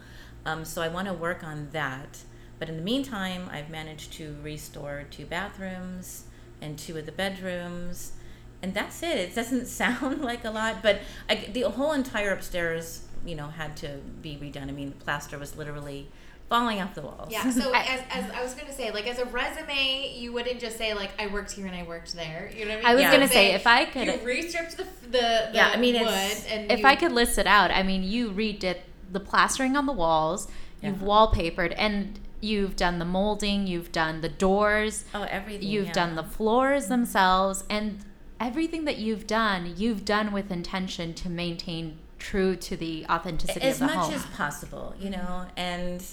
um, 0.45 0.65
so 0.65 0.81
I 0.81 0.87
want 0.87 1.07
to 1.07 1.13
work 1.13 1.43
on 1.43 1.69
that. 1.71 2.19
But 2.59 2.69
in 2.69 2.77
the 2.77 2.83
meantime, 2.83 3.49
I've 3.51 3.69
managed 3.69 4.13
to 4.13 4.35
restore 4.41 5.05
two 5.09 5.25
bathrooms 5.25 6.25
and 6.61 6.77
two 6.77 6.97
of 6.97 7.05
the 7.05 7.11
bedrooms. 7.11 8.13
And 8.61 8.73
that's 8.73 9.03
it. 9.03 9.17
It 9.17 9.35
doesn't 9.35 9.65
sound 9.81 10.21
like 10.21 10.45
a 10.45 10.51
lot, 10.51 10.81
but 10.81 11.01
I, 11.29 11.49
the 11.51 11.63
whole 11.63 11.91
entire 11.91 12.31
upstairs, 12.31 13.05
you 13.25 13.35
know, 13.35 13.47
had 13.47 13.75
to 13.77 13.99
be 14.21 14.37
redone. 14.41 14.69
I 14.69 14.71
mean, 14.71 14.89
the 14.97 15.03
plaster 15.03 15.37
was 15.37 15.55
literally 15.55 16.09
falling 16.49 16.81
off 16.81 16.93
the 16.93 17.01
walls. 17.01 17.29
Yeah. 17.31 17.49
So 17.49 17.71
as, 17.75 18.01
as 18.11 18.29
I 18.31 18.43
was 18.43 18.53
gonna 18.53 18.73
say, 18.73 18.91
like 18.91 19.07
as 19.07 19.17
a 19.19 19.25
resume, 19.25 20.13
you 20.17 20.33
wouldn't 20.33 20.59
just 20.59 20.77
say 20.77 20.93
like 20.93 21.11
I 21.19 21.27
worked 21.27 21.51
here 21.51 21.65
and 21.67 21.75
I 21.75 21.83
worked 21.83 22.13
there. 22.13 22.51
You 22.55 22.65
know 22.65 22.75
what 22.75 22.75
I 22.75 22.77
mean? 22.77 22.85
I 22.85 22.93
was 22.95 23.01
Yeah. 23.03 23.11
gonna 23.11 23.23
You'd 23.23 23.31
say 23.31 23.51
if 23.53 23.65
I 23.67 23.85
could, 23.85 24.07
you 24.07 24.13
restripped 24.13 24.75
the 24.75 24.83
the, 24.83 25.09
the 25.09 25.49
Yeah, 25.53 25.71
I 25.73 25.77
mean, 25.77 25.93
wood 25.95 26.03
it's- 26.07 26.45
and 26.49 26.71
if 26.71 26.79
you- 26.79 26.85
I 26.85 26.95
could 26.95 27.11
list 27.11 27.37
it 27.37 27.47
out, 27.47 27.71
I 27.71 27.81
mean, 27.83 28.03
you 28.03 28.31
redid 28.31 28.77
the 29.11 29.19
plastering 29.19 29.75
on 29.77 29.85
the 29.85 29.93
walls, 29.93 30.47
you've 30.81 31.01
Yeah. 31.01 31.07
wallpapered, 31.07 31.73
and 31.77 32.19
you've 32.41 32.75
done 32.75 32.99
the 32.99 33.05
molding, 33.05 33.67
you've 33.67 33.91
done 33.91 34.19
the 34.21 34.29
doors, 34.29 35.05
Oh, 35.15 35.23
everything. 35.23 35.67
you've 35.67 35.87
yeah. 35.87 35.93
done 35.93 36.15
the 36.15 36.23
floors 36.23 36.87
themselves, 36.87 37.63
and 37.69 37.99
everything 38.39 38.83
that 38.85 38.97
you've 38.97 39.25
done, 39.27 39.73
you've 39.77 40.03
done 40.03 40.33
with 40.33 40.51
intention 40.51 41.13
to 41.13 41.29
maintain 41.29 41.99
true 42.23 42.55
to 42.55 42.77
the 42.77 43.05
authenticity 43.09 43.65
as 43.65 43.81
of 43.81 43.89
the 43.89 43.93
much 43.93 44.05
home. 44.05 44.13
as 44.13 44.25
possible 44.27 44.95
you 44.97 45.09
know 45.09 45.45
and 45.57 46.05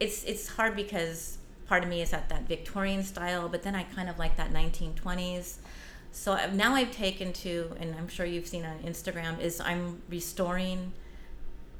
it's 0.00 0.24
it's 0.24 0.48
hard 0.48 0.74
because 0.74 1.38
part 1.68 1.84
of 1.84 1.88
me 1.88 2.02
is 2.02 2.12
at 2.12 2.28
that 2.28 2.42
victorian 2.48 3.04
style 3.04 3.48
but 3.48 3.62
then 3.62 3.74
i 3.74 3.84
kind 3.84 4.10
of 4.10 4.18
like 4.18 4.36
that 4.36 4.52
1920s 4.52 5.58
so 6.10 6.32
I've, 6.32 6.54
now 6.54 6.74
i've 6.74 6.90
taken 6.90 7.32
to 7.34 7.70
and 7.78 7.94
i'm 7.94 8.08
sure 8.08 8.26
you've 8.26 8.48
seen 8.48 8.64
on 8.64 8.80
instagram 8.80 9.40
is 9.40 9.60
i'm 9.60 10.02
restoring 10.10 10.92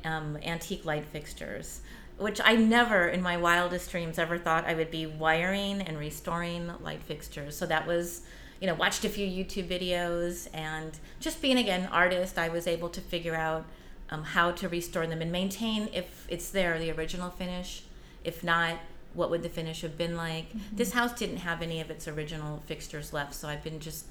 um, 0.05 0.39
antique 0.45 0.85
light 0.85 1.05
fixtures 1.07 1.81
which 2.17 2.41
i 2.45 2.55
never 2.55 3.09
in 3.09 3.21
my 3.23 3.37
wildest 3.37 3.91
dreams 3.91 4.21
ever 4.21 4.39
thought 4.39 4.65
i 4.67 4.75
would 4.75 4.93
be 4.93 5.05
wiring 5.05 5.83
and 5.83 5.99
restoring 5.99 6.71
light 6.81 7.03
fixtures 7.03 7.57
so 7.57 7.67
that 7.67 7.89
was 7.89 8.23
you 8.61 8.67
know 8.67 8.75
watched 8.75 9.05
a 9.05 9.09
few 9.09 9.27
youtube 9.27 9.69
videos 9.69 10.49
and 10.55 10.99
just 11.21 11.43
being 11.43 11.59
again 11.59 11.83
an 11.83 11.89
artist 11.89 12.39
i 12.39 12.49
was 12.49 12.67
able 12.67 12.89
to 12.89 13.01
figure 13.01 13.35
out 13.35 13.65
um, 14.11 14.23
how 14.23 14.51
to 14.53 14.69
restore 14.69 15.07
them 15.07 15.21
and 15.23 15.33
maintain 15.33 15.89
if 15.93 16.27
it's 16.29 16.51
there 16.51 16.79
the 16.79 16.91
original 16.91 17.31
finish. 17.31 17.83
If 18.23 18.45
not 18.45 18.79
what 19.13 19.31
would 19.31 19.43
the 19.43 19.49
finish 19.49 19.83
have 19.83 19.97
been 19.97 20.17
like? 20.17 20.47
This 20.73 20.93
house 20.93 21.13
didn't 21.13 21.39
have 21.39 21.63
any 21.63 21.81
of 21.81 21.89
its 21.89 22.09
original 22.09 22.63
fixtures 22.67 23.13
left 23.13 23.35
so 23.35 23.49
i've 23.49 23.63
been 23.63 23.81
just 23.81 24.07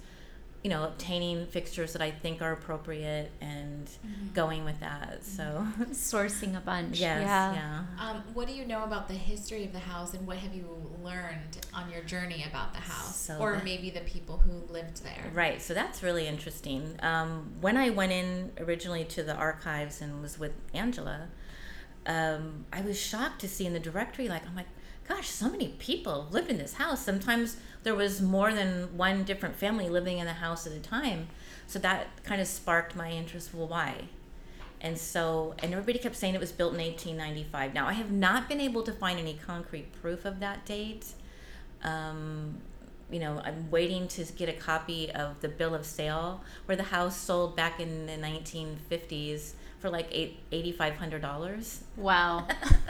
you 0.64 0.70
know 0.70 0.86
obtaining 0.86 1.46
fixtures 1.48 1.92
that 1.94 2.02
i 2.02 2.10
think 2.10 2.42
are 2.42 2.54
appropriate 2.54 3.30
and 3.42 3.90
going 4.34 4.64
with 4.64 4.80
that 4.80 5.24
so 5.26 5.68
Sourcing 5.92 6.56
a 6.58 6.62
bunch. 6.62 7.00
yes 7.00 7.22
yeah. 7.22 7.54
yeah 7.54 7.84
Um, 8.10 8.24
what 8.34 8.48
do 8.48 8.54
you 8.54 8.66
know 8.66 8.84
about 8.84 9.08
the 9.08 9.14
history 9.14 9.66
of 9.66 9.74
the 9.74 9.80
house, 9.80 10.14
and 10.14 10.26
what 10.26 10.38
have 10.38 10.54
you 10.56 10.68
learned 11.04 11.58
on 11.74 11.90
your 11.92 12.02
journey 12.04 12.46
about 12.50 12.74
the 12.74 12.80
house, 12.80 13.16
So 13.16 13.38
or 13.40 13.58
the- 13.58 13.64
maybe 13.64 13.90
the 13.90 14.02
people 14.02 14.38
who 14.38 14.52
lived 14.74 15.04
there? 15.04 15.32
Right, 15.34 15.62
so 15.62 15.74
that's 15.74 16.02
really 16.02 16.28
interesting. 16.28 16.98
Um, 17.02 17.52
when 17.62 17.76
I 17.78 17.90
went 17.90 18.12
in 18.12 18.52
originally 18.60 19.04
to 19.06 19.22
the 19.24 19.36
archives 19.36 20.02
and 20.02 20.22
was 20.22 20.40
with 20.40 20.54
Angela, 20.74 21.28
um, 22.06 22.66
I 22.74 22.82
was 22.82 23.00
shocked 23.00 23.40
to 23.42 23.48
see 23.48 23.66
in 23.66 23.74
the 23.74 23.80
directory, 23.80 24.28
like, 24.28 24.46
I'm 24.48 24.56
like, 24.56 24.68
gosh, 25.08 25.30
so 25.30 25.50
many 25.50 25.70
people 25.80 26.28
lived 26.32 26.50
in 26.50 26.58
this 26.58 26.74
house. 26.76 27.04
Sometimes 27.04 27.58
there 27.84 27.96
was 27.96 28.22
more 28.22 28.54
than 28.54 28.98
one 28.98 29.24
different 29.24 29.56
family 29.56 29.90
living 29.90 30.18
in 30.18 30.26
the 30.26 30.34
house 30.34 30.66
at 30.66 30.74
a 30.74 30.80
time. 30.80 31.28
So 31.68 31.80
that 31.80 32.24
kind 32.24 32.42
of 32.42 32.48
sparked 32.48 32.96
my 32.96 33.12
interest. 33.12 33.54
Well, 33.54 33.68
why? 33.68 34.06
And 34.82 34.98
so, 34.98 35.56
and 35.60 35.74
everybody 35.74 36.00
kept 36.00 36.16
saying 36.16 36.36
it 36.36 36.42
was 36.42 36.52
built 36.52 36.74
in 36.74 36.80
1895. 36.80 37.74
Now, 37.74 37.88
I 37.88 37.94
have 37.94 38.12
not 38.12 38.50
been 38.50 38.60
able 38.60 38.84
to 38.84 38.92
find 38.92 39.18
any 39.18 39.34
concrete 39.34 39.94
proof 40.02 40.26
of 40.26 40.40
that 40.42 40.66
date. 40.66 41.08
Um, 41.84 42.58
you 43.10 43.20
know, 43.20 43.42
I'm 43.44 43.70
waiting 43.70 44.08
to 44.10 44.26
get 44.26 44.50
a 44.50 44.54
copy 44.54 45.12
of 45.12 45.40
the 45.42 45.48
bill 45.48 45.76
of 45.76 45.86
sale 45.86 46.42
where 46.66 46.76
the 46.76 46.84
house 46.84 47.16
sold 47.16 47.56
back 47.56 47.80
in 47.80 48.08
the 48.08 48.14
1950s 48.14 49.54
for 49.84 49.90
like 49.90 50.08
eight 50.12 50.40
eighty 50.54 50.72
five 50.72 50.96
hundred 50.96 51.22
dollars. 51.22 51.84
Wow. 51.98 52.48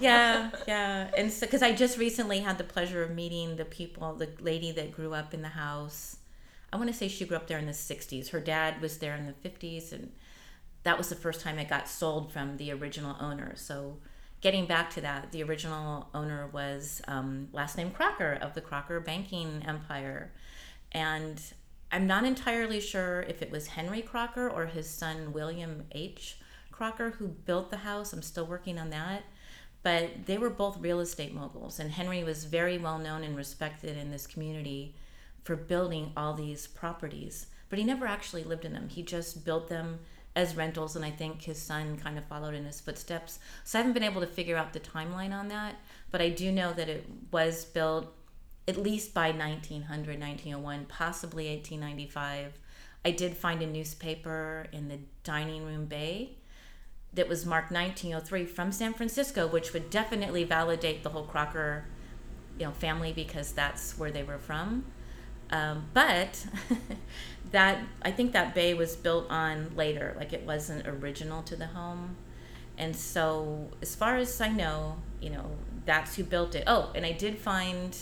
yeah, 0.00 0.50
yeah, 0.66 1.10
and 1.16 1.32
so 1.32 1.46
because 1.46 1.62
I 1.62 1.72
just 1.72 1.98
recently 1.98 2.40
had 2.40 2.58
the 2.58 2.64
pleasure 2.64 3.02
of 3.02 3.10
meeting 3.10 3.56
the 3.56 3.64
people, 3.64 4.14
the 4.14 4.30
lady 4.40 4.70
that 4.72 4.92
grew 4.92 5.14
up 5.14 5.34
in 5.34 5.42
the 5.42 5.48
house. 5.48 6.16
I 6.72 6.76
want 6.76 6.88
to 6.88 6.94
say 6.94 7.08
she 7.08 7.24
grew 7.24 7.36
up 7.36 7.46
there 7.46 7.58
in 7.58 7.64
the 7.64 7.72
60s. 7.72 8.28
Her 8.28 8.40
dad 8.40 8.82
was 8.82 8.98
there 8.98 9.14
in 9.14 9.26
the 9.26 9.48
50s, 9.48 9.92
and 9.92 10.12
that 10.82 10.98
was 10.98 11.08
the 11.08 11.16
first 11.16 11.40
time 11.40 11.58
it 11.58 11.68
got 11.68 11.88
sold 11.88 12.32
from 12.32 12.56
the 12.58 12.70
original 12.72 13.16
owner. 13.20 13.54
So, 13.56 13.96
getting 14.42 14.66
back 14.66 14.90
to 14.90 15.00
that, 15.00 15.32
the 15.32 15.42
original 15.42 16.08
owner 16.14 16.48
was 16.52 17.00
um, 17.08 17.48
last 17.52 17.76
name 17.76 17.90
Crocker 17.90 18.38
of 18.40 18.54
the 18.54 18.60
Crocker 18.60 19.00
banking 19.00 19.64
empire. 19.66 20.32
And 20.92 21.40
I'm 21.90 22.06
not 22.06 22.24
entirely 22.24 22.80
sure 22.80 23.22
if 23.22 23.40
it 23.42 23.50
was 23.50 23.68
Henry 23.68 24.02
Crocker 24.02 24.48
or 24.48 24.66
his 24.66 24.88
son 24.88 25.32
William 25.32 25.84
H. 25.92 26.38
Crocker 26.78 27.10
who 27.10 27.26
built 27.26 27.70
the 27.70 27.78
house. 27.78 28.12
I'm 28.12 28.22
still 28.22 28.46
working 28.46 28.78
on 28.78 28.90
that. 28.90 29.24
But 29.82 30.26
they 30.26 30.38
were 30.38 30.48
both 30.50 30.78
real 30.78 31.00
estate 31.00 31.34
moguls, 31.34 31.80
and 31.80 31.90
Henry 31.90 32.22
was 32.22 32.44
very 32.44 32.78
well 32.78 32.98
known 32.98 33.24
and 33.24 33.36
respected 33.36 33.96
in 33.96 34.10
this 34.10 34.26
community 34.28 34.94
for 35.42 35.56
building 35.56 36.12
all 36.16 36.34
these 36.34 36.68
properties. 36.68 37.48
But 37.68 37.78
he 37.78 37.84
never 37.84 38.06
actually 38.06 38.44
lived 38.44 38.64
in 38.64 38.72
them. 38.72 38.88
He 38.88 39.02
just 39.02 39.44
built 39.44 39.68
them 39.68 39.98
as 40.36 40.56
rentals, 40.56 40.94
and 40.94 41.04
I 41.04 41.10
think 41.10 41.42
his 41.42 41.60
son 41.60 41.96
kind 41.96 42.16
of 42.16 42.24
followed 42.26 42.54
in 42.54 42.64
his 42.64 42.80
footsteps. 42.80 43.40
So 43.64 43.78
I 43.78 43.80
haven't 43.80 43.94
been 43.94 44.02
able 44.04 44.20
to 44.20 44.26
figure 44.26 44.56
out 44.56 44.72
the 44.72 44.80
timeline 44.80 45.32
on 45.32 45.48
that, 45.48 45.76
but 46.12 46.20
I 46.20 46.28
do 46.28 46.52
know 46.52 46.72
that 46.72 46.88
it 46.88 47.04
was 47.32 47.64
built 47.64 48.12
at 48.68 48.76
least 48.76 49.14
by 49.14 49.30
1900, 49.30 50.20
1901, 50.20 50.86
possibly 50.86 51.48
1895. 51.48 52.58
I 53.04 53.10
did 53.10 53.36
find 53.36 53.62
a 53.62 53.66
newspaper 53.66 54.66
in 54.72 54.88
the 54.88 54.98
dining 55.24 55.64
room 55.64 55.86
bay 55.86 56.37
that 57.14 57.28
was 57.28 57.46
marked 57.46 57.72
1903 57.72 58.44
from 58.44 58.72
San 58.72 58.94
Francisco, 58.94 59.46
which 59.46 59.72
would 59.72 59.90
definitely 59.90 60.44
validate 60.44 61.02
the 61.02 61.10
whole 61.10 61.24
Crocker, 61.24 61.84
you 62.58 62.66
know, 62.66 62.72
family 62.72 63.12
because 63.12 63.52
that's 63.52 63.98
where 63.98 64.10
they 64.10 64.22
were 64.22 64.38
from. 64.38 64.84
Um, 65.50 65.86
but 65.94 66.46
that 67.52 67.78
I 68.02 68.10
think 68.10 68.32
that 68.32 68.54
bay 68.54 68.74
was 68.74 68.94
built 68.96 69.30
on 69.30 69.74
later, 69.74 70.14
like 70.18 70.32
it 70.32 70.42
wasn't 70.42 70.86
original 70.86 71.42
to 71.44 71.56
the 71.56 71.68
home. 71.68 72.16
And 72.76 72.94
so, 72.94 73.70
as 73.82 73.94
far 73.94 74.16
as 74.16 74.40
I 74.40 74.50
know, 74.50 74.98
you 75.20 75.30
know, 75.30 75.46
that's 75.84 76.14
who 76.14 76.22
built 76.22 76.54
it. 76.54 76.64
Oh, 76.66 76.92
and 76.94 77.04
I 77.04 77.12
did 77.12 77.38
find, 77.38 77.96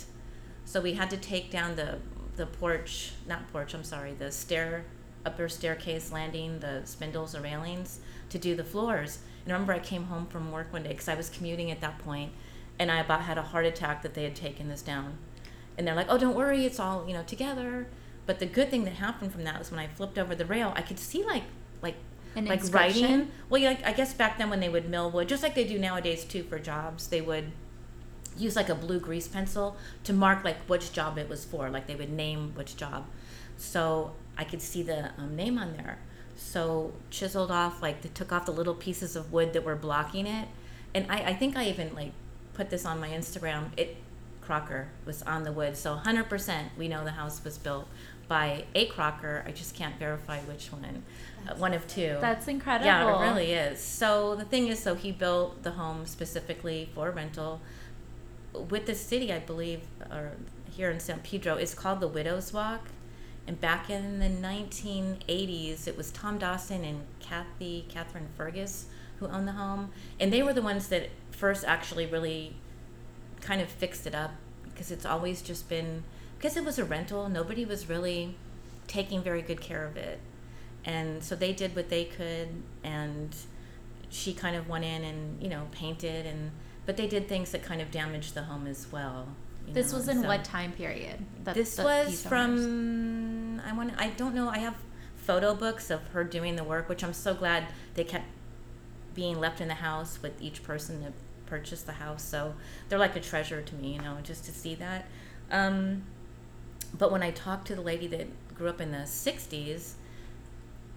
so 0.64 0.81
we 0.81 0.95
had 0.95 1.09
to 1.11 1.16
take 1.16 1.51
down 1.51 1.77
the 1.77 1.99
the 2.35 2.47
porch, 2.47 3.12
not 3.27 3.51
porch. 3.53 3.73
I'm 3.73 3.85
sorry, 3.85 4.12
the 4.12 4.31
stair, 4.31 4.85
upper 5.25 5.49
staircase 5.49 6.12
landing, 6.12 6.59
the 6.59 6.83
spindles 6.85 7.35
or 7.35 7.40
railings 7.40 8.01
to 8.31 8.39
do 8.39 8.55
the 8.55 8.65
floors. 8.65 9.19
And 9.45 9.53
I 9.53 9.55
remember 9.55 9.73
I 9.73 9.79
came 9.79 10.05
home 10.05 10.27
from 10.27 10.51
work 10.51 10.73
one 10.73 10.83
day 10.83 10.91
because 10.91 11.09
I 11.09 11.15
was 11.15 11.29
commuting 11.29 11.71
at 11.71 11.81
that 11.81 11.99
point, 11.99 12.33
and 12.79 12.91
I 12.91 12.99
about 12.99 13.23
had 13.23 13.39
a 13.39 13.43
heart 13.43 13.65
attack 13.67 14.03
that 14.03 14.15
they 14.15 14.25
had 14.25 14.35
taken 14.35 14.69
this 14.69 14.83
down. 14.83 15.19
And 15.79 15.87
they're 15.87 15.95
like, 15.95 16.07
"Oh, 16.09 16.19
don't 16.19 16.37
worry, 16.37 16.65
it's 16.65 16.81
all 16.81 17.07
you 17.07 17.15
know 17.15 17.23
together." 17.23 17.87
But 18.27 18.41
the 18.41 18.47
good 18.47 18.71
thing 18.71 18.85
that 18.85 18.95
happened 18.95 19.33
from 19.33 19.45
that 19.45 19.59
was 19.59 19.71
when 19.71 19.79
I 19.79 19.87
flipped 19.87 20.19
over 20.19 20.35
the 20.35 20.45
rail, 20.45 20.73
I 20.75 20.83
could 20.83 20.99
see 20.99 21.25
like 21.25 21.45
like 21.81 21.95
An 22.35 22.47
like 22.47 22.62
writing. 22.73 23.31
Well, 23.49 23.61
yeah, 23.61 23.79
I 23.85 23.93
guess 23.93 24.12
back 24.15 24.39
then 24.39 24.51
when 24.51 24.61
they 24.61 24.69
would 24.69 24.89
mill 24.89 25.11
wood, 25.11 25.29
just 25.29 25.43
like 25.43 25.55
they 25.55 25.65
do 25.65 25.79
nowadays 25.79 26.25
too 26.25 26.43
for 26.43 26.59
jobs, 26.59 27.07
they 27.09 27.21
would 27.21 27.53
use 28.37 28.57
like 28.57 28.69
a 28.69 28.75
blue 28.75 29.01
grease 29.01 29.29
pencil 29.29 29.77
to 30.05 30.12
mark 30.12 30.45
like 30.45 30.59
which 30.67 30.93
job 30.93 31.19
it 31.19 31.29
was 31.29 31.45
for. 31.45 31.71
Like 31.71 31.87
they 31.87 31.95
would 31.95 32.11
name 32.11 32.53
which 32.55 32.77
job. 32.77 33.07
So 33.57 34.12
I 34.37 34.45
could 34.45 34.61
see 34.61 34.83
the 34.83 35.11
um, 35.19 35.37
name 35.37 35.57
on 35.57 35.73
there. 35.77 35.99
So 36.37 36.92
chiseled 37.11 37.51
off, 37.51 37.83
like 37.83 38.03
they 38.03 38.11
took 38.11 38.33
off 38.33 38.46
the 38.46 38.53
little 38.53 38.75
pieces 38.75 39.16
of 39.16 39.33
wood 39.33 39.53
that 39.55 39.64
were 39.64 39.77
blocking 39.77 40.27
it. 40.27 40.49
And 40.94 41.11
I, 41.11 41.16
I 41.16 41.35
think 41.35 41.57
I 41.57 41.66
even 41.68 41.94
like 41.94 42.12
put 42.55 42.70
this 42.70 42.85
on 42.85 43.01
my 43.01 43.09
Instagram. 43.09 43.70
It 43.77 43.96
Crocker 44.46 44.88
was 45.05 45.22
on 45.22 45.42
the 45.42 45.53
wood. 45.53 45.77
So 45.77 45.96
100% 45.96 46.68
we 46.79 46.88
know 46.88 47.05
the 47.05 47.11
house 47.11 47.42
was 47.42 47.59
built 47.59 47.88
by 48.29 48.64
a 48.75 48.87
Crocker. 48.87 49.44
I 49.46 49.51
just 49.51 49.75
can't 49.75 49.99
verify 49.99 50.40
which 50.40 50.72
one. 50.72 51.03
Uh, 51.49 51.55
one 51.57 51.75
of 51.75 51.87
two. 51.87 52.16
That's 52.20 52.49
incredible. 52.49 52.87
Yeah, 52.87 53.25
it 53.25 53.31
really 53.31 53.53
is. 53.53 53.81
So 53.81 54.35
the 54.37 54.44
thing 54.44 54.68
is, 54.68 54.79
so 54.79 54.94
he 54.94 55.12
built 55.12 55.62
the 55.62 55.72
home 55.72 56.07
specifically 56.07 56.90
for 56.94 57.11
rental. 57.11 57.61
With 58.53 58.87
the 58.87 58.94
city, 58.94 59.33
I 59.33 59.40
believe, 59.40 59.83
or 60.11 60.33
here 60.70 60.90
in 60.90 61.01
San 61.01 61.20
Pedro, 61.20 61.55
it's 61.55 61.75
called 61.75 62.01
the 62.01 62.09
Widow's 62.09 62.53
Walk. 62.53 62.88
And 63.47 63.61
back 63.61 63.91
in 63.91 64.19
the 64.19 64.27
1980s, 64.27 65.87
it 65.87 65.97
was 65.97 66.11
Tom 66.11 66.39
Dawson 66.39 66.85
and 66.85 67.03
Kathy 67.21 67.87
Catherine 67.89 68.29
Fergus 68.37 68.87
who 69.19 69.27
owned 69.29 69.49
the 69.49 69.53
home, 69.53 69.91
and 70.21 70.31
they 70.31 70.43
were 70.43 70.53
the 70.53 70.61
ones 70.61 70.89
that 70.89 71.09
first 71.31 71.65
actually 71.65 72.05
really 72.05 72.55
kind 73.41 73.63
of 73.63 73.69
fixed 73.69 74.07
it 74.07 74.15
up 74.15 74.33
because 74.65 74.91
it's 74.91 75.07
always 75.07 75.41
just 75.41 75.69
been 75.69 76.03
because 76.37 76.57
it 76.57 76.65
was 76.65 76.79
a 76.79 76.85
rental. 76.85 77.29
Nobody 77.29 77.65
was 77.65 77.89
really 77.89 78.35
taking 78.87 79.23
very 79.23 79.43
good 79.43 79.61
care 79.61 79.85
of 79.87 79.97
it 79.97 80.21
and 80.87 81.23
so 81.23 81.35
they 81.35 81.53
did 81.53 81.75
what 81.75 81.90
they 81.90 82.05
could 82.05 82.49
and 82.85 83.35
she 84.09 84.33
kind 84.33 84.55
of 84.57 84.69
went 84.69 84.85
in 84.85 85.03
and 85.03 85.42
you 85.42 85.49
know 85.49 85.67
painted 85.73 86.25
and 86.25 86.53
but 86.87 86.97
they 86.97 87.09
did 87.09 87.29
things 87.29 87.51
that 87.51 87.63
kind 87.65 87.83
of 87.83 87.90
damaged 87.90 88.35
the 88.35 88.44
home 88.44 88.69
as 88.69 88.87
well. 88.92 89.27
This 89.73 89.92
know, 89.92 89.98
was 89.98 90.08
in 90.08 90.23
so- 90.23 90.29
what 90.29 90.44
time 90.44 90.73
period? 90.73 91.25
that- 91.44 91.54
This 91.54 91.77
that 91.77 91.85
was 91.85 92.23
from 92.23 93.60
I 93.60 93.73
want 93.73 93.94
I 93.98 94.10
don't 94.10 94.35
know 94.35 94.48
I 94.48 94.58
have 94.58 94.77
photo 95.17 95.54
books 95.54 95.90
of 95.90 96.06
her 96.08 96.23
doing 96.25 96.56
the 96.56 96.64
work, 96.64 96.88
which 96.88 97.02
I'm 97.02 97.12
so 97.12 97.35
glad 97.35 97.67
they 97.94 98.04
kept 98.04 98.27
being 99.14 99.40
left 99.40 99.60
in 99.60 99.69
the 99.69 99.75
house 99.75 100.21
with 100.23 100.40
each 100.40 100.62
person 100.62 101.02
that 101.02 101.12
purchased 101.46 101.87
the 101.87 101.92
house. 101.92 102.23
So 102.23 102.54
they're 102.88 102.98
like 102.98 103.17
a 103.17 103.21
treasure 103.21 103.62
to 103.62 103.75
me, 103.75 103.94
you 103.94 104.00
know, 104.00 104.19
just 104.23 104.44
to 104.44 104.52
see 104.52 104.75
that. 104.77 105.06
Um, 105.50 106.04
but 106.96 107.10
when 107.10 107.23
I 107.23 107.31
talked 107.31 107.67
to 107.69 107.75
the 107.75 107.81
lady 107.81 108.06
that 108.08 108.27
grew 108.54 108.69
up 108.69 108.81
in 108.81 108.92
the 108.92 109.06
60s, 109.06 109.94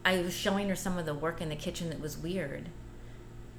I 0.06 0.22
was 0.22 0.36
showing 0.36 0.70
her 0.70 0.76
some 0.76 0.98
of 0.98 1.06
the 1.06 1.14
work 1.14 1.42
in 1.42 1.50
the 1.50 1.56
kitchen 1.56 1.90
that 1.90 2.00
was 2.00 2.18
weird. 2.18 2.70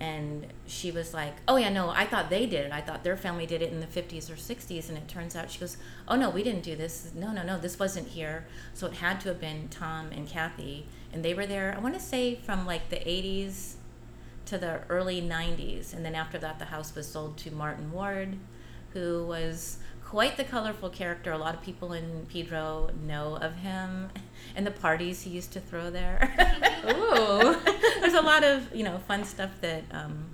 And 0.01 0.47
she 0.67 0.91
was 0.91 1.13
like, 1.13 1.35
Oh, 1.47 1.57
yeah, 1.57 1.69
no, 1.69 1.91
I 1.91 2.07
thought 2.07 2.31
they 2.31 2.47
did 2.47 2.67
it. 2.67 2.73
I 2.73 2.81
thought 2.81 3.05
their 3.05 3.19
family 3.19 3.45
did 3.47 3.61
it 3.61 3.71
in 3.71 3.81
the 3.81 3.87
50s 3.87 4.31
or 4.31 4.35
60s. 4.35 4.89
And 4.89 4.97
it 4.97 5.07
turns 5.09 5.37
out, 5.37 5.51
she 5.51 5.61
goes, 5.61 5.77
Oh, 6.09 6.17
no, 6.17 6.31
we 6.31 6.43
didn't 6.43 6.63
do 6.63 6.75
this. 6.75 7.13
No, 7.15 7.33
no, 7.33 7.43
no, 7.43 7.59
this 7.59 7.79
wasn't 7.79 8.09
here. 8.09 8.47
So 8.73 8.87
it 8.87 8.95
had 8.95 9.21
to 9.21 9.29
have 9.29 9.41
been 9.41 9.69
Tom 9.69 10.11
and 10.11 10.27
Kathy. 10.27 10.87
And 11.13 11.23
they 11.23 11.35
were 11.35 11.47
there, 11.47 11.75
I 11.77 11.81
want 11.81 11.95
to 11.95 12.01
say, 12.01 12.35
from 12.35 12.67
like 12.67 12.89
the 12.89 12.97
80s 12.97 13.75
to 14.47 14.59
the 14.59 14.81
early 14.89 15.21
90s. 15.21 15.93
And 15.93 16.05
then 16.05 16.15
after 16.15 16.39
that, 16.39 16.59
the 16.59 16.67
house 16.67 16.95
was 16.95 17.07
sold 17.07 17.37
to 17.39 17.51
Martin 17.51 17.93
Ward, 17.93 18.37
who 18.93 19.27
was 19.27 19.79
quite 20.11 20.37
the 20.37 20.45
colorful 20.45 20.91
character. 20.91 21.31
A 21.31 21.39
lot 21.39 21.55
of 21.55 21.63
people 21.63 21.93
in 21.93 22.27
Pedro 22.29 22.91
know 23.07 23.37
of 23.37 23.55
him 23.55 24.09
and 24.57 24.67
the 24.67 24.73
parties 24.73 25.23
he 25.23 25.31
used 25.31 25.53
to 25.53 25.61
throw 25.61 25.91
there. 25.91 26.35
Ooh. 26.89 27.57
There's 28.11 28.25
a 28.25 28.27
lot 28.27 28.43
of, 28.43 28.75
you 28.75 28.83
know, 28.83 28.99
fun 29.07 29.23
stuff 29.23 29.53
that 29.61 29.85
um, 29.93 30.25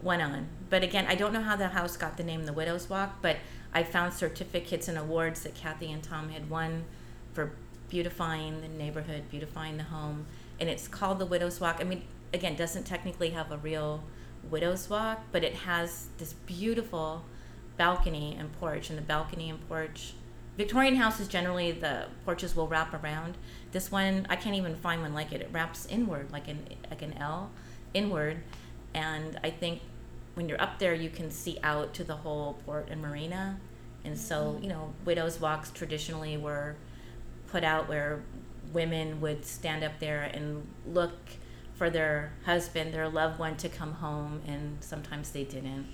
went 0.00 0.22
on. 0.22 0.46
But 0.70 0.84
again, 0.84 1.06
I 1.08 1.16
don't 1.16 1.32
know 1.32 1.42
how 1.42 1.56
the 1.56 1.66
house 1.66 1.96
got 1.96 2.16
the 2.16 2.22
name 2.22 2.46
The 2.46 2.52
Widow's 2.52 2.88
Walk, 2.88 3.20
but 3.20 3.38
I 3.74 3.82
found 3.82 4.14
certificates 4.14 4.86
and 4.86 4.96
awards 4.96 5.42
that 5.42 5.56
Kathy 5.56 5.90
and 5.90 6.00
Tom 6.00 6.28
had 6.28 6.48
won 6.48 6.84
for 7.32 7.50
beautifying 7.88 8.60
the 8.60 8.68
neighborhood, 8.68 9.24
beautifying 9.28 9.76
the 9.76 9.82
home. 9.82 10.26
And 10.60 10.68
it's 10.68 10.86
called 10.86 11.18
The 11.18 11.26
Widow's 11.26 11.60
Walk. 11.60 11.78
I 11.80 11.84
mean, 11.84 12.04
again, 12.32 12.54
doesn't 12.54 12.84
technically 12.84 13.30
have 13.30 13.50
a 13.50 13.56
real 13.56 14.04
widow's 14.48 14.88
walk, 14.88 15.24
but 15.32 15.42
it 15.42 15.54
has 15.54 16.06
this 16.18 16.32
beautiful 16.32 17.24
balcony 17.76 18.36
and 18.38 18.52
porch. 18.60 18.88
And 18.88 18.96
the 18.96 19.02
balcony 19.02 19.50
and 19.50 19.68
porch, 19.68 20.12
Victorian 20.56 20.96
houses 20.96 21.28
generally 21.28 21.72
the 21.72 22.06
porches 22.24 22.56
will 22.56 22.68
wrap 22.68 22.94
around. 23.02 23.36
This 23.72 23.92
one, 23.92 24.26
I 24.30 24.36
can't 24.36 24.56
even 24.56 24.74
find 24.76 25.02
one 25.02 25.12
like 25.12 25.32
it. 25.32 25.40
It 25.42 25.50
wraps 25.52 25.86
inward, 25.86 26.32
like 26.32 26.48
an 26.48 26.66
like 26.90 27.02
an 27.02 27.14
L, 27.18 27.50
inward. 27.92 28.42
And 28.94 29.38
I 29.44 29.50
think 29.50 29.82
when 30.34 30.48
you're 30.48 30.60
up 30.60 30.78
there, 30.78 30.94
you 30.94 31.10
can 31.10 31.30
see 31.30 31.58
out 31.62 31.92
to 31.94 32.04
the 32.04 32.16
whole 32.16 32.54
port 32.64 32.88
and 32.90 33.02
marina. 33.02 33.58
And 34.04 34.18
so, 34.18 34.52
mm-hmm. 34.52 34.62
you 34.62 34.68
know, 34.68 34.94
widows' 35.04 35.40
walks 35.40 35.70
traditionally 35.70 36.36
were 36.36 36.76
put 37.48 37.64
out 37.64 37.88
where 37.88 38.22
women 38.72 39.20
would 39.20 39.44
stand 39.44 39.84
up 39.84 39.98
there 39.98 40.22
and 40.22 40.66
look 40.86 41.14
for 41.74 41.90
their 41.90 42.32
husband, 42.44 42.94
their 42.94 43.08
loved 43.08 43.38
one 43.38 43.56
to 43.58 43.68
come 43.68 43.94
home, 43.94 44.40
and 44.46 44.78
sometimes 44.80 45.30
they 45.30 45.44
didn't. 45.44 45.86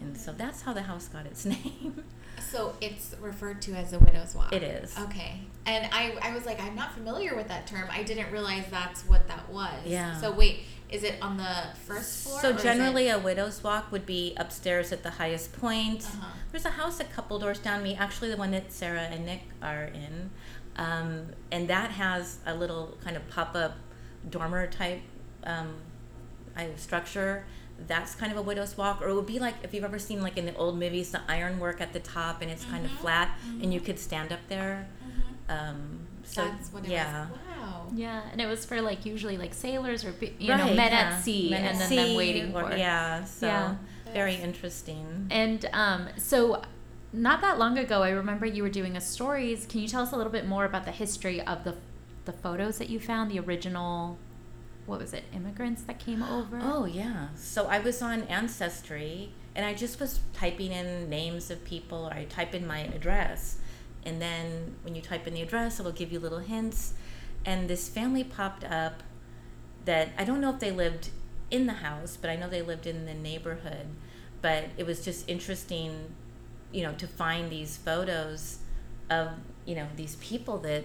And 0.00 0.16
so 0.16 0.32
that's 0.32 0.62
how 0.62 0.72
the 0.72 0.82
house 0.82 1.08
got 1.08 1.26
its 1.26 1.44
name. 1.56 2.04
So 2.42 2.74
it's 2.80 3.14
referred 3.20 3.62
to 3.62 3.72
as 3.74 3.92
a 3.92 3.98
widow's 3.98 4.34
walk. 4.34 4.52
It 4.52 4.62
is. 4.62 4.96
Okay. 4.98 5.40
And 5.66 5.88
I, 5.92 6.16
I 6.22 6.34
was 6.34 6.46
like, 6.46 6.60
I'm 6.60 6.74
not 6.74 6.92
familiar 6.92 7.36
with 7.36 7.48
that 7.48 7.66
term. 7.66 7.88
I 7.90 8.02
didn't 8.02 8.30
realize 8.32 8.64
that's 8.70 9.02
what 9.02 9.28
that 9.28 9.48
was. 9.50 9.84
Yeah. 9.84 10.18
So 10.20 10.32
wait, 10.32 10.60
is 10.90 11.02
it 11.02 11.16
on 11.20 11.36
the 11.36 11.66
first 11.86 12.24
floor? 12.24 12.40
So 12.40 12.52
generally, 12.54 13.08
a 13.08 13.18
widow's 13.18 13.62
walk 13.62 13.92
would 13.92 14.06
be 14.06 14.34
upstairs 14.38 14.92
at 14.92 15.02
the 15.02 15.10
highest 15.10 15.52
point. 15.52 16.04
Uh-huh. 16.04 16.32
There's 16.50 16.64
a 16.64 16.70
house 16.70 17.00
a 17.00 17.04
couple 17.04 17.38
doors 17.38 17.58
down 17.58 17.82
me, 17.82 17.94
actually 17.94 18.30
the 18.30 18.38
one 18.38 18.52
that 18.52 18.72
Sarah 18.72 19.02
and 19.02 19.26
Nick 19.26 19.42
are 19.60 19.84
in, 19.84 20.30
um, 20.76 21.26
and 21.52 21.68
that 21.68 21.90
has 21.90 22.38
a 22.46 22.54
little 22.54 22.96
kind 23.04 23.16
of 23.16 23.28
pop-up 23.28 23.76
dormer 24.30 24.66
type 24.66 25.02
um, 25.44 25.74
structure. 26.76 27.44
That's 27.86 28.14
kind 28.14 28.32
of 28.32 28.38
a 28.38 28.42
widow's 28.42 28.76
walk, 28.76 29.00
or 29.00 29.08
it 29.08 29.14
would 29.14 29.26
be 29.26 29.38
like 29.38 29.54
if 29.62 29.72
you've 29.72 29.84
ever 29.84 29.98
seen 29.98 30.20
like 30.20 30.36
in 30.36 30.46
the 30.46 30.54
old 30.56 30.78
movies 30.78 31.12
the 31.12 31.20
ironwork 31.28 31.80
at 31.80 31.92
the 31.92 32.00
top 32.00 32.42
and 32.42 32.50
it's 32.50 32.64
kind 32.64 32.84
of 32.84 32.90
Mhm. 32.90 32.96
flat, 32.98 33.38
and 33.62 33.72
you 33.72 33.80
could 33.80 33.98
stand 33.98 34.32
up 34.32 34.40
there. 34.48 34.88
Mhm. 35.48 35.52
Um, 35.70 35.98
so 36.24 36.44
that's 36.44 36.72
what 36.72 36.84
it 36.84 36.90
yeah. 36.90 37.28
was. 37.30 37.38
Wow. 37.56 37.86
Yeah, 37.94 38.20
and 38.32 38.40
it 38.40 38.46
was 38.46 38.64
for 38.66 38.80
like 38.82 39.06
usually 39.06 39.38
like 39.38 39.54
sailors 39.54 40.04
or 40.04 40.12
bi- 40.12 40.32
you 40.38 40.48
know 40.48 40.66
men 40.74 40.92
yeah. 40.92 40.98
at 41.14 41.22
sea, 41.22 41.50
Men 41.50 41.60
and 41.64 41.68
at 41.80 41.88
then 41.88 41.96
them 41.96 42.06
sea 42.08 42.16
waiting 42.16 42.54
or- 42.54 42.70
for 42.70 42.76
yeah. 42.76 43.24
So 43.24 43.46
Yeah. 43.46 43.74
very 44.12 44.34
interesting. 44.34 45.28
And 45.30 45.64
um, 45.72 46.08
so, 46.18 46.62
not 47.12 47.40
that 47.40 47.58
long 47.58 47.78
ago, 47.78 48.02
I 48.02 48.10
remember 48.10 48.44
you 48.44 48.62
were 48.62 48.68
doing 48.68 48.96
a 48.96 49.00
stories. 49.00 49.66
Can 49.66 49.80
you 49.80 49.88
tell 49.88 50.02
us 50.02 50.12
a 50.12 50.16
little 50.16 50.32
bit 50.32 50.46
more 50.46 50.64
about 50.66 50.84
the 50.84 50.90
history 50.92 51.40
of 51.40 51.64
the 51.64 51.76
the 52.26 52.32
photos 52.32 52.76
that 52.78 52.90
you 52.90 52.98
found, 53.00 53.30
the 53.30 53.38
original? 53.38 54.18
What 54.88 55.00
was 55.00 55.12
it? 55.12 55.24
Immigrants 55.34 55.82
that 55.82 55.98
came 55.98 56.22
over. 56.22 56.58
Oh 56.62 56.86
yeah. 56.86 57.28
So 57.36 57.66
I 57.66 57.78
was 57.78 58.00
on 58.00 58.22
Ancestry 58.22 59.32
and 59.54 59.66
I 59.66 59.74
just 59.74 60.00
was 60.00 60.20
typing 60.32 60.72
in 60.72 61.10
names 61.10 61.50
of 61.50 61.62
people 61.62 62.06
or 62.06 62.14
I 62.14 62.24
type 62.24 62.54
in 62.54 62.66
my 62.66 62.80
address. 62.80 63.58
And 64.06 64.20
then 64.20 64.76
when 64.82 64.94
you 64.94 65.02
type 65.02 65.26
in 65.26 65.34
the 65.34 65.42
address, 65.42 65.78
it'll 65.78 65.92
give 65.92 66.10
you 66.10 66.18
little 66.18 66.38
hints. 66.38 66.94
And 67.44 67.68
this 67.68 67.86
family 67.86 68.24
popped 68.24 68.64
up 68.64 69.02
that 69.84 70.08
I 70.16 70.24
don't 70.24 70.40
know 70.40 70.54
if 70.54 70.58
they 70.58 70.70
lived 70.70 71.10
in 71.50 71.66
the 71.66 71.74
house, 71.74 72.16
but 72.18 72.30
I 72.30 72.36
know 72.36 72.48
they 72.48 72.62
lived 72.62 72.86
in 72.86 73.04
the 73.04 73.12
neighborhood. 73.12 73.88
But 74.40 74.70
it 74.78 74.86
was 74.86 75.04
just 75.04 75.28
interesting, 75.28 76.14
you 76.72 76.82
know, 76.82 76.94
to 76.94 77.06
find 77.06 77.50
these 77.50 77.76
photos 77.76 78.60
of, 79.10 79.32
you 79.66 79.74
know, 79.74 79.88
these 79.96 80.16
people 80.16 80.56
that 80.60 80.84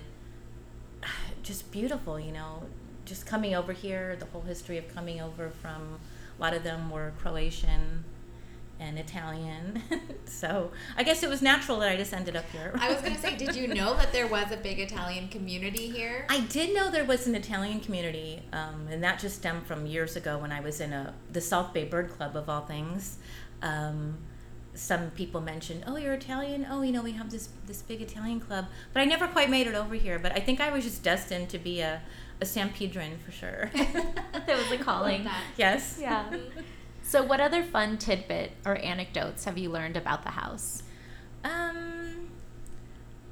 just 1.41 1.71
beautiful, 1.71 2.19
you 2.19 2.33
know, 2.33 2.63
just 3.05 3.25
coming 3.25 3.55
over 3.55 3.73
here, 3.73 4.15
the 4.15 4.25
whole 4.25 4.41
history 4.41 4.77
of 4.77 4.93
coming 4.93 5.21
over 5.21 5.49
from 5.49 5.99
a 6.37 6.41
lot 6.41 6.53
of 6.53 6.63
them 6.63 6.89
were 6.89 7.13
Croatian 7.19 8.03
and 8.79 8.97
Italian. 8.97 9.81
so 10.25 10.71
I 10.97 11.03
guess 11.03 11.23
it 11.23 11.29
was 11.29 11.41
natural 11.41 11.79
that 11.79 11.89
I 11.89 11.95
just 11.95 12.13
ended 12.13 12.35
up 12.35 12.45
here. 12.51 12.73
I 12.79 12.91
was 12.91 13.01
gonna 13.01 13.17
say, 13.17 13.35
did 13.35 13.55
you 13.55 13.67
know 13.67 13.95
that 13.95 14.11
there 14.11 14.27
was 14.27 14.51
a 14.51 14.57
big 14.57 14.79
Italian 14.87 15.29
community 15.29 15.89
here? 15.89 16.25
I 16.29 16.41
did 16.41 16.73
know 16.73 16.89
there 16.89 17.05
was 17.05 17.27
an 17.27 17.35
Italian 17.35 17.79
community, 17.79 18.41
um, 18.51 18.87
and 18.89 19.03
that 19.03 19.19
just 19.19 19.37
stemmed 19.37 19.65
from 19.65 19.85
years 19.85 20.15
ago 20.15 20.37
when 20.37 20.51
I 20.51 20.59
was 20.59 20.81
in 20.81 20.93
a 20.93 21.13
the 21.31 21.41
South 21.41 21.73
Bay 21.73 21.85
Bird 21.85 22.11
Club 22.11 22.35
of 22.35 22.49
all 22.49 22.61
things. 22.61 23.17
Um, 23.61 24.17
some 24.75 25.11
people 25.11 25.39
mentioned, 25.39 25.83
"Oh, 25.85 25.97
you're 25.97 26.13
Italian. 26.13 26.65
Oh, 26.69 26.81
you 26.81 26.91
know, 26.91 27.03
we 27.03 27.11
have 27.11 27.29
this 27.29 27.49
this 27.67 27.81
big 27.83 28.01
Italian 28.01 28.39
club." 28.39 28.65
But 28.91 29.01
I 29.01 29.05
never 29.05 29.27
quite 29.27 29.49
made 29.49 29.67
it 29.67 29.75
over 29.75 29.93
here. 29.95 30.17
But 30.17 30.31
I 30.35 30.39
think 30.39 30.59
I 30.59 30.71
was 30.71 30.83
just 30.83 31.03
destined 31.03 31.49
to 31.49 31.59
be 31.59 31.81
a 31.81 32.01
a 32.43 32.45
San 32.45 32.69
Pedrin 32.69 33.17
for 33.17 33.31
sure. 33.31 33.71
that 33.73 34.47
was 34.47 34.71
a 34.71 34.77
calling. 34.77 35.27
yes. 35.57 35.97
Yeah. 35.99 36.25
So, 37.05 37.21
what 37.21 37.41
other 37.41 37.63
fun 37.63 37.97
tidbit 37.97 38.53
or 38.65 38.77
anecdotes 38.77 39.43
have 39.43 39.57
you 39.57 39.69
learned 39.69 39.97
about 39.97 40.23
the 40.23 40.31
house? 40.31 40.83
Um, 41.43 42.29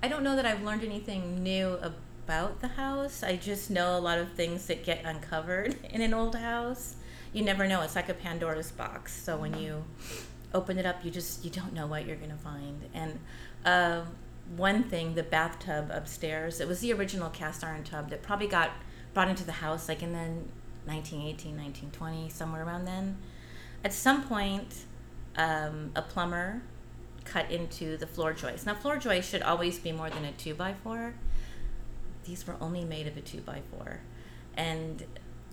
I 0.03 0.09
don't 0.09 0.23
know 0.23 0.35
that 0.35 0.45
I've 0.45 0.61
learned 0.61 0.83
anything 0.83 1.41
new 1.41 1.79
about 1.81 2.59
the 2.59 2.67
house. 2.67 3.23
I 3.23 3.37
just 3.37 3.71
know 3.71 3.97
a 3.97 3.99
lot 3.99 4.17
of 4.17 4.33
things 4.33 4.67
that 4.67 4.83
get 4.83 5.05
uncovered 5.05 5.77
in 5.89 6.01
an 6.01 6.13
old 6.13 6.35
house. 6.35 6.95
You 7.31 7.43
never 7.45 7.65
know. 7.65 7.81
It's 7.81 7.95
like 7.95 8.09
a 8.09 8.13
Pandora's 8.13 8.73
box. 8.73 9.13
So 9.13 9.37
when 9.37 9.57
you 9.57 9.85
open 10.53 10.77
it 10.77 10.85
up, 10.85 11.05
you 11.05 11.09
just 11.09 11.45
you 11.45 11.49
don't 11.49 11.71
know 11.71 11.87
what 11.87 12.05
you're 12.05 12.17
gonna 12.17 12.35
find. 12.35 12.89
And 12.93 13.19
uh, 13.63 14.01
one 14.57 14.83
thing, 14.83 15.15
the 15.15 15.23
bathtub 15.23 15.89
upstairs, 15.91 16.59
it 16.59 16.67
was 16.67 16.81
the 16.81 16.91
original 16.91 17.29
cast 17.29 17.63
iron 17.63 17.83
tub 17.83 18.09
that 18.09 18.21
probably 18.21 18.47
got 18.47 18.71
brought 19.13 19.27
into 19.29 19.43
the 19.43 19.51
house 19.51 19.87
like 19.89 20.01
in 20.03 20.13
the 20.13 20.27
1918, 20.85 21.55
1920, 21.57 22.29
somewhere 22.29 22.65
around 22.65 22.85
then. 22.85 23.17
At 23.83 23.93
some 23.93 24.23
point, 24.23 24.85
um, 25.35 25.91
a 25.95 26.01
plumber 26.01 26.61
cut 27.25 27.51
into 27.51 27.97
the 27.97 28.07
floor 28.07 28.33
joist. 28.33 28.65
Now, 28.65 28.73
floor 28.75 28.97
joist 28.97 29.29
should 29.29 29.41
always 29.43 29.79
be 29.79 29.91
more 29.91 30.09
than 30.09 30.25
a 30.25 30.31
two 30.31 30.53
by 30.53 30.73
four. 30.73 31.13
These 32.25 32.45
were 32.47 32.55
only 32.61 32.83
made 32.83 33.07
of 33.07 33.17
a 33.17 33.21
two 33.21 33.41
by 33.41 33.61
four, 33.71 33.99
and 34.55 35.03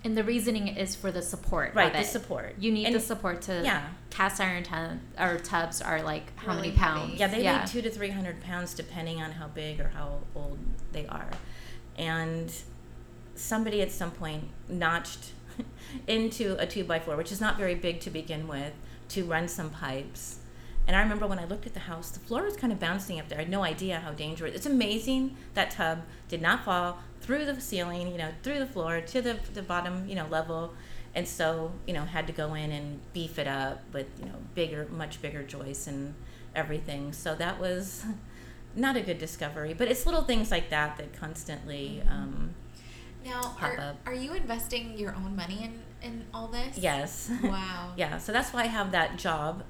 And 0.04 0.16
the 0.16 0.22
reasoning 0.24 0.68
is 0.68 0.94
for 0.94 1.11
the 1.11 1.22
support. 1.22 1.74
right 1.74 1.86
of 1.92 2.00
the 2.00 2.04
support. 2.04 2.54
You 2.59 2.70
need 2.72 2.86
And- 2.86 2.94
the 2.94 3.00
support 3.00 3.42
to. 3.42 3.62
Yeah. 3.64 3.88
Cast 4.11 4.40
iron 4.40 4.62
tub 4.62 4.98
or 5.18 5.38
tubs 5.38 5.80
are 5.82 6.02
like 6.02 6.36
how 6.38 6.48
Really 6.54 6.68
many 6.68 6.76
heavy. 6.76 6.78
pounds? 7.00 7.14
Yeah, 7.20 7.26
they 7.28 7.42
weigh 7.44 7.62
two 7.66 7.82
to 7.82 7.90
three 7.90 8.11
hundred 8.11 8.40
pounds 8.42 8.74
depending 8.74 9.20
on 9.22 9.32
how 9.32 9.48
big 9.48 9.80
or 9.80 9.88
how 9.88 10.20
old 10.34 10.59
they 10.92 11.06
are, 11.06 11.30
and 11.96 12.52
somebody 13.39 13.80
at 13.80 13.91
some 13.91 14.11
point 14.11 14.45
notched 14.68 15.32
into 16.07 16.57
a 16.59 16.66
two 16.66 16.84
by 16.84 16.99
four, 16.99 17.16
which 17.16 17.32
is 17.32 17.41
not 17.41 17.57
very 17.57 17.74
big 17.74 18.01
to 18.01 18.11
begin 18.11 18.49
with, 18.49 18.72
to 19.11 19.24
run 19.24 19.49
some 19.49 19.70
pipes. 19.70 20.39
And 20.86 20.97
I 20.97 21.03
remember 21.03 21.26
when 21.26 21.39
I 21.39 21.45
looked 21.45 21.66
at 21.66 21.74
the 21.74 21.80
house, 21.80 22.11
the 22.11 22.20
floor 22.20 22.43
was 22.43 22.57
kind 22.57 22.72
of 22.72 22.80
bouncing 22.80 23.20
up 23.20 23.28
there. 23.28 23.39
I 23.39 23.43
had 23.43 23.51
no 23.51 23.62
idea 23.62 24.01
how 24.01 24.12
dangerous. 24.12 24.55
It's 24.55 24.64
amazing 24.66 25.36
that 25.53 25.70
tub 25.70 25.99
did 26.28 26.41
not 26.41 26.64
fall 26.64 26.99
through 27.20 27.45
the 27.45 27.61
ceiling, 27.61 28.11
you 28.11 28.16
know, 28.16 28.30
through 28.43 28.59
the 28.59 28.66
floor 28.66 29.03
to 29.03 29.20
the, 29.20 29.39
the 29.53 29.62
bottom, 29.62 30.09
you 30.09 30.14
know, 30.14 30.26
level. 30.28 30.72
and 31.14 31.26
so 31.28 31.72
you 31.86 31.93
know 31.95 32.05
had 32.05 32.26
to 32.26 32.32
go 32.32 32.55
in 32.55 32.70
and 32.70 33.01
beef 33.12 33.39
it 33.39 33.47
up 33.47 33.82
with 33.93 34.07
you 34.18 34.26
know 34.26 34.36
bigger, 34.55 34.86
much 34.91 35.20
bigger 35.20 35.43
joists 35.43 35.86
and 35.86 36.14
everything. 36.55 37.12
So 37.12 37.34
that 37.34 37.61
was 37.61 38.05
not 38.74 38.97
a 38.97 39.01
good 39.03 39.18
discovery. 39.18 39.74
But 39.74 39.89
it's 39.89 40.07
little 40.07 40.22
things 40.22 40.51
like 40.51 40.70
that 40.70 40.97
that 40.97 41.12
constantly. 41.12 42.03
Um, 42.09 42.55
Now, 43.29 43.43
Pop 43.43 43.62
are, 43.62 43.81
up. 43.81 43.97
are 44.07 44.14
you 44.14 44.33
investing 44.35 44.97
your 44.99 45.14
own 45.14 45.37
money 45.37 45.64
in, 45.64 45.83
in 46.09 46.24
all 46.33 46.49
this? 46.49 46.79
yes. 46.79 47.31
Wow. 47.43 47.93
yeah. 47.97 48.18
So 48.18 48.33
that's 48.33 48.53
why 48.53 48.62
I 48.62 48.66
have 48.66 48.93
that 48.93 49.16
job. 49.18 49.64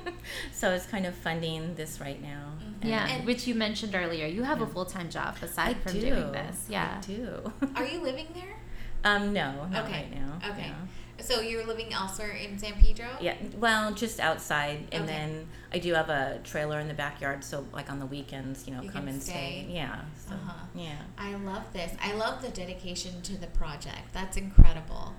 so 0.52 0.70
it's 0.70 0.86
kind 0.86 1.06
of 1.06 1.14
funding 1.14 1.74
this 1.74 2.00
right 2.00 2.20
now. 2.22 2.52
Mhm. 2.62 2.88
Yeah, 2.88 3.06
And- 3.08 3.26
which 3.26 3.46
you 3.46 3.54
mentioned 3.54 3.94
earlier. 3.94 4.26
You 4.26 4.42
have 4.44 4.60
a 4.60 4.66
full 4.66 4.84
time 4.86 5.10
job 5.10 5.36
aside 5.42 5.76
I 5.76 5.80
from 5.80 5.92
do. 5.92 6.00
doing 6.00 6.32
this. 6.32 6.66
Yeah. 6.68 6.98
I 6.98 7.06
do. 7.06 7.52
Are 7.76 7.84
you 7.86 8.00
living 8.00 8.28
there? 8.34 8.54
um, 9.04 9.32
no, 9.32 9.66
not 9.66 9.84
Okay. 9.86 9.92
right 9.92 10.14
now. 10.14 10.38
Okay. 10.50 10.68
No. 10.68 10.74
So 11.22 11.40
you're 11.40 11.66
living 11.66 11.92
elsewhere 11.92 12.30
in 12.30 12.58
San 12.58 12.74
Pedro? 12.74 13.08
Yeah, 13.20 13.36
well, 13.58 13.92
just 13.92 14.20
outside, 14.20 14.86
and 14.92 15.04
Okay. 15.04 15.12
then 15.12 15.46
I 15.72 15.78
do 15.78 15.94
have 15.94 16.08
a 16.10 16.40
trailer 16.44 16.80
in 16.80 16.88
the 16.88 16.94
backyard. 16.94 17.44
So, 17.44 17.66
like 17.72 17.90
on 17.90 17.98
the 18.00 18.06
weekends, 18.06 18.66
you 18.66 18.74
know, 18.74 18.82
You 18.82 18.90
come 18.90 19.04
can 19.04 19.14
and 19.14 19.22
stay. 19.22 19.64
stay. 19.66 19.66
Yeah. 19.74 20.00
So, 20.16 20.34
Uh-huh. 20.34 20.52
yeah. 20.74 20.96
I 21.18 21.34
love 21.34 21.64
this. 21.72 21.92
I 22.02 22.14
love 22.14 22.42
the 22.42 22.48
dedication 22.50 23.20
to 23.22 23.36
the 23.36 23.46
project. 23.48 24.12
That's 24.12 24.36
incredible. 24.36 25.14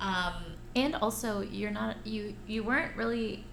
Um, 0.00 0.34
And 0.76 0.94
also, 0.94 1.40
you're 1.40 1.72
not 1.72 1.96
you 2.06 2.34
you 2.46 2.62
weren't 2.62 2.96
really 2.96 3.44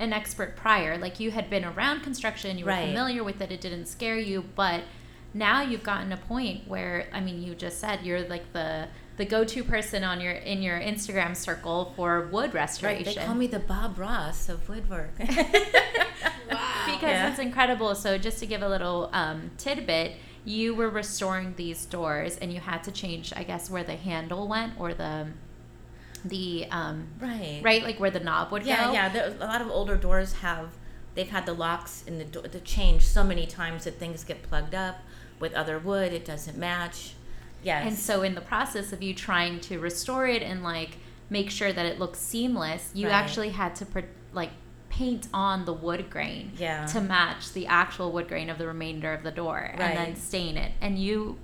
an 0.00 0.12
expert 0.12 0.56
prior. 0.56 0.98
Like 0.98 1.20
you 1.20 1.30
had 1.30 1.48
been 1.48 1.64
around 1.64 2.00
construction, 2.02 2.58
you 2.58 2.64
were 2.64 2.72
Right. 2.72 2.88
familiar 2.88 3.22
with 3.22 3.40
it. 3.40 3.52
It 3.52 3.60
didn't 3.60 3.86
scare 3.86 4.18
you, 4.18 4.42
but 4.56 4.82
now 5.32 5.62
you've 5.62 5.84
gotten 5.84 6.10
a 6.12 6.16
point 6.16 6.66
where 6.68 7.06
I 7.12 7.20
mean, 7.20 7.42
you 7.42 7.54
just 7.54 7.78
said 7.78 8.04
you're 8.04 8.22
like 8.28 8.52
the 8.52 8.88
the 9.16 9.24
go-to 9.24 9.62
person 9.62 10.02
on 10.04 10.20
your 10.20 10.32
in 10.32 10.62
your 10.62 10.78
Instagram 10.80 11.36
circle 11.36 11.92
for 11.96 12.26
wood 12.32 12.52
restoration. 12.54 13.06
Right. 13.06 13.14
They 13.16 13.24
call 13.24 13.34
me 13.34 13.46
the 13.46 13.60
Bob 13.60 13.98
Ross 13.98 14.48
of 14.48 14.68
woodwork. 14.68 15.18
wow. 15.18 16.84
because 16.86 17.02
Yeah. 17.02 17.30
it's 17.30 17.38
incredible. 17.38 17.94
So 17.94 18.18
just 18.18 18.38
to 18.40 18.46
give 18.46 18.62
a 18.62 18.68
little 18.68 19.10
um, 19.12 19.50
tidbit, 19.56 20.12
you 20.44 20.74
were 20.74 20.90
restoring 20.90 21.54
these 21.56 21.86
doors, 21.86 22.36
and 22.38 22.52
you 22.52 22.60
had 22.60 22.84
to 22.84 22.92
change, 22.92 23.32
I 23.34 23.44
guess, 23.44 23.70
where 23.70 23.84
the 23.84 23.96
handle 23.96 24.48
went 24.48 24.74
or 24.78 24.94
the 24.94 25.28
the 26.24 26.66
um, 26.70 27.08
right. 27.20 27.60
right, 27.62 27.82
like 27.82 28.00
where 28.00 28.10
the 28.10 28.20
knob 28.20 28.50
would 28.50 28.64
Yeah, 28.64 28.86
go. 28.86 28.92
yeah. 28.92 29.08
There, 29.10 29.34
a 29.40 29.46
lot 29.46 29.60
of 29.60 29.68
older 29.70 29.96
doors 29.96 30.34
have 30.34 30.68
they've 31.14 31.28
had 31.28 31.44
the 31.46 31.52
locks 31.52 32.02
in 32.06 32.18
the 32.18 32.24
door 32.24 32.42
the 32.44 32.60
change 32.60 33.02
so 33.02 33.22
many 33.22 33.46
times 33.46 33.84
that 33.84 33.98
things 33.98 34.24
get 34.24 34.42
plugged 34.42 34.74
up 34.74 34.98
with 35.38 35.52
other 35.54 35.78
wood. 35.78 36.12
It 36.12 36.24
doesn't 36.24 36.56
match. 36.58 37.13
Yes. 37.64 37.86
And 37.88 37.98
so, 37.98 38.22
in 38.22 38.34
the 38.34 38.40
process 38.40 38.92
of 38.92 39.02
you 39.02 39.14
trying 39.14 39.58
to 39.60 39.78
restore 39.80 40.26
it 40.26 40.42
and 40.42 40.62
like 40.62 40.98
make 41.30 41.50
sure 41.50 41.72
that 41.72 41.86
it 41.86 41.98
looks 41.98 42.18
seamless, 42.20 42.90
you 42.94 43.06
Right. 43.06 43.14
actually 43.14 43.50
had 43.50 43.74
to 43.76 43.86
pr- 43.86 44.00
like 44.32 44.50
paint 44.90 45.26
on 45.34 45.64
the 45.64 45.72
wood 45.72 46.08
grain 46.10 46.52
Yeah. 46.56 46.86
to 46.86 47.00
match 47.00 47.52
the 47.52 47.66
actual 47.66 48.12
wood 48.12 48.28
grain 48.28 48.48
of 48.50 48.58
the 48.58 48.66
remainder 48.66 49.12
of 49.12 49.22
the 49.24 49.30
door, 49.32 49.70
right. 49.72 49.80
and 49.80 49.96
then 49.98 50.16
stain 50.16 50.56
it. 50.56 50.72
And 50.80 50.98
you 50.98 51.38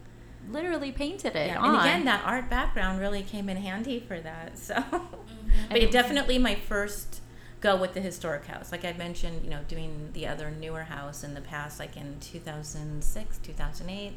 literally 0.51 0.93
painted 0.93 1.35
it 1.37 1.49
yeah. 1.49 1.59
on. 1.59 1.75
And 1.75 1.77
again, 1.81 2.05
that 2.05 2.23
art 2.25 2.49
background 2.51 3.01
really 3.01 3.23
came 3.23 3.49
in 3.49 3.57
handy 3.57 3.99
for 4.01 4.21
that. 4.21 4.57
So, 4.59 4.75
Mhm. 4.75 5.69
but 5.69 5.79
it 5.79 5.91
definitely 5.91 6.39
my 6.39 6.55
first 6.55 7.21
go 7.61 7.77
with 7.77 7.93
the 7.95 8.01
historic 8.01 8.47
house. 8.47 8.71
Like 8.73 8.85
I 8.85 8.93
mentioned, 8.93 9.43
you 9.45 9.51
know, 9.51 9.61
doing 9.69 10.11
the 10.13 10.27
other 10.27 10.51
newer 10.51 10.85
house 10.85 11.23
in 11.25 11.35
the 11.35 11.41
past, 11.41 11.79
like 11.79 11.97
in 11.97 12.19
2006, 12.21 13.39
2008, 13.39 14.15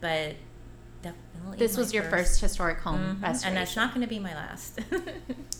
but 0.00 0.36
definitely 1.04 1.58
this 1.58 1.76
was 1.76 1.92
your 1.94 2.02
first 2.04 2.40
historic 2.40 2.78
home 2.80 2.98
Mhm. 2.98 3.22
restoration, 3.22 3.48
and 3.48 3.56
that's 3.56 3.76
not 3.76 3.94
going 3.94 4.00
to 4.00 4.08
be 4.08 4.18
my 4.18 4.34
last. 4.34 4.80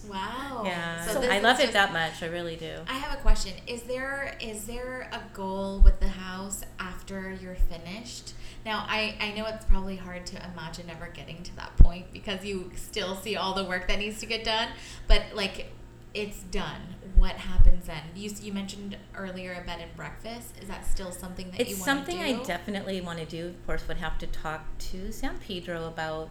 Wow. 0.08 0.64
yeah, 0.66 1.02
So 1.06 1.22
I 1.22 1.36
is 1.38 1.42
love 1.42 1.60
it 1.60 1.72
that 1.72 1.92
much. 1.92 2.22
I 2.22 2.26
really 2.26 2.56
do. 2.56 2.76
I 2.86 2.92
have 2.92 3.18
a 3.18 3.22
question. 3.22 3.54
Is 3.66 3.82
there 3.84 4.36
is 4.40 4.66
there 4.66 5.08
a 5.12 5.20
goal 5.32 5.80
with 5.80 5.98
the 5.98 6.08
house 6.08 6.62
after 6.78 7.32
you're 7.40 7.54
finished? 7.54 8.34
Now, 8.66 8.84
I, 8.88 9.14
I 9.20 9.32
know 9.32 9.46
it's 9.46 9.64
probably 9.64 9.96
hard 9.96 10.26
to 10.26 10.36
imagine 10.52 10.90
ever 10.90 11.08
getting 11.12 11.42
to 11.44 11.56
that 11.56 11.74
point 11.78 12.12
because 12.12 12.44
you 12.44 12.70
still 12.76 13.16
see 13.16 13.36
all 13.36 13.54
the 13.54 13.64
work 13.64 13.88
that 13.88 13.98
needs 13.98 14.20
to 14.20 14.26
get 14.26 14.44
done, 14.44 14.68
but 15.08 15.22
like 15.34 15.72
it's 16.14 16.38
done. 16.44 16.80
What 17.16 17.32
happens 17.32 17.86
then? 17.86 18.02
You 18.14 18.30
you 18.40 18.52
mentioned 18.52 18.96
earlier 19.16 19.52
a 19.60 19.66
bed 19.66 19.80
and 19.80 19.94
breakfast. 19.96 20.54
Is 20.60 20.68
that 20.68 20.86
still 20.86 21.12
something 21.12 21.50
that 21.50 21.68
you 21.68 21.76
want 21.76 21.84
something 21.84 22.16
to 22.16 22.22
do? 22.22 22.28
Something 22.28 22.42
I 22.42 22.46
definitely 22.46 23.00
want 23.00 23.18
to 23.18 23.24
do. 23.24 23.48
Of 23.48 23.66
course, 23.66 23.86
would 23.88 23.98
have 23.98 24.18
to 24.18 24.26
talk 24.26 24.66
to 24.90 25.12
San 25.12 25.38
Pedro 25.38 25.86
about 25.86 26.30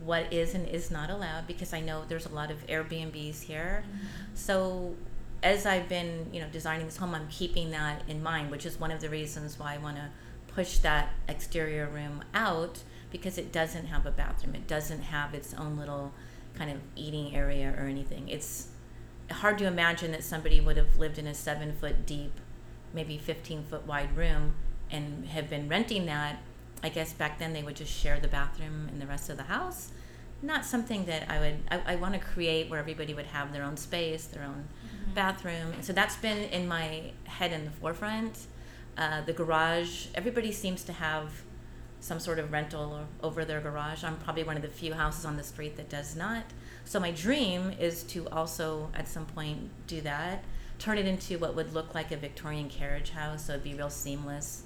what 0.00 0.32
is 0.32 0.54
and 0.54 0.66
is 0.66 0.90
not 0.90 1.10
allowed 1.10 1.46
because 1.46 1.72
I 1.72 1.80
know 1.80 2.04
there's 2.08 2.26
a 2.26 2.34
lot 2.34 2.50
of 2.50 2.66
Airbnbs 2.66 3.42
here. 3.42 3.84
Mm-hmm. 3.86 4.06
So 4.34 4.94
as 5.42 5.66
I've 5.66 5.88
been, 5.88 6.28
you 6.32 6.40
know, 6.40 6.48
designing 6.50 6.86
this 6.86 6.96
home, 6.96 7.14
I'm 7.14 7.28
keeping 7.28 7.70
that 7.70 8.02
in 8.08 8.22
mind, 8.22 8.50
which 8.50 8.66
is 8.66 8.80
one 8.80 8.90
of 8.90 9.00
the 9.00 9.08
reasons 9.08 9.58
why 9.58 9.74
I 9.74 9.78
want 9.78 9.96
to 9.96 10.08
push 10.48 10.78
that 10.78 11.10
exterior 11.28 11.86
room 11.86 12.24
out 12.34 12.82
because 13.10 13.38
it 13.38 13.52
doesn't 13.52 13.86
have 13.86 14.06
a 14.06 14.10
bathroom. 14.10 14.54
It 14.54 14.66
doesn't 14.66 15.02
have 15.02 15.34
its 15.34 15.54
own 15.54 15.76
little 15.76 16.12
kind 16.54 16.70
of 16.70 16.78
eating 16.96 17.34
area 17.34 17.74
or 17.78 17.84
anything. 17.84 18.28
It's 18.28 18.68
hard 19.30 19.58
to 19.58 19.66
imagine 19.66 20.12
that 20.12 20.24
somebody 20.24 20.60
would 20.60 20.76
have 20.76 20.98
lived 20.98 21.18
in 21.18 21.26
a 21.26 21.34
seven 21.34 21.72
foot 21.72 22.06
deep, 22.06 22.32
maybe 22.92 23.18
15 23.18 23.64
foot 23.64 23.86
wide 23.86 24.16
room 24.16 24.54
and 24.90 25.26
have 25.26 25.48
been 25.48 25.68
renting 25.68 26.06
that. 26.06 26.42
I 26.82 26.88
guess 26.88 27.12
back 27.12 27.38
then 27.38 27.52
they 27.52 27.62
would 27.62 27.76
just 27.76 27.92
share 27.92 28.18
the 28.18 28.28
bathroom 28.28 28.88
and 28.90 29.00
the 29.00 29.06
rest 29.06 29.28
of 29.30 29.36
the 29.36 29.44
house. 29.44 29.90
Not 30.42 30.64
something 30.64 31.04
that 31.04 31.30
I 31.30 31.38
would, 31.38 31.56
I, 31.70 31.92
I 31.92 31.96
want 31.96 32.14
to 32.14 32.20
create 32.20 32.70
where 32.70 32.78
everybody 32.78 33.12
would 33.12 33.26
have 33.26 33.52
their 33.52 33.62
own 33.62 33.76
space, 33.76 34.26
their 34.26 34.42
own 34.42 34.66
bathroom. 35.14 35.72
And 35.74 35.84
so 35.84 35.92
that's 35.92 36.16
been 36.16 36.48
in 36.48 36.66
my 36.66 37.12
head 37.24 37.52
in 37.52 37.66
the 37.66 37.70
forefront. 37.70 38.46
Uh, 38.96 39.20
the 39.20 39.32
garage, 39.32 40.06
everybody 40.14 40.52
seems 40.52 40.82
to 40.84 40.92
have 40.92 41.42
some 42.00 42.18
sort 42.18 42.38
of 42.38 42.50
rental 42.50 43.06
over 43.22 43.44
their 43.44 43.60
garage. 43.60 44.02
I'm 44.02 44.16
probably 44.16 44.42
one 44.42 44.56
of 44.56 44.62
the 44.62 44.68
few 44.68 44.94
houses 44.94 45.24
on 45.24 45.36
the 45.36 45.42
street 45.42 45.76
that 45.76 45.90
does 45.90 46.16
not. 46.16 46.44
So 46.90 46.98
my 46.98 47.12
dream 47.12 47.72
is 47.78 48.02
to 48.14 48.28
also 48.30 48.88
at 48.94 49.06
some 49.06 49.24
point 49.24 49.70
do 49.86 50.00
that, 50.00 50.42
turn 50.80 50.98
it 50.98 51.06
into 51.06 51.38
what 51.38 51.54
would 51.54 51.72
look 51.72 51.94
like 51.94 52.10
a 52.10 52.16
Victorian 52.16 52.68
carriage 52.68 53.10
house, 53.10 53.44
so 53.44 53.52
it'd 53.52 53.62
be 53.62 53.74
real 53.74 53.90
seamless. 53.90 54.64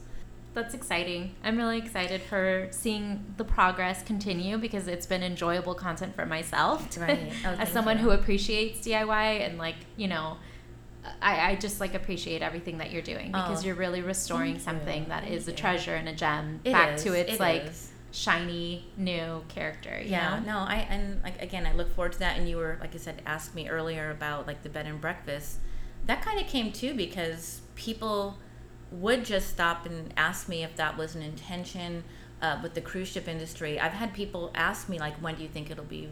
That's 0.54 0.72
exciting. 0.72 1.34
I'm 1.44 1.58
really 1.58 1.76
excited 1.76 2.22
for 2.22 2.68
seeing 2.70 3.26
the 3.36 3.44
progress 3.44 4.02
continue 4.02 4.56
because 4.56 4.88
it's 4.88 5.04
been 5.04 5.22
enjoyable 5.22 5.74
content 5.74 6.16
for 6.16 6.24
myself. 6.24 6.96
Right. 6.96 7.30
Oh, 7.44 7.48
As 7.58 7.68
someone 7.68 7.98
you. 7.98 8.04
who 8.04 8.10
appreciates 8.12 8.80
DIY 8.88 9.46
and 9.46 9.58
like, 9.58 9.76
you 9.98 10.08
know, 10.08 10.38
I, 11.20 11.50
I 11.50 11.54
just 11.56 11.78
like 11.78 11.92
appreciate 11.92 12.40
everything 12.40 12.78
that 12.78 12.90
you're 12.90 13.02
doing 13.02 13.32
because 13.32 13.64
Oh, 13.64 13.66
you're 13.66 13.74
really 13.74 14.00
restoring 14.00 14.54
thank 14.54 14.58
you. 14.60 14.64
something 14.64 15.08
that 15.10 15.28
is 15.28 15.42
a 15.42 15.52
Thank 15.52 15.58
you. 15.58 15.60
treasure 15.60 15.94
and 15.94 16.08
a 16.08 16.14
gem 16.14 16.60
It 16.64 16.72
back 16.72 16.94
is, 16.94 17.02
to 17.02 17.12
its 17.12 17.34
it 17.34 17.40
like 17.40 17.64
is. 17.66 17.90
Shiny 18.14 18.84
new 18.96 19.42
character. 19.48 20.00
You 20.00 20.10
yeah 20.12 20.38
know? 20.38 20.52
no 20.52 20.58
i 20.60 20.86
and 20.88 21.20
like 21.24 21.42
again 21.42 21.66
i 21.66 21.72
look 21.72 21.92
forward 21.94 22.12
to 22.12 22.18
that 22.20 22.38
and 22.38 22.48
you 22.48 22.56
were 22.56 22.78
like 22.80 22.94
i 22.94 22.98
said 22.98 23.20
asked 23.26 23.54
me 23.56 23.68
earlier 23.68 24.10
about 24.10 24.46
like 24.46 24.62
the 24.62 24.68
bed 24.68 24.86
and 24.86 25.00
breakfast 25.00 25.58
that 26.06 26.22
kind 26.22 26.38
of 26.38 26.46
came 26.46 26.70
too 26.70 26.94
because 26.94 27.62
people 27.74 28.38
would 28.92 29.24
just 29.24 29.48
stop 29.48 29.84
and 29.84 30.14
ask 30.16 30.48
me 30.48 30.62
if 30.62 30.76
that 30.76 30.96
was 30.96 31.16
an 31.16 31.22
intention 31.22 32.04
uh, 32.40 32.58
with 32.62 32.74
the 32.74 32.80
cruise 32.80 33.08
ship 33.08 33.26
industry 33.26 33.80
i've 33.80 33.92
had 33.92 34.14
people 34.14 34.52
ask 34.54 34.88
me 34.88 34.98
like 34.98 35.14
when 35.16 35.34
do 35.34 35.42
you 35.42 35.48
think 35.48 35.68
it'll 35.68 35.84
be 35.84 36.08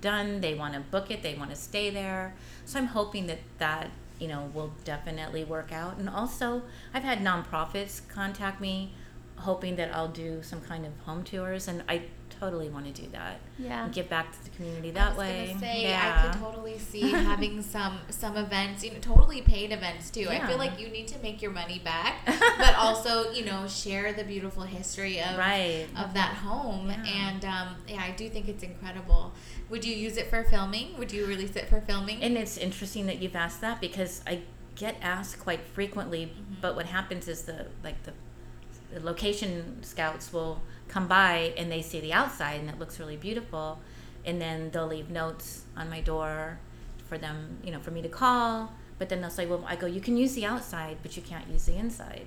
done 0.00 0.40
they 0.40 0.54
want 0.54 0.72
to 0.72 0.80
book 0.80 1.10
it 1.10 1.20
they 1.22 1.34
want 1.34 1.50
to 1.50 1.56
stay 1.56 1.90
there 1.90 2.32
so 2.64 2.78
i'm 2.78 2.86
hoping 2.86 3.26
that 3.26 3.38
that 3.58 3.90
you 4.20 4.28
know 4.28 4.48
will 4.54 4.72
definitely 4.84 5.42
work 5.42 5.72
out 5.72 5.96
and 5.98 6.08
also 6.08 6.62
i've 6.94 7.02
had 7.02 7.18
nonprofits 7.18 8.06
contact 8.08 8.60
me 8.60 8.92
hoping 9.40 9.76
that 9.76 9.94
i'll 9.94 10.08
do 10.08 10.42
some 10.42 10.60
kind 10.60 10.86
of 10.86 10.92
home 11.04 11.22
tours 11.24 11.68
and 11.68 11.82
i 11.88 12.02
totally 12.40 12.70
want 12.70 12.86
to 12.86 13.02
do 13.02 13.06
that 13.10 13.38
Yeah. 13.58 13.84
and 13.84 13.92
give 13.92 14.08
back 14.08 14.32
to 14.32 14.44
the 14.44 14.50
community 14.50 14.88
I 14.90 14.92
that 14.92 15.10
was 15.10 15.18
way 15.18 15.56
say, 15.60 15.82
yeah 15.82 16.22
I 16.24 16.32
could 16.32 16.40
totally 16.40 16.78
see 16.78 17.10
having 17.30 17.60
some 17.60 17.98
some 18.08 18.36
events, 18.36 18.82
you 18.82 18.92
know, 18.92 18.98
totally 19.00 19.42
paid 19.42 19.72
events 19.72 20.10
too. 20.10 20.26
I 20.30 20.46
feel 20.46 20.56
like 20.56 20.80
you 20.80 20.88
need 20.88 21.08
to 21.08 21.18
make 21.20 21.42
your 21.42 21.50
money 21.50 21.80
back, 21.84 22.14
but 22.26 22.74
also, 22.76 23.30
you 23.32 23.44
know, 23.44 23.66
share 23.68 24.12
the 24.12 24.24
beautiful 24.24 24.62
history 24.62 25.20
of 25.20 25.36
right 25.36 25.86
of 25.96 26.14
that 26.14 26.34
home. 26.36 26.88
Yeah. 26.88 27.04
And 27.04 27.44
um, 27.44 27.68
yeah, 27.86 28.02
I 28.02 28.12
do 28.12 28.28
think 28.28 28.48
it's 28.48 28.62
incredible. 28.62 29.32
Would 29.68 29.84
you 29.84 29.94
use 29.94 30.16
it 30.16 30.28
for 30.28 30.42
filming? 30.44 30.96
Would 30.98 31.12
you 31.12 31.26
release 31.26 31.56
it 31.56 31.68
for 31.68 31.80
filming? 31.80 32.22
And 32.22 32.36
it's 32.36 32.56
interesting 32.56 33.06
that 33.06 33.20
you've 33.20 33.36
asked 33.36 33.60
that 33.60 33.80
because 33.80 34.22
I 34.26 34.40
get 34.76 34.96
asked 35.02 35.40
quite 35.40 35.60
frequently. 35.60 36.26
Mm-hmm. 36.26 36.54
But 36.60 36.74
what 36.76 36.86
happens 36.86 37.28
is 37.28 37.42
the 37.42 37.66
like 37.84 38.02
the, 38.04 38.12
the 38.92 39.00
location 39.00 39.82
scouts 39.82 40.32
will 40.32 40.60
come 40.88 41.06
by 41.06 41.54
and 41.56 41.70
they 41.70 41.82
see 41.82 42.00
the 42.00 42.12
outside 42.12 42.60
and 42.60 42.68
it 42.68 42.78
looks 42.78 42.98
really 42.98 43.16
beautiful, 43.16 43.78
and 44.24 44.40
then 44.40 44.70
they'll 44.70 44.86
leave 44.86 45.10
notes 45.10 45.62
on 45.76 45.88
my 45.88 46.00
door 46.00 46.58
for 47.08 47.18
them, 47.18 47.58
you 47.64 47.70
know, 47.70 47.80
for 47.80 47.90
me 47.90 48.02
to 48.02 48.08
call. 48.08 48.72
But 48.98 49.08
then 49.08 49.20
they'll 49.20 49.30
say, 49.30 49.46
"Well, 49.46 49.64
I 49.66 49.76
go, 49.76 49.86
you 49.86 50.00
can 50.00 50.16
use 50.16 50.34
the 50.34 50.44
outside, 50.44 50.98
but 51.02 51.16
you 51.16 51.22
can't 51.22 51.48
use 51.48 51.64
the 51.64 51.76
inside." 51.76 52.26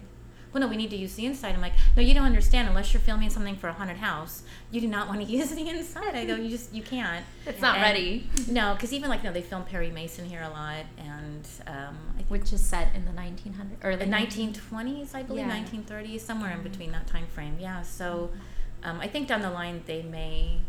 Well, 0.53 0.61
no, 0.61 0.67
we 0.67 0.77
need 0.77 0.91
to 0.91 0.95
use 0.95 1.15
the 1.15 1.25
inside. 1.25 1.55
I'm 1.55 1.61
like, 1.61 1.73
no, 1.97 2.03
you 2.03 2.13
don't 2.13 2.25
understand. 2.25 2.67
Unless 2.69 2.93
you're 2.93 3.01
filming 3.01 3.29
something 3.31 3.55
for 3.55 3.67
a 3.69 3.73
haunted 3.73 3.97
house, 3.97 4.43
you 4.71 4.79
do 4.79 4.87
not 4.87 5.07
want 5.09 5.19
to 5.21 5.25
use 5.25 5.49
the 5.49 5.67
inside. 5.67 6.15
I 6.15 6.25
go, 6.25 6.35
you 6.35 6.49
just 6.49 6.73
you 6.73 6.83
can't. 6.83 7.25
It's 7.45 7.59
not 7.61 7.75
And- 7.77 7.83
ready. 7.83 8.29
No, 8.47 8.73
because 8.73 8.93
even 8.93 9.09
like 9.09 9.23
no, 9.23 9.31
they 9.33 9.41
film 9.41 9.63
Perry 9.63 9.89
Mason 9.89 10.25
here 10.25 10.41
a 10.43 10.49
lot, 10.49 10.85
and 10.97 11.47
um, 11.67 11.97
I 12.13 12.17
think 12.17 12.29
Which 12.29 12.53
is 12.53 12.61
set 12.61 12.93
in 12.95 13.05
the 13.05 13.11
1900s, 13.11 13.77
early 13.83 13.95
the 13.97 14.05
1920s, 14.11 15.15
I 15.15 15.23
believe, 15.23 15.47
Yeah. 15.47 15.63
1930s, 15.63 16.19
somewhere 16.21 16.51
in 16.51 16.61
between 16.61 16.91
that 16.91 17.07
time 17.07 17.25
frame. 17.27 17.57
Yeah, 17.59 17.81
so 17.81 18.29
um, 18.83 18.99
I 18.99 19.07
think 19.07 19.27
down 19.27 19.41
the 19.41 19.49
line 19.49 19.81
they 19.87 20.03
may 20.03 20.59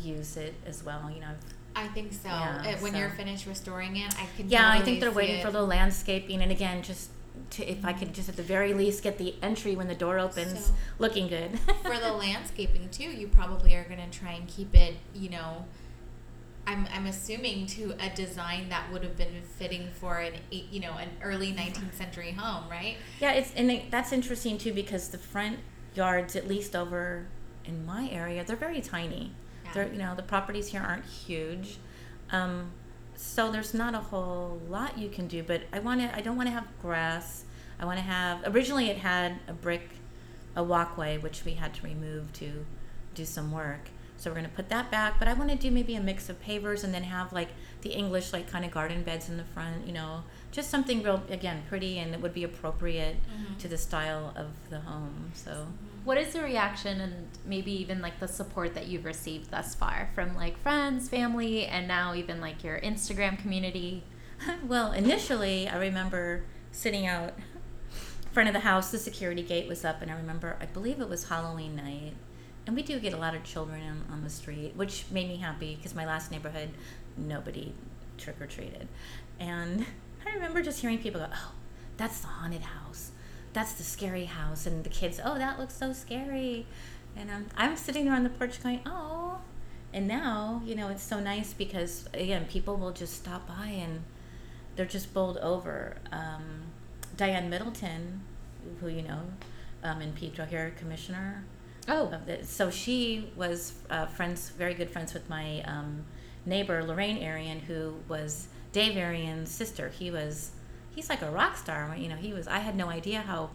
use 0.00 0.36
it 0.36 0.54
as 0.66 0.82
well. 0.84 1.10
You 1.12 1.20
know, 1.20 1.32
I 1.76 1.88
think 1.88 2.12
so. 2.12 2.28
Yeah, 2.28 2.80
when 2.80 2.92
so- 2.92 2.98
you're 2.98 3.10
finished 3.10 3.46
restoring 3.46 3.96
it, 3.96 4.14
I 4.18 4.26
can. 4.36 4.48
yeah, 4.48 4.70
I 4.70 4.80
think 4.80 5.00
they're 5.00 5.10
waiting 5.10 5.36
it. 5.40 5.44
for 5.44 5.50
the 5.50 5.62
landscaping, 5.62 6.40
and 6.40 6.50
again, 6.52 6.82
just 6.82 7.10
to, 7.50 7.64
if 7.70 7.84
I 7.84 7.92
could 7.92 8.12
just 8.12 8.28
at 8.28 8.36
the 8.36 8.42
very 8.42 8.74
least 8.74 9.02
get 9.02 9.18
the 9.18 9.34
entry 9.42 9.74
when 9.76 9.88
the 9.88 9.94
door 9.94 10.18
opens 10.18 10.66
So- 10.66 10.74
looking 10.98 11.28
good. 11.28 11.58
for 11.82 11.98
the 11.98 12.12
landscaping 12.12 12.88
too, 12.90 13.04
you 13.10 13.28
probably 13.28 13.74
are 13.74 13.84
going 13.84 14.00
to 14.10 14.18
try 14.18 14.32
and 14.32 14.46
keep 14.46 14.74
it, 14.74 14.94
you 15.14 15.30
know, 15.30 15.64
I'm, 16.66 16.86
I'm 16.92 17.06
assuming 17.06 17.66
to 17.68 17.94
a 17.98 18.10
design 18.14 18.68
that 18.68 18.92
would 18.92 19.02
have 19.02 19.16
been 19.16 19.40
fitting 19.56 19.88
for 19.94 20.18
an 20.18 20.34
eight, 20.52 20.66
you 20.70 20.80
know, 20.80 20.92
an 20.98 21.08
early 21.22 21.52
19th 21.54 21.94
century 21.94 22.32
home, 22.32 22.68
right? 22.70 22.96
Yeah, 23.20 23.32
it's 23.32 23.52
and 23.54 23.70
it, 23.70 23.90
that's 23.90 24.12
interesting 24.12 24.58
too 24.58 24.74
because 24.74 25.08
the 25.08 25.16
front 25.16 25.60
yards, 25.94 26.36
at 26.36 26.46
least 26.46 26.76
over 26.76 27.26
in 27.64 27.86
my 27.86 28.10
area, 28.10 28.44
they're 28.44 28.54
very 28.56 28.82
tiny. 28.82 29.32
Yeah. 29.64 29.72
They're 29.72 29.88
you 29.92 29.98
know 29.98 30.14
the 30.14 30.22
properties 30.22 30.68
here 30.68 30.82
aren't 30.82 31.06
huge, 31.06 31.78
um, 32.32 32.70
so 33.20 33.50
there's 33.50 33.74
not 33.74 33.94
a 33.94 33.98
whole 33.98 34.60
lot 34.68 34.96
you 34.96 35.08
can 35.08 35.26
do. 35.26 35.42
But 35.42 35.62
I 35.72 35.80
want 35.80 36.00
to. 36.00 36.16
I 36.16 36.20
don't 36.20 36.36
want 36.36 36.46
to 36.46 36.52
have 36.52 36.66
grass. 36.80 37.44
I 37.80 37.84
want 37.84 37.98
to 37.98 38.04
have. 38.04 38.42
Originally, 38.46 38.90
it 38.90 38.98
had 38.98 39.40
a 39.48 39.52
brick, 39.52 39.90
a 40.54 40.62
walkway 40.62 41.18
which 41.18 41.44
we 41.44 41.54
had 41.54 41.74
to 41.74 41.82
remove 41.82 42.32
to 42.34 42.64
do 43.16 43.24
some 43.24 43.50
work. 43.50 43.90
So 44.18 44.30
we're 44.30 44.36
gonna 44.36 44.48
put 44.48 44.68
that 44.68 44.92
back. 44.92 45.18
But 45.18 45.26
I 45.26 45.34
want 45.34 45.50
to 45.50 45.56
do 45.56 45.70
maybe 45.72 45.96
a 45.96 46.00
mix 46.00 46.28
of 46.28 46.40
pavers 46.40 46.84
and 46.84 46.94
then 46.94 47.02
have 47.02 47.32
like 47.32 47.48
the 47.82 47.90
English 47.90 48.32
like 48.32 48.50
kind 48.50 48.64
of 48.64 48.70
garden 48.70 49.02
beds 49.02 49.28
in 49.28 49.36
the 49.36 49.44
front. 49.44 49.86
You 49.86 49.92
know, 49.92 50.24
just 50.50 50.70
something 50.70 51.02
real 51.02 51.22
again 51.28 51.62
pretty 51.68 51.98
and 51.98 52.14
it 52.14 52.20
would 52.20 52.34
be 52.34 52.44
appropriate 52.44 53.16
mm-hmm. 53.16 53.56
to 53.58 53.68
the 53.68 53.78
style 53.78 54.32
of 54.36 54.48
the 54.70 54.80
home. 54.80 55.32
So. 55.34 55.50
Mm-hmm. 55.50 55.72
What 56.04 56.16
is 56.16 56.32
the 56.32 56.42
reaction 56.42 57.02
and 57.02 57.28
maybe 57.44 57.70
even 57.72 58.00
like 58.00 58.18
the 58.18 58.28
support 58.28 58.74
that 58.74 58.86
you've 58.86 59.04
received 59.04 59.50
thus 59.50 59.74
far 59.74 60.08
from 60.14 60.34
like 60.34 60.58
friends, 60.62 61.08
family, 61.08 61.66
and 61.66 61.86
now 61.86 62.14
even 62.14 62.40
like 62.40 62.64
your 62.64 62.80
Instagram 62.80 63.38
community? 63.38 64.04
well, 64.66 64.92
initially, 64.92 65.68
I 65.68 65.76
remember 65.76 66.44
sitting 66.72 67.06
out 67.06 67.34
front 68.32 68.48
of 68.48 68.54
the 68.54 68.60
house. 68.60 68.90
The 68.90 68.98
security 68.98 69.42
gate 69.42 69.68
was 69.68 69.84
up, 69.84 70.00
and 70.00 70.10
I 70.10 70.14
remember, 70.14 70.56
I 70.60 70.66
believe 70.66 71.00
it 71.00 71.08
was 71.08 71.28
Halloween 71.28 71.76
night. 71.76 72.14
And 72.66 72.76
we 72.76 72.82
do 72.82 73.00
get 73.00 73.12
a 73.12 73.16
lot 73.16 73.34
of 73.34 73.42
children 73.44 73.82
on, 73.82 74.04
on 74.12 74.24
the 74.24 74.30
street, 74.30 74.74
which 74.76 75.06
made 75.10 75.26
me 75.26 75.36
happy 75.38 75.74
because 75.74 75.94
my 75.94 76.06
last 76.06 76.30
neighborhood, 76.30 76.68
nobody 77.18 77.74
trick 78.16 78.40
or 78.40 78.46
treated. 78.46 78.88
And 79.38 79.86
I 80.26 80.34
remember 80.34 80.62
just 80.62 80.80
hearing 80.80 80.98
people 80.98 81.20
go, 81.20 81.28
Oh, 81.32 81.52
that's 81.96 82.20
the 82.20 82.28
haunted 82.28 82.62
house. 82.62 83.10
That's 83.52 83.72
the 83.72 83.82
scary 83.82 84.26
house. 84.26 84.66
And 84.66 84.84
the 84.84 84.90
kids, 84.90 85.20
Oh, 85.24 85.38
that 85.38 85.58
looks 85.58 85.74
so 85.74 85.92
scary. 85.92 86.66
And 87.16 87.30
um, 87.30 87.46
I'm 87.56 87.76
sitting 87.76 88.04
there 88.04 88.14
on 88.14 88.24
the 88.24 88.30
porch 88.30 88.62
going, 88.62 88.80
Oh. 88.86 89.38
And 89.92 90.06
now, 90.06 90.60
you 90.66 90.74
know, 90.74 90.88
it's 90.88 91.02
so 91.02 91.18
nice 91.18 91.54
because, 91.54 92.08
again, 92.12 92.44
people 92.44 92.76
will 92.76 92.92
just 92.92 93.14
stop 93.14 93.48
by 93.48 93.68
and 93.68 94.02
they're 94.76 94.84
just 94.84 95.14
bowled 95.14 95.38
over. 95.38 95.96
Um, 96.12 96.64
Diane 97.16 97.48
Middleton, 97.48 98.20
who 98.80 98.88
you 98.88 99.02
know, 99.02 99.20
um, 99.82 100.02
in 100.02 100.12
Pedro 100.12 100.44
here, 100.44 100.74
commissioner. 100.78 101.44
Oh, 101.88 102.08
Of 102.08 102.26
the, 102.26 102.44
so 102.44 102.70
she 102.70 103.30
was 103.34 103.72
uh, 103.88 104.06
friends, 104.06 104.50
very 104.50 104.74
good 104.74 104.90
friends 104.90 105.14
with 105.14 105.28
my 105.30 105.62
um, 105.62 106.04
neighbor 106.48 106.82
Lorraine 106.82 107.18
Arian, 107.18 107.60
who 107.60 107.94
was 108.08 108.48
Dave 108.72 108.96
Arian's 108.96 109.50
sister. 109.50 109.88
He 109.90 110.10
was, 110.10 110.50
he's 110.94 111.08
like 111.08 111.22
a 111.22 111.30
rock 111.30 111.56
star. 111.56 111.94
You 111.96 112.08
know, 112.08 112.16
he 112.16 112.32
was. 112.32 112.46
I 112.48 112.58
had 112.58 112.76
no 112.76 112.88
idea 112.88 113.20
how, 113.20 113.50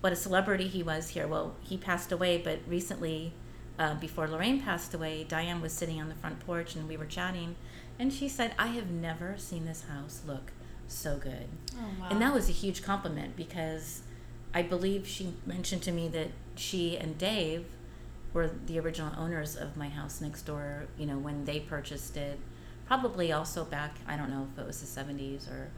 what 0.00 0.12
a 0.12 0.16
celebrity 0.16 0.68
he 0.68 0.82
was 0.82 1.10
here. 1.10 1.26
Well, 1.26 1.54
he 1.60 1.76
passed 1.76 2.12
away, 2.12 2.38
but 2.38 2.60
recently, 2.66 3.32
uh, 3.78 3.94
before 3.94 4.28
Lorraine 4.28 4.60
passed 4.60 4.94
away, 4.94 5.24
Diane 5.24 5.60
was 5.60 5.72
sitting 5.72 6.00
on 6.00 6.08
the 6.08 6.14
front 6.14 6.40
porch 6.40 6.76
and 6.76 6.88
we 6.88 6.96
were 6.96 7.06
chatting, 7.06 7.56
and 7.98 8.12
she 8.12 8.28
said, 8.28 8.54
"I 8.58 8.68
have 8.68 8.90
never 8.90 9.36
seen 9.36 9.64
this 9.64 9.84
house 9.88 10.22
look 10.26 10.52
so 10.86 11.16
good." 11.16 11.48
Oh, 11.76 11.88
wow. 12.00 12.08
And 12.10 12.22
that 12.22 12.32
was 12.32 12.48
a 12.48 12.52
huge 12.52 12.82
compliment 12.82 13.36
because 13.36 14.02
I 14.52 14.62
believe 14.62 15.08
she 15.08 15.34
mentioned 15.44 15.82
to 15.82 15.92
me 15.92 16.08
that 16.08 16.28
she 16.54 16.96
and 16.96 17.18
Dave 17.18 17.64
were 18.34 18.50
the 18.66 18.78
original 18.78 19.12
owners 19.16 19.56
of 19.56 19.76
my 19.76 19.88
house 19.88 20.20
next 20.20 20.42
door, 20.42 20.84
you 20.98 21.06
know, 21.06 21.16
when 21.16 21.44
they 21.46 21.60
purchased 21.60 22.16
it. 22.18 22.38
Probably 22.86 23.32
also 23.32 23.64
back, 23.64 23.96
I 24.06 24.16
don't 24.16 24.28
know 24.28 24.46
if 24.52 24.58
it 24.60 24.66
was 24.66 24.80
the 24.80 24.86
70s 25.00 25.48
or, 25.50 25.70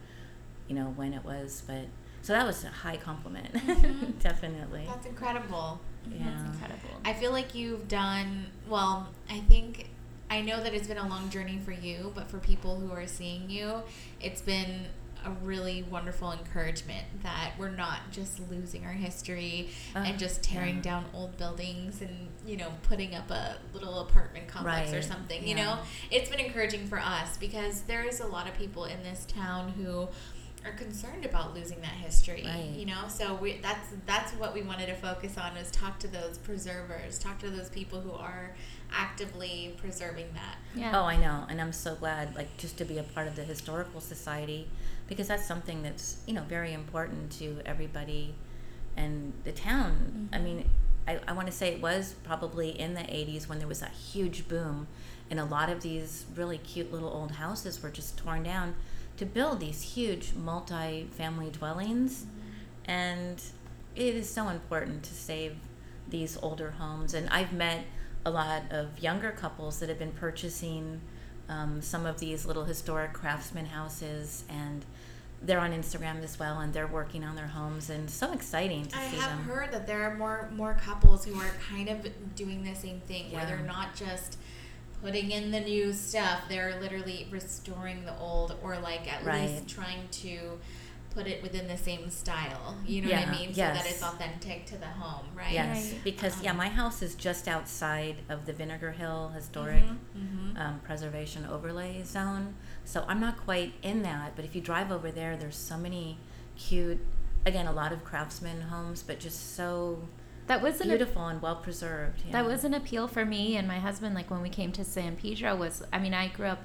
you 0.66 0.74
know, 0.74 0.86
when 0.96 1.12
it 1.14 1.24
was, 1.24 1.62
but 1.66 1.84
so 2.22 2.32
that 2.32 2.44
was 2.44 2.64
a 2.64 2.68
high 2.68 2.96
compliment. 2.96 3.52
Mhm. 3.54 4.18
Definitely. 4.20 4.84
That's 4.86 5.06
incredible. 5.06 5.80
Yeah. 6.10 6.24
that's 6.24 6.42
incredible. 6.54 6.88
I 7.04 7.12
feel 7.12 7.30
like 7.30 7.54
you've 7.54 7.86
done 7.88 8.46
well. 8.68 9.08
I 9.30 9.40
think 9.40 9.90
I 10.30 10.40
know 10.40 10.60
that 10.62 10.74
it's 10.74 10.88
been 10.88 10.98
a 10.98 11.06
long 11.08 11.30
journey 11.30 11.60
for 11.64 11.72
you, 11.72 12.10
but 12.14 12.28
for 12.30 12.38
people 12.38 12.80
who 12.80 12.90
are 12.92 13.06
seeing 13.06 13.48
you, 13.50 13.82
it's 14.20 14.40
been 14.42 14.86
a 15.26 15.30
really 15.44 15.82
wonderful 15.90 16.32
encouragement 16.32 17.04
that 17.22 17.50
we're 17.58 17.70
not 17.70 17.98
just 18.12 18.38
losing 18.50 18.84
our 18.86 18.92
history 18.92 19.68
Uh, 19.94 19.98
and 20.06 20.18
just 20.18 20.42
tearing 20.42 20.76
yeah. 20.76 20.82
down 20.82 21.04
old 21.12 21.36
buildings 21.36 22.00
and 22.00 22.28
you 22.46 22.56
know 22.56 22.70
putting 22.88 23.14
up 23.14 23.30
a 23.30 23.56
little 23.74 23.98
apartment 24.00 24.46
complex 24.48 24.90
or 24.92 24.94
Right, 24.96 25.04
something. 25.04 25.46
You 25.46 25.56
know, 25.56 25.78
it's 26.10 26.30
been 26.30 26.40
encouraging 26.40 26.86
for 26.86 26.98
us 27.00 27.36
because 27.36 27.82
there 27.82 28.04
is 28.04 28.20
a 28.20 28.26
lot 28.26 28.48
of 28.48 28.56
people 28.56 28.84
in 28.84 29.02
this 29.02 29.26
town 29.26 29.72
who 29.76 30.08
are 30.64 30.72
concerned 30.72 31.24
about 31.24 31.54
losing 31.54 31.80
that 31.80 31.92
history 31.92 32.42
Right. 32.44 32.70
you 32.74 32.86
know 32.86 33.02
so 33.08 33.36
we 33.36 33.58
that's 33.62 33.88
that's 34.04 34.32
what 34.32 34.52
we 34.52 34.62
wanted 34.62 34.86
to 34.86 34.94
focus 34.96 35.38
on 35.38 35.56
is 35.56 35.70
talk 35.70 36.00
to 36.00 36.08
those 36.08 36.38
preservers 36.38 37.20
talk 37.20 37.38
to 37.38 37.50
those 37.50 37.68
people 37.68 38.00
who 38.00 38.10
are 38.10 38.52
actively 38.92 39.74
preserving 39.78 40.26
that 40.34 40.56
yeah. 40.74 40.90
Oh, 41.00 41.04
I 41.04 41.16
know, 41.16 41.46
and 41.48 41.58
I'm 41.60 41.72
so 41.72 41.94
glad, 41.94 42.34
like, 42.36 42.54
just 42.58 42.76
to 42.78 42.84
be 42.84 42.98
a 42.98 43.02
part 43.02 43.26
of 43.28 43.34
the 43.36 43.44
historical 43.44 44.00
society, 44.00 44.68
because 45.08 45.28
that's 45.28 45.46
something 45.46 45.82
that's 45.82 46.18
you 46.26 46.34
know 46.34 46.42
very 46.42 46.72
important 46.72 47.30
to 47.32 47.60
everybody, 47.64 48.34
and 48.96 49.32
the 49.44 49.52
town. 49.52 50.28
I 50.32 50.38
mean, 50.38 50.68
I, 51.06 51.20
I 51.28 51.32
want 51.32 51.46
to 51.46 51.52
say 51.52 51.72
it 51.72 51.80
was 51.80 52.14
probably 52.24 52.70
in 52.70 52.94
the 52.94 53.00
'80s 53.00 53.48
when 53.48 53.58
there 53.58 53.68
was 53.68 53.82
a 53.82 53.88
huge 53.88 54.48
boom, 54.48 54.86
and 55.30 55.38
a 55.38 55.44
lot 55.44 55.70
of 55.70 55.82
these 55.82 56.26
really 56.34 56.58
cute 56.58 56.92
little 56.92 57.10
old 57.10 57.32
houses 57.32 57.82
were 57.82 57.90
just 57.90 58.16
torn 58.16 58.42
down 58.42 58.74
to 59.16 59.24
build 59.24 59.60
these 59.60 59.80
huge 59.82 60.34
multi-family 60.34 61.50
dwellings, 61.50 62.26
and 62.84 63.42
it 63.94 64.14
is 64.14 64.28
so 64.28 64.48
important 64.48 65.02
to 65.04 65.14
save 65.14 65.56
these 66.08 66.38
older 66.42 66.72
homes. 66.72 67.14
And 67.14 67.28
I've 67.30 67.52
met 67.52 67.84
a 68.24 68.30
lot 68.30 68.62
of 68.70 68.98
younger 68.98 69.30
couples 69.32 69.78
that 69.80 69.88
have 69.88 69.98
been 69.98 70.12
purchasing 70.12 71.00
um, 71.48 71.80
some 71.80 72.06
of 72.06 72.18
these 72.18 72.44
little 72.44 72.64
historic 72.64 73.12
craftsman 73.12 73.66
houses, 73.66 74.44
and 74.48 74.84
they're 75.42 75.60
on 75.60 75.72
Instagram 75.72 76.22
as 76.24 76.38
well, 76.38 76.60
and 76.60 76.72
they're 76.72 76.86
working 76.86 77.22
on 77.24 77.36
their 77.36 77.46
homes, 77.48 77.90
and 77.90 78.08
so 78.10 78.32
exciting 78.32 78.86
to 78.86 78.96
i 78.98 79.08
see 79.10 79.16
have 79.16 79.38
heard 79.40 79.70
that 79.72 79.86
there 79.86 80.02
are 80.10 80.14
more 80.16 80.48
more 80.52 80.74
couples 80.82 81.24
who 81.24 81.34
are 81.38 81.52
kind 81.70 81.88
of 81.88 82.06
doing 82.34 82.64
the 82.64 82.74
same 82.74 83.00
thing 83.00 83.30
where 83.32 83.44
they're 83.46 83.58
not 83.58 83.94
just 83.94 84.38
putting 85.02 85.30
in 85.30 85.50
the 85.50 85.60
new 85.60 85.92
stuff 85.92 86.40
they're 86.48 86.80
literally 86.80 87.28
restoring 87.30 88.04
the 88.06 88.16
old 88.18 88.56
or 88.62 88.78
like 88.78 89.12
at 89.12 89.22
Right. 89.24 89.42
least 89.50 89.68
trying 89.68 90.08
to 90.22 90.58
put 91.10 91.26
it 91.26 91.42
within 91.42 91.68
the 91.68 91.76
same 91.76 92.08
style 92.10 92.76
you 92.86 93.02
know 93.02 93.08
what 93.10 93.28
i 93.28 93.30
mean 93.30 93.48
so 93.54 93.60
that 93.60 93.86
it's 93.86 94.02
authentic 94.02 94.64
to 94.66 94.76
the 94.78 94.86
home 94.86 95.26
right 95.34 95.52
Yes, 95.52 95.92
Right. 95.92 96.00
because 96.04 96.42
yeah, 96.42 96.50
Um, 96.52 96.56
my 96.56 96.68
house 96.70 97.02
is 97.02 97.14
just 97.14 97.46
outside 97.46 98.16
of 98.30 98.46
the 98.46 98.52
Vinegar 98.54 98.92
Hill 98.92 99.30
Historic 99.34 99.84
Mhm. 100.16 100.58
um, 100.58 100.80
Preservation 100.80 101.46
Overlay 101.46 102.02
Zone, 102.04 102.54
so 102.86 103.04
I'm 103.08 103.20
not 103.20 103.36
quite 103.36 103.74
in 103.82 104.02
that. 104.02 104.34
But 104.36 104.44
if 104.44 104.54
you 104.54 104.60
drive 104.60 104.90
over 104.90 105.10
there, 105.10 105.36
there's 105.36 105.56
so 105.56 105.76
many 105.76 106.18
cute, 106.56 107.04
again, 107.44 107.66
a 107.66 107.72
lot 107.72 107.92
of 107.92 108.04
craftsman 108.04 108.62
homes, 108.62 109.02
but 109.02 109.18
just 109.18 109.54
so 109.54 109.98
that 110.46 110.62
was 110.62 110.80
an 110.80 110.88
beautiful 110.88 111.26
and 111.26 111.42
well 111.42 111.56
preserved. 111.56 112.22
Yeah. 112.26 112.32
That 112.32 112.46
was 112.46 112.64
an 112.64 112.72
appeal 112.72 113.08
for 113.08 113.24
me 113.24 113.56
and 113.56 113.66
my 113.66 113.78
husband. 113.78 114.14
Like 114.14 114.30
when 114.30 114.40
we 114.40 114.48
came 114.48 114.72
to 114.72 114.84
San 114.84 115.16
Pedro, 115.16 115.56
was 115.56 115.82
I 115.92 115.98
mean 115.98 116.14
I 116.14 116.28
grew 116.28 116.46
up 116.46 116.62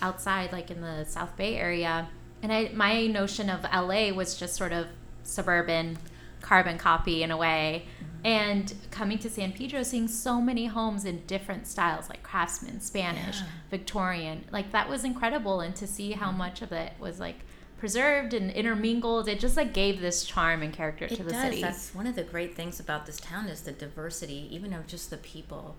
outside, 0.00 0.52
like 0.52 0.70
in 0.70 0.80
the 0.80 1.04
South 1.04 1.36
Bay 1.36 1.56
area, 1.56 2.08
and 2.42 2.52
I 2.52 2.70
my 2.74 3.06
notion 3.06 3.48
of 3.48 3.64
LA 3.64 4.10
was 4.10 4.36
just 4.36 4.54
sort 4.54 4.72
of 4.72 4.86
suburban, 5.22 5.98
carbon 6.42 6.76
copy 6.78 7.22
in 7.22 7.30
a 7.30 7.36
way. 7.36 7.86
And 8.24 8.72
coming 8.92 9.18
to 9.18 9.30
San 9.30 9.52
Pedro, 9.52 9.82
seeing 9.82 10.06
so 10.06 10.40
many 10.40 10.66
homes 10.66 11.04
in 11.04 11.22
different 11.26 11.66
styles, 11.66 12.08
like 12.08 12.22
craftsman, 12.22 12.80
Spanish, 12.80 13.40
Yeah. 13.40 13.46
Victorian, 13.70 14.44
like 14.52 14.70
that 14.70 14.88
was 14.88 15.02
incredible. 15.04 15.60
And 15.60 15.74
to 15.76 15.86
see 15.88 16.12
how 16.12 16.30
much 16.30 16.62
of 16.62 16.70
it 16.70 16.92
was 17.00 17.18
like 17.18 17.40
preserved 17.78 18.32
and 18.32 18.48
intermingled. 18.52 19.26
It 19.28 19.40
just 19.40 19.56
like 19.56 19.72
gave 19.74 20.00
this 20.00 20.24
charm 20.24 20.62
and 20.62 20.72
character 20.72 21.06
It 21.06 21.16
to 21.16 21.24
the 21.24 21.32
does. 21.32 21.42
city. 21.42 21.60
That's 21.62 21.92
one 21.92 22.06
of 22.06 22.14
the 22.14 22.22
great 22.22 22.54
things 22.54 22.78
about 22.78 23.06
this 23.06 23.18
town 23.18 23.46
is 23.48 23.62
the 23.62 23.72
diversity, 23.72 24.46
even 24.52 24.72
of 24.72 24.86
just 24.86 25.10
the 25.10 25.16
people. 25.16 25.74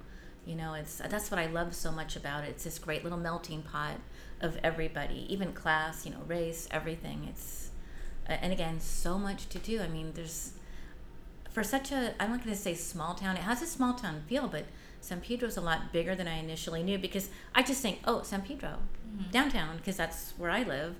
You 0.46 0.56
know, 0.56 0.74
it's 0.74 0.98
that's 0.98 1.32
what 1.32 1.40
I 1.40 1.46
love 1.46 1.74
so 1.74 1.94
much 1.94 2.18
about 2.18 2.44
it. 2.44 2.50
It's 2.50 2.66
this 2.66 2.78
great 2.78 3.04
little 3.06 3.18
melting 3.18 3.62
pot 3.62 4.02
of 4.42 4.58
everybody, 4.62 5.26
even 5.30 5.54
class, 5.54 6.06
you 6.06 6.12
know, 6.12 6.24
race, 6.28 6.68
everything. 6.72 7.26
It's 7.30 7.70
and 8.28 8.54
again, 8.54 8.80
so 8.80 9.18
much 9.18 9.50
to 9.50 9.60
do. 9.60 9.82
I 9.82 9.88
mean, 9.88 10.14
there's 10.14 10.52
for 11.52 11.64
such 11.64 11.92
a 11.92 12.14
I'm 12.20 12.32
not 12.32 12.44
going 12.44 12.56
to 12.56 12.62
say 12.62 12.74
small 12.74 13.14
town. 13.14 13.36
It 13.38 13.44
has 13.44 13.62
a 13.62 13.68
small 13.68 13.94
town 13.94 14.24
feel, 14.28 14.48
but 14.48 14.66
San 15.02 15.20
Pedro's 15.20 15.58
a 15.58 15.62
lot 15.62 15.92
bigger 15.92 16.16
than 16.16 16.28
I 16.28 16.38
initially 16.40 16.82
knew 16.82 16.98
because 16.98 17.30
I 17.54 17.62
just 17.62 17.82
think, 17.82 18.00
oh, 18.06 18.22
San 18.24 18.42
Pedro, 18.42 18.78
mm-hmm. 19.06 19.32
downtown, 19.32 19.78
because 19.78 19.98
that's 19.98 20.34
where 20.38 20.50
I 20.50 20.64
live. 20.64 20.96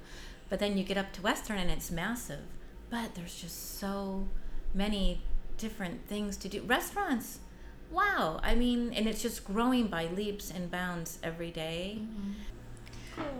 But 0.50 0.60
then 0.60 0.78
you 0.78 0.84
get 0.84 0.98
up 0.98 1.14
to 1.14 1.22
Western 1.22 1.58
and 1.58 1.72
it's 1.72 1.90
massive. 1.90 2.42
But 2.90 3.16
there's 3.16 3.42
just 3.42 3.80
so 3.80 4.28
many 4.74 5.22
different 5.58 6.06
things 6.08 6.36
to 6.38 6.50
do. 6.50 6.62
Restaurants, 6.64 7.40
wow. 7.90 8.42
I 8.44 8.56
mean, 8.56 8.92
and 8.94 9.08
it's 9.08 9.22
just 9.22 9.46
growing 9.46 9.88
by 9.88 10.08
leaps 10.08 10.52
and 10.52 10.70
bounds 10.70 11.18
every 11.24 11.50
day. 11.50 12.00
Mm-hmm. 12.00 12.32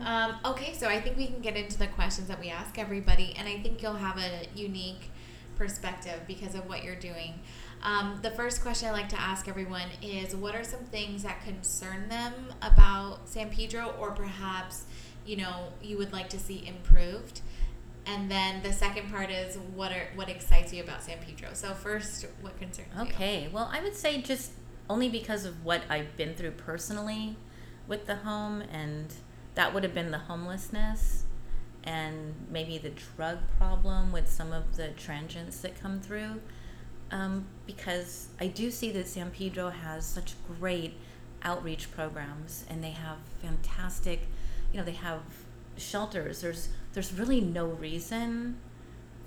Um, 0.02 0.38
okay, 0.46 0.74
so 0.74 0.88
I 0.88 1.00
think 1.02 1.18
we 1.18 1.28
can 1.28 1.40
get 1.40 1.56
into 1.56 1.78
the 1.78 1.88
questions 1.88 2.28
that 2.28 2.40
we 2.40 2.50
ask 2.50 2.78
everybody, 2.78 3.34
and 3.38 3.48
I 3.48 3.60
think 3.60 3.82
you'll 3.82 3.94
have 3.94 4.18
a 4.18 4.48
unique 4.56 5.12
perspective 5.56 6.22
because 6.28 6.56
of 6.56 6.68
what 6.68 6.84
you're 6.84 6.96
doing. 6.96 7.40
Um, 7.84 8.20
the 8.22 8.32
first 8.32 8.62
question 8.62 8.90
I 8.90 8.92
like 8.92 9.10
to 9.10 9.20
ask 9.20 9.48
everyone 9.48 9.88
is 10.02 10.36
what 10.36 10.56
are 10.56 10.64
some 10.64 10.86
things 10.86 11.24
that 11.24 11.44
concern 11.44 12.10
them 12.10 12.34
about 12.62 13.28
San 13.28 13.50
Pedro, 13.50 13.94
or 14.00 14.12
perhaps, 14.12 14.86
you 15.26 15.38
know, 15.38 15.68
you 15.82 15.98
would 15.98 16.14
like 16.14 16.30
to 16.30 16.40
see 16.40 16.66
improved? 16.68 17.42
And 18.06 18.30
then 18.30 18.62
the 18.64 18.74
second 18.74 19.10
part 19.12 19.30
is 19.32 19.58
what 19.76 19.92
are 19.92 20.08
what 20.16 20.30
excites 20.30 20.74
you 20.74 20.84
about 20.84 21.04
San 21.04 21.18
Pedro. 21.20 21.50
So 21.54 21.74
first, 21.74 22.26
what 22.42 22.58
concerns 22.60 22.90
you? 22.96 23.02
Okay, 23.04 23.50
well, 23.52 23.70
I 23.72 23.82
would 23.82 23.96
say 23.96 24.22
just 24.22 24.52
only 24.90 25.10
because 25.10 25.46
of 25.46 25.64
what 25.64 25.84
I've 25.90 26.18
been 26.18 26.36
through 26.36 26.52
personally 26.52 27.38
with 27.88 28.06
the 28.06 28.16
home, 28.16 28.62
and 28.62 29.14
that 29.56 29.74
would 29.74 29.84
have 29.84 29.94
been 29.94 30.12
the 30.12 30.20
homelessness 30.20 31.24
and 31.84 32.34
maybe 32.50 32.78
the 32.78 32.92
drug 32.92 33.40
problem 33.58 34.12
with 34.12 34.30
some 34.30 34.54
of 34.54 34.78
the 34.78 34.90
transients 34.90 35.60
that 35.62 35.80
come 35.80 36.00
through. 36.00 36.42
Um, 37.12 37.46
because 37.68 38.30
I 38.40 38.48
do 38.48 38.72
see 38.72 38.92
that 38.92 39.08
San 39.08 39.30
Pedro 39.30 39.70
has 39.70 40.06
such 40.06 40.34
great 40.60 40.96
outreach 41.44 41.92
programs, 41.92 42.66
and 42.70 42.84
they 42.84 42.92
have 42.92 43.18
fantastic, 43.42 44.28
you 44.72 44.80
know, 44.80 44.86
they 44.86 44.94
have 44.94 45.22
shelters. 45.78 46.42
There's 46.42 46.70
there's 46.94 47.14
really 47.14 47.42
no 47.42 47.68
reason 47.68 48.58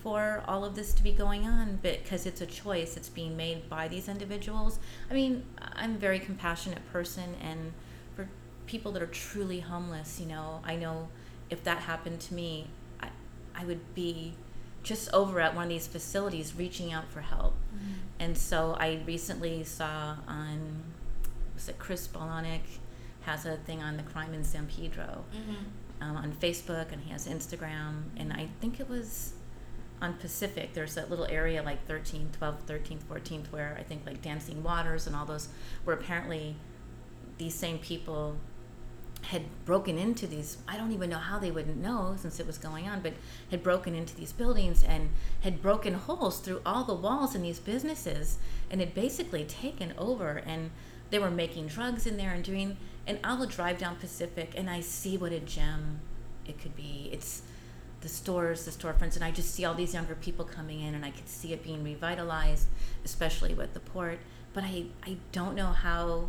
for 0.03 0.43
all 0.47 0.65
of 0.65 0.77
this 0.77 0.95
to 0.95 1.03
be 1.03 1.11
going 1.11 1.45
on 1.47 1.81
because 1.83 2.27
it's 2.27 2.41
a 2.41 2.47
choice 2.47 2.97
it's 2.97 3.09
being 3.09 3.37
made 3.37 3.69
by 3.69 3.89
these 3.89 4.09
individuals 4.09 4.79
i 5.11 5.15
mean 5.15 5.43
i'm 5.73 5.97
a 5.97 5.99
very 5.99 6.21
compassionate 6.21 6.81
person 6.93 7.35
and 7.43 7.73
people 8.67 8.93
that 8.93 9.03
are 9.03 9.07
truly 9.07 9.61
homeless 9.61 10.21
you 10.21 10.27
know 10.27 10.61
i 10.65 10.75
know 10.77 11.09
if 11.51 11.63
that 11.65 11.79
happened 11.79 12.21
to 12.21 12.35
me 12.35 12.67
i, 13.01 13.09
I 13.55 13.65
would 13.65 13.95
be 13.95 14.35
just 14.83 15.13
over 15.13 15.41
at 15.41 15.55
one 15.55 15.65
of 15.65 15.71
these 15.71 15.87
facilities 15.87 16.55
reaching 16.57 16.93
out 16.93 17.09
for 17.09 17.21
help 17.21 17.55
and 18.21 18.37
so 18.37 18.77
i 18.79 19.01
recently 19.07 19.65
saw 19.65 20.17
on 20.27 20.83
was 21.55 21.69
it 21.69 21.79
chris 21.79 22.07
Bolanek 22.09 22.63
has 23.23 23.45
a 23.45 23.57
thing 23.57 23.83
on 23.83 23.97
the 23.97 24.03
crime 24.05 24.33
in 24.35 24.45
san 24.45 24.67
pedro 24.67 25.25
um, 26.01 26.17
on 26.17 26.33
Facebook 26.33 26.93
and 26.93 27.03
he 27.03 27.11
has 27.11 27.27
Instagram. 27.27 28.03
And 28.17 28.33
I 28.33 28.49
think 28.61 28.81
it 28.81 28.89
was 28.89 29.33
on 30.01 30.15
Pacific. 30.15 30.75
There's 30.75 30.95
that 30.95 31.11
little 31.11 31.25
area 31.27 31.63
like 31.63 31.87
13th, 31.89 32.39
12th, 32.41 32.63
13th, 32.67 33.05
14th, 33.11 33.51
where 33.51 33.77
I 33.79 33.83
think 33.83 34.05
like 34.05 34.23
Dancing 34.23 34.63
Waters 34.63 35.07
and 35.07 35.17
all 35.17 35.25
those, 35.25 35.49
where 35.85 35.97
apparently 35.97 36.57
these 37.39 37.55
same 37.55 37.79
people 37.79 38.37
had 39.27 39.43
broken 39.65 39.99
into 39.99 40.27
these. 40.27 40.59
I 40.69 40.77
don't 40.77 40.93
even 40.93 41.11
know 41.11 41.19
how 41.19 41.39
they 41.39 41.51
wouldn't 41.51 41.77
know 41.77 42.15
since 42.17 42.39
it 42.39 42.47
was 42.47 42.59
going 42.59 42.89
on, 42.89 43.01
but 43.01 43.15
had 43.51 43.63
broken 43.63 43.95
into 43.95 44.15
these 44.15 44.33
buildings 44.33 44.85
and 44.85 45.11
had 45.41 45.61
broken 45.61 45.95
holes 45.95 46.39
through 46.39 46.63
all 46.65 46.85
the 46.85 46.95
walls 46.95 47.35
in 47.35 47.43
these 47.43 47.59
businesses 47.59 48.39
and 48.71 48.81
had 48.81 48.95
basically 48.95 49.45
taken 49.45 49.95
over. 49.99 50.43
And 50.47 50.71
they 51.11 51.19
were 51.19 51.31
making 51.31 51.67
drugs 51.67 52.07
in 52.07 52.17
there 52.17 52.33
and 52.33 52.45
doing. 52.45 52.77
And 53.07 53.19
I 53.25 53.35
will 53.35 53.47
drive 53.47 53.79
down 53.79 53.97
Pacific 53.97 54.53
and 54.57 54.71
I 54.71 54.81
see 54.81 55.17
what 55.17 55.33
a 55.33 55.41
gem 55.41 56.01
it 56.47 56.61
could 56.61 56.77
be. 56.77 57.11
It's 57.13 57.43
the 58.03 58.09
stores, 58.09 58.65
the 58.65 58.71
storefronts, 58.71 59.17
and 59.17 59.25
I 59.25 59.33
just 59.33 59.53
see 59.53 59.65
all 59.65 59.75
these 59.75 59.95
younger 59.95 60.15
people 60.15 60.45
coming 60.45 60.83
in, 60.83 60.95
and 60.95 61.05
I 61.05 61.11
could 61.11 61.29
see 61.29 61.53
it 61.53 61.65
being 61.65 61.83
revitalized, 61.83 62.69
especially 63.05 63.55
with 63.55 63.75
the 63.75 63.81
port. 63.81 64.19
But 64.53 64.63
I, 64.65 64.85
I 65.05 65.17
don't 65.33 65.57
know 65.57 65.69
how 65.69 66.29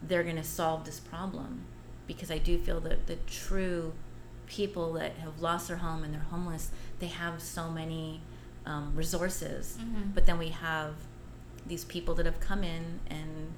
they're 0.00 0.22
going 0.22 0.36
to 0.36 0.44
solve 0.44 0.84
this 0.84 1.00
problem 1.00 1.64
because 2.06 2.30
I 2.30 2.38
do 2.38 2.58
feel 2.58 2.80
that 2.80 3.06
the 3.06 3.16
true 3.26 3.92
people 4.46 4.92
that 4.94 5.16
have 5.18 5.40
lost 5.40 5.68
their 5.68 5.78
home 5.78 6.04
and 6.04 6.14
they're 6.14 6.20
homeless, 6.20 6.70
they 7.00 7.08
have 7.08 7.42
so 7.42 7.70
many 7.70 8.20
um, 8.64 8.92
resources. 8.94 9.76
But 10.14 10.26
then 10.26 10.38
we 10.38 10.48
have 10.50 10.94
these 11.66 11.84
people 11.84 12.14
that 12.14 12.26
have 12.26 12.38
come 12.40 12.62
in 12.62 13.00
and 13.08 13.52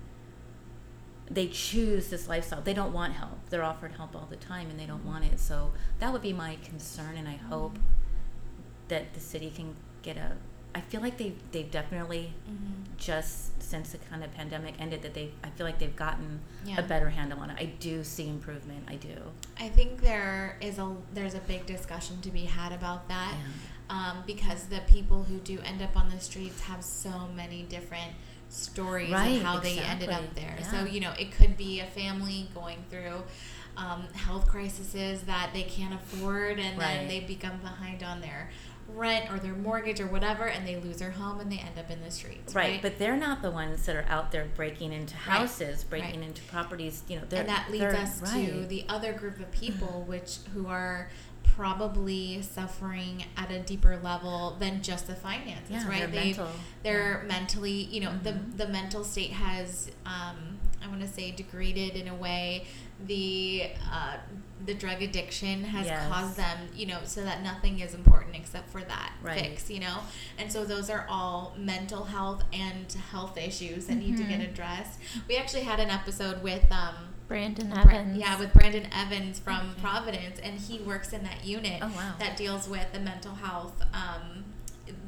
they 1.30 1.46
choose 1.48 2.08
this 2.08 2.26
lifestyle. 2.26 2.62
They 2.62 2.72
don't 2.72 2.92
want 2.92 3.12
help. 3.12 3.38
They're 3.50 3.62
offered 3.62 3.92
help 3.92 4.16
all 4.16 4.26
the 4.30 4.36
time 4.36 4.70
and 4.70 4.80
they 4.80 4.86
don't 4.86 5.04
want 5.04 5.24
it. 5.26 5.38
So 5.38 5.72
that 5.98 6.12
would 6.12 6.22
be 6.22 6.32
my 6.32 6.56
concern 6.64 7.16
and 7.16 7.28
I 7.28 7.36
hope 7.36 7.78
that 8.88 9.12
the 9.12 9.20
city 9.20 9.52
can 9.54 9.76
get 10.02 10.16
a 10.16 10.36
I 10.74 10.80
feel 10.80 11.00
like 11.00 11.16
they 11.18 11.32
they've 11.52 11.70
definitely 11.70 12.32
just 12.96 13.60
since 13.62 13.90
the 13.92 13.98
kind 13.98 14.24
of 14.24 14.32
pandemic 14.34 14.74
ended 14.80 15.02
that 15.02 15.14
they 15.14 15.30
I 15.44 15.50
feel 15.50 15.66
like 15.66 15.78
they've 15.78 15.94
gotten 15.94 16.40
Yeah. 16.64 16.78
a 16.78 16.82
better 16.82 17.10
handle 17.10 17.38
on 17.40 17.50
it. 17.50 17.56
I 17.60 17.66
do 17.66 18.02
see 18.04 18.28
improvement. 18.28 18.84
I 18.88 18.96
do. 18.96 19.14
I 19.58 19.68
think 19.68 20.00
there 20.00 20.56
is 20.60 20.78
a 20.78 20.94
there's 21.14 21.34
a 21.34 21.40
big 21.40 21.66
discussion 21.66 22.20
to 22.22 22.30
be 22.30 22.44
had 22.44 22.72
about 22.72 23.08
that, 23.08 23.34
um, 23.90 24.22
because 24.26 24.64
the 24.66 24.80
people 24.88 25.22
who 25.24 25.38
do 25.38 25.58
end 25.64 25.82
up 25.82 25.96
on 25.96 26.10
the 26.10 26.20
streets 26.20 26.60
have 26.62 26.82
so 26.84 27.28
many 27.34 27.62
different 27.62 28.12
stories 28.50 29.10
Right, 29.12 29.36
of 29.36 29.42
how 29.42 29.58
they 29.60 29.78
ended 29.78 30.08
up 30.08 30.34
there. 30.34 30.56
Yeah. 30.58 30.70
So 30.70 30.84
you 30.84 31.00
know, 31.00 31.12
it 31.18 31.32
could 31.32 31.56
be 31.56 31.80
a 31.80 31.86
family 31.86 32.48
going 32.54 32.78
through 32.90 33.22
um, 33.76 34.02
health 34.14 34.48
crises 34.48 35.22
that 35.22 35.50
they 35.52 35.62
can't 35.62 35.94
afford, 35.94 36.58
and 36.58 36.80
then 36.80 36.98
Right. 37.00 37.08
they 37.08 37.20
become 37.20 37.58
behind 37.58 38.02
on 38.02 38.20
their 38.20 38.50
rent 38.94 39.30
or 39.30 39.38
their 39.38 39.54
mortgage 39.54 40.00
or 40.00 40.06
whatever, 40.06 40.44
and 40.48 40.66
they 40.66 40.76
lose 40.76 40.96
their 40.96 41.10
home 41.10 41.40
and 41.40 41.52
they 41.52 41.58
end 41.58 41.78
up 41.78 41.90
in 41.90 42.00
the 42.02 42.10
streets. 42.10 42.54
Right, 42.54 42.72
Right, 42.72 42.82
but 42.82 42.98
they're 42.98 43.16
not 43.16 43.42
the 43.42 43.50
ones 43.50 43.84
that 43.86 43.94
are 43.96 44.06
out 44.08 44.32
there 44.32 44.46
breaking 44.56 44.92
into 44.92 45.14
Right, 45.14 45.38
houses, 45.38 45.84
breaking 45.84 46.20
right. 46.20 46.28
into 46.28 46.42
properties. 46.44 47.02
You 47.08 47.16
know, 47.20 47.22
they're, 47.28 47.40
and 47.40 47.48
that 47.48 47.70
leads 47.70 47.84
us 47.84 48.20
to 48.34 48.66
the 48.66 48.84
other 48.88 49.12
group 49.12 49.38
of 49.40 49.50
people 49.52 50.04
which 50.08 50.38
who 50.54 50.66
are 50.66 51.10
probably 51.58 52.40
suffering 52.42 53.24
at 53.36 53.50
a 53.50 53.58
deeper 53.58 53.98
level 54.02 54.56
than 54.60 54.80
just 54.82 55.06
the 55.08 55.14
finances 55.14 55.70
Yeah, 55.70 55.88
right 55.88 55.98
they're 55.98 56.06
they 56.08 56.24
mental. 56.26 56.48
they're 56.84 57.24
mentally 57.26 57.72
you 57.72 58.00
know 58.00 58.10
Mhm. 58.10 58.22
the 58.22 58.64
the 58.64 58.68
mental 58.72 59.02
state 59.02 59.30
has 59.32 59.90
um 60.06 60.58
i 60.82 60.86
want 60.86 61.00
to 61.00 61.08
say 61.08 61.32
degraded 61.32 61.96
in 61.96 62.06
a 62.06 62.14
way 62.14 62.66
the 63.06 63.70
uh 63.92 64.18
the 64.66 64.74
drug 64.74 65.02
addiction 65.02 65.62
has 65.64 65.86
Yes. 65.86 66.08
caused 66.08 66.36
them 66.36 66.58
you 66.74 66.86
know 66.86 66.98
so 67.04 67.22
that 67.22 67.42
nothing 67.42 67.78
is 67.80 67.94
important 67.94 68.34
except 68.34 68.68
for 68.70 68.80
that 68.82 69.12
Right. 69.22 69.40
fix 69.40 69.70
you 69.70 69.78
know 69.80 69.98
and 70.36 70.50
so 70.52 70.64
those 70.64 70.90
are 70.90 71.06
all 71.08 71.54
mental 71.56 72.04
health 72.04 72.42
and 72.52 72.90
health 73.12 73.36
issues 73.38 73.86
that 73.86 73.94
need 73.96 74.16
to 74.16 74.24
get 74.24 74.40
Mm-hmm. 74.40 74.50
addressed 74.52 74.98
we 75.28 75.36
actually 75.36 75.62
had 75.62 75.78
an 75.80 75.90
episode 75.90 76.42
with 76.42 76.70
um 76.72 76.94
Brandon 77.28 77.68
Bra- 77.68 77.82
Evans. 77.82 78.16
yeah, 78.18 78.38
with 78.38 78.54
Brandon 78.54 78.88
Evans 78.90 79.38
from 79.38 79.74
Providence, 79.82 80.38
and 80.42 80.58
he 80.58 80.78
works 80.78 81.12
in 81.12 81.22
that 81.24 81.44
unit 81.44 81.78
Oh, 81.82 81.88
wow. 81.94 82.14
that 82.18 82.38
deals 82.38 82.66
with 82.66 82.90
the 82.94 83.00
mental 83.00 83.34
health. 83.34 83.74
Um, 83.92 84.44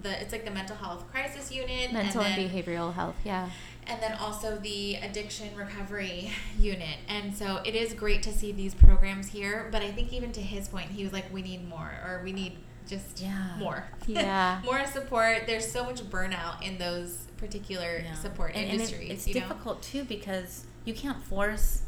the 0.03 0.21
it's 0.21 0.31
like 0.31 0.45
the 0.45 0.51
mental 0.51 0.77
health 0.77 1.11
crisis 1.11 1.51
unit, 1.51 1.95
mental 1.95 2.21
and, 2.21 2.39
and, 2.39 2.51
behavioral 2.51 2.93
health. 2.93 3.17
Yeah. 3.25 3.49
And 3.87 4.01
then 4.03 4.12
also 4.18 4.57
the 4.59 4.97
addiction 4.97 5.55
recovery 5.57 6.31
unit. 6.59 6.99
And 7.09 7.35
so 7.35 7.61
it 7.64 7.74
is 7.74 7.93
great 7.95 8.22
to 8.24 8.33
see 8.33 8.53
these 8.53 8.74
programs 8.74 9.28
here. 9.28 9.68
But 9.72 9.83
I 9.83 9.91
think 9.91 10.12
even 10.12 10.33
to 10.33 10.41
his 10.41 10.68
point, 10.68 10.91
he 10.91 11.03
was 11.05 11.12
like, 11.12 11.33
"We 11.33 11.43
need 11.43 11.68
more, 11.68 11.91
or 12.05 12.20
we 12.24 12.33
need 12.33 12.59
just 12.89 13.20
Yeah. 13.20 13.57
more, 13.59 13.85
Yeah. 14.07 14.61
more 14.64 14.85
support." 14.87 15.47
There's 15.47 15.70
so 15.70 15.85
much 15.85 16.03
burnout 16.03 16.62
in 16.62 16.78
those 16.78 17.26
particular 17.37 18.03
Yeah. 18.05 18.14
support 18.14 18.53
and, 18.55 18.64
and 18.64 18.68
it- 18.70 18.74
industries. 18.74 19.11
it's 19.11 19.26
you 19.28 19.35
know? 19.35 19.41
difficult 19.41 19.83
too 19.83 20.05
because 20.05 20.66
you 20.85 20.95
can't 20.95 21.22
force 21.22 21.83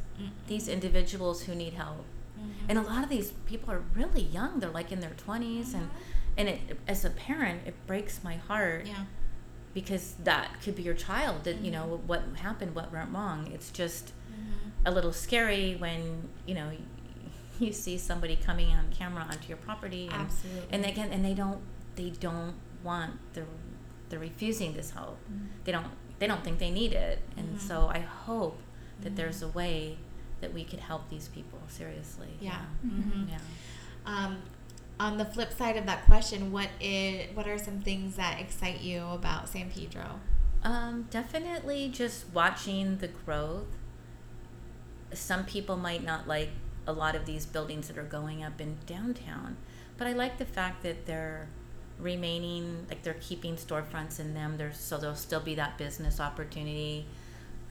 these 0.47 0.69
individuals 0.69 1.43
who 1.45 1.55
need 1.55 1.73
help. 1.73 2.05
Mm-hmm. 2.39 2.67
And 2.69 2.79
a 2.79 2.83
lot 2.83 3.03
of 3.03 3.11
these 3.11 3.33
people 3.47 3.73
are 3.73 3.83
really 3.95 4.23
young. 4.23 4.61
They're 4.61 4.71
like 4.71 4.93
in 4.93 5.01
their 5.01 5.11
20s 5.27 5.75
and 5.75 5.91
and 6.37 6.49
it 6.49 6.79
as 6.89 7.05
a 7.05 7.11
parent, 7.11 7.63
it 7.67 7.75
breaks 7.87 8.23
my 8.25 8.37
heart 8.37 8.87
Yeah. 8.87 9.05
Because 9.75 10.15
that 10.23 10.61
could 10.63 10.77
be 10.77 10.83
your 10.83 10.95
child 10.95 11.45
that 11.45 11.59
you 11.59 11.71
know 11.71 11.85
mm-hmm. 11.85 12.07
what 12.07 12.23
happened 12.37 12.75
what 12.75 12.93
went 12.93 13.11
wrong 13.13 13.51
it's 13.53 13.71
just 13.71 14.13
Mm-hmm. 14.33 14.87
a 14.87 14.91
little 14.91 15.13
scary 15.13 15.77
when 15.79 16.29
you 16.47 16.55
know 16.55 16.71
you 17.59 17.73
see 17.73 17.99
somebody 17.99 18.37
coming 18.37 18.71
on 18.71 18.91
camera 18.91 19.27
onto 19.31 19.49
your 19.49 19.57
property, 19.59 20.09
and, 20.13 20.23
Absolutely. 20.23 20.69
and 20.71 20.85
again, 20.85 21.11
and 21.13 21.25
they 21.25 21.35
don't 21.35 21.61
they 21.97 22.11
don't 22.11 22.55
want 22.83 23.13
the 23.35 23.45
they're 24.09 24.19
refusing 24.19 24.75
this 24.75 24.91
help. 24.91 25.19
Mm-hmm. 25.31 25.47
They 25.65 25.73
don't 25.73 25.87
they 26.19 26.27
don't 26.27 26.43
think 26.45 26.59
they 26.59 26.71
need 26.71 26.93
it, 26.93 27.21
and 27.37 27.57
mm-hmm. 27.57 27.69
so 27.69 27.91
I 27.93 28.01
hope 28.01 28.59
that 29.03 29.17
there's 29.17 29.43
a 29.43 29.49
way 29.49 29.99
that 30.41 30.53
we 30.53 30.65
could 30.65 30.81
help 30.81 31.09
these 31.09 31.29
people 31.29 31.61
seriously. 31.69 32.29
Yeah. 32.41 32.59
yeah. 32.85 33.25
Yeah. 33.29 33.39
Um, 34.07 34.39
on 35.03 35.19
the 35.19 35.25
flip 35.25 35.53
side 35.53 35.77
of 35.77 35.85
that 35.87 36.05
question, 36.07 36.53
what 36.53 36.69
is 36.81 37.27
what 37.35 37.49
are 37.49 37.59
some 37.59 37.81
things 37.81 38.15
that 38.15 38.41
excite 38.41 38.81
you 38.81 39.05
about 39.07 39.49
San 39.49 39.69
Pedro? 39.69 40.21
Um, 40.63 41.09
definitely 41.11 41.89
just 41.89 42.27
watching 42.33 42.99
the 42.99 43.09
growth. 43.09 43.67
Some 45.13 45.45
people 45.45 45.77
might 45.77 46.05
not 46.05 46.29
like 46.29 46.51
a 46.87 46.93
lot 46.93 47.17
of 47.17 47.27
these 47.27 47.45
buildings 47.47 47.89
that 47.89 47.99
are 47.99 48.05
going 48.05 48.45
up 48.45 48.61
in 48.61 48.79
downtown, 48.87 49.57
but 49.99 50.07
I 50.07 50.13
like 50.13 50.39
the 50.39 50.45
fact 50.45 50.85
that 50.85 51.05
they're 51.07 51.49
remaining 51.99 52.87
like 52.89 53.03
they're 53.03 53.15
keeping 53.21 53.57
storefronts 53.57 54.21
in 54.21 54.35
them. 54.35 54.57
There's 54.57 54.79
so 54.79 54.99
there'll 54.99 55.17
still 55.17 55.41
be 55.41 55.57
that 55.57 55.79
business 55.79 56.21
opportunity, 56.21 57.07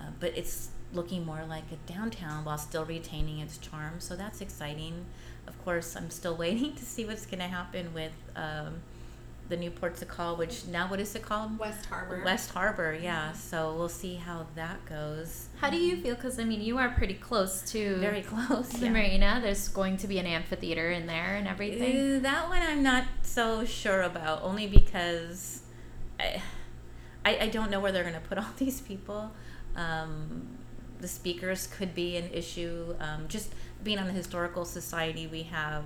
uh, 0.02 0.08
but 0.20 0.38
it's 0.38 0.68
looking 0.94 1.26
more 1.26 1.46
like 1.48 1.64
a 1.72 1.92
downtown 1.92 2.44
while 2.44 2.58
still 2.58 2.84
retaining 2.84 3.40
its 3.40 3.58
charm. 3.58 4.02
So 4.02 4.18
that's 4.18 4.42
exciting. 4.42 5.06
Of 5.52 5.64
course, 5.66 5.96
I'm 5.96 6.10
still 6.10 6.36
waiting 6.46 6.74
to 6.76 6.86
see 6.86 7.06
what's 7.06 7.26
going 7.26 7.40
to 7.40 7.48
happen 7.48 7.94
with 7.94 8.14
um, 8.36 8.82
the 9.50 9.58
new 9.58 9.70
Ports 9.70 10.02
of 10.02 10.08
Call, 10.08 10.38
which 10.38 10.66
now 10.68 10.90
what 10.90 11.00
is 11.00 11.14
it 11.14 11.22
called? 11.22 11.60
West 11.60 11.86
Harbor. 11.86 12.22
West 12.24 12.52
Harbor, 12.52 12.98
yeah. 13.00 13.34
So 13.34 13.76
we'll 13.78 13.90
see 13.90 14.16
how 14.16 14.48
that 14.56 14.86
goes. 14.86 15.50
How 15.60 15.70
do 15.70 15.78
you 15.78 15.98
feel? 15.98 16.16
Because 16.16 16.40
I 16.40 16.46
mean, 16.46 16.62
you 16.62 16.78
are 16.78 16.90
pretty 16.90 17.16
close 17.16 17.62
to 17.74 17.98
Very 17.98 18.22
close. 18.22 18.70
the 18.70 18.86
yeah. 18.86 18.92
marina. 18.92 19.40
There's 19.44 19.68
going 19.68 19.98
to 19.98 20.08
be 20.08 20.20
an 20.20 20.26
amphitheater 20.26 20.90
in 20.92 21.06
there 21.06 21.36
and 21.36 21.48
everything. 21.48 22.18
Uh, 22.18 22.20
that 22.22 22.48
one 22.48 22.62
I'm 22.62 22.82
not 22.82 23.04
so 23.24 23.66
sure 23.66 24.02
about, 24.02 24.42
only 24.42 24.68
because 24.68 25.62
I, 26.20 26.42
I, 27.26 27.38
I 27.42 27.48
don't 27.50 27.70
know 27.70 27.80
where 27.82 27.92
they're 27.92 28.04
going 28.04 28.16
to 28.16 28.22
put 28.22 28.38
all 28.38 28.52
these 28.58 28.80
people. 28.82 29.32
Um, 29.76 30.58
the 31.02 31.08
speakers 31.08 31.68
could 31.68 31.94
be 31.94 32.18
an 32.18 32.30
issue. 32.32 32.96
Um, 33.00 33.28
just 33.28 33.54
being 33.84 34.00
on 34.00 34.08
the 34.08 34.14
historical 34.14 34.66
society, 34.66 35.28
we 35.28 35.44
have 35.44 35.84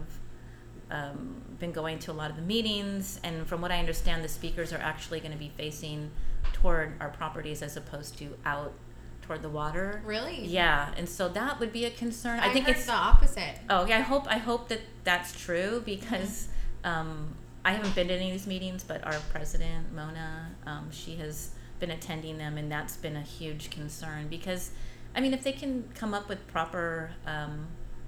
um, 0.91 1.41
been 1.59 1.71
going 1.71 1.99
to 1.99 2.11
a 2.11 2.13
lot 2.13 2.29
of 2.29 2.35
the 2.35 2.41
meetings, 2.41 3.19
and 3.23 3.47
from 3.47 3.61
what 3.61 3.71
I 3.71 3.79
understand, 3.79 4.23
the 4.23 4.29
speakers 4.29 4.71
are 4.73 4.77
actually 4.77 5.19
going 5.19 5.31
to 5.31 5.37
be 5.37 5.51
facing 5.55 6.11
toward 6.53 6.93
our 6.99 7.09
properties 7.09 7.61
as 7.61 7.75
opposed 7.77 8.17
to 8.19 8.35
out 8.45 8.73
toward 9.21 9.41
the 9.41 9.49
water. 9.49 10.01
Really? 10.05 10.45
Yeah, 10.45 10.91
and 10.97 11.09
so 11.09 11.27
that 11.29 11.59
would 11.59 11.73
be 11.73 11.85
a 11.85 11.91
concern. 11.91 12.39
I, 12.39 12.49
I 12.49 12.53
think 12.53 12.67
it's 12.67 12.85
the 12.85 12.93
opposite. 12.93 13.55
Oh 13.69 13.85
yeah, 13.85 13.97
I 13.97 14.01
hope 14.01 14.27
I 14.27 14.37
hope 14.37 14.69
that 14.69 14.81
that's 15.03 15.31
true 15.39 15.81
because 15.85 16.49
um, 16.83 17.35
I 17.63 17.71
haven't 17.71 17.95
been 17.95 18.09
to 18.09 18.13
any 18.13 18.27
of 18.27 18.33
these 18.33 18.45
meetings, 18.45 18.83
but 18.83 19.03
our 19.03 19.17
president 19.31 19.91
Mona, 19.93 20.51
um, 20.67 20.89
she 20.91 21.15
has 21.15 21.49
been 21.79 21.91
attending 21.91 22.37
them, 22.37 22.57
and 22.57 22.71
that's 22.71 22.95
been 22.97 23.15
a 23.15 23.21
huge 23.21 23.69
concern 23.69 24.27
because, 24.27 24.71
I 25.15 25.21
mean, 25.21 25.33
if 25.33 25.43
they 25.43 25.53
can 25.53 25.85
come 25.95 26.13
up 26.13 26.27
with 26.29 26.45
proper 26.47 27.11
um, 27.25 27.67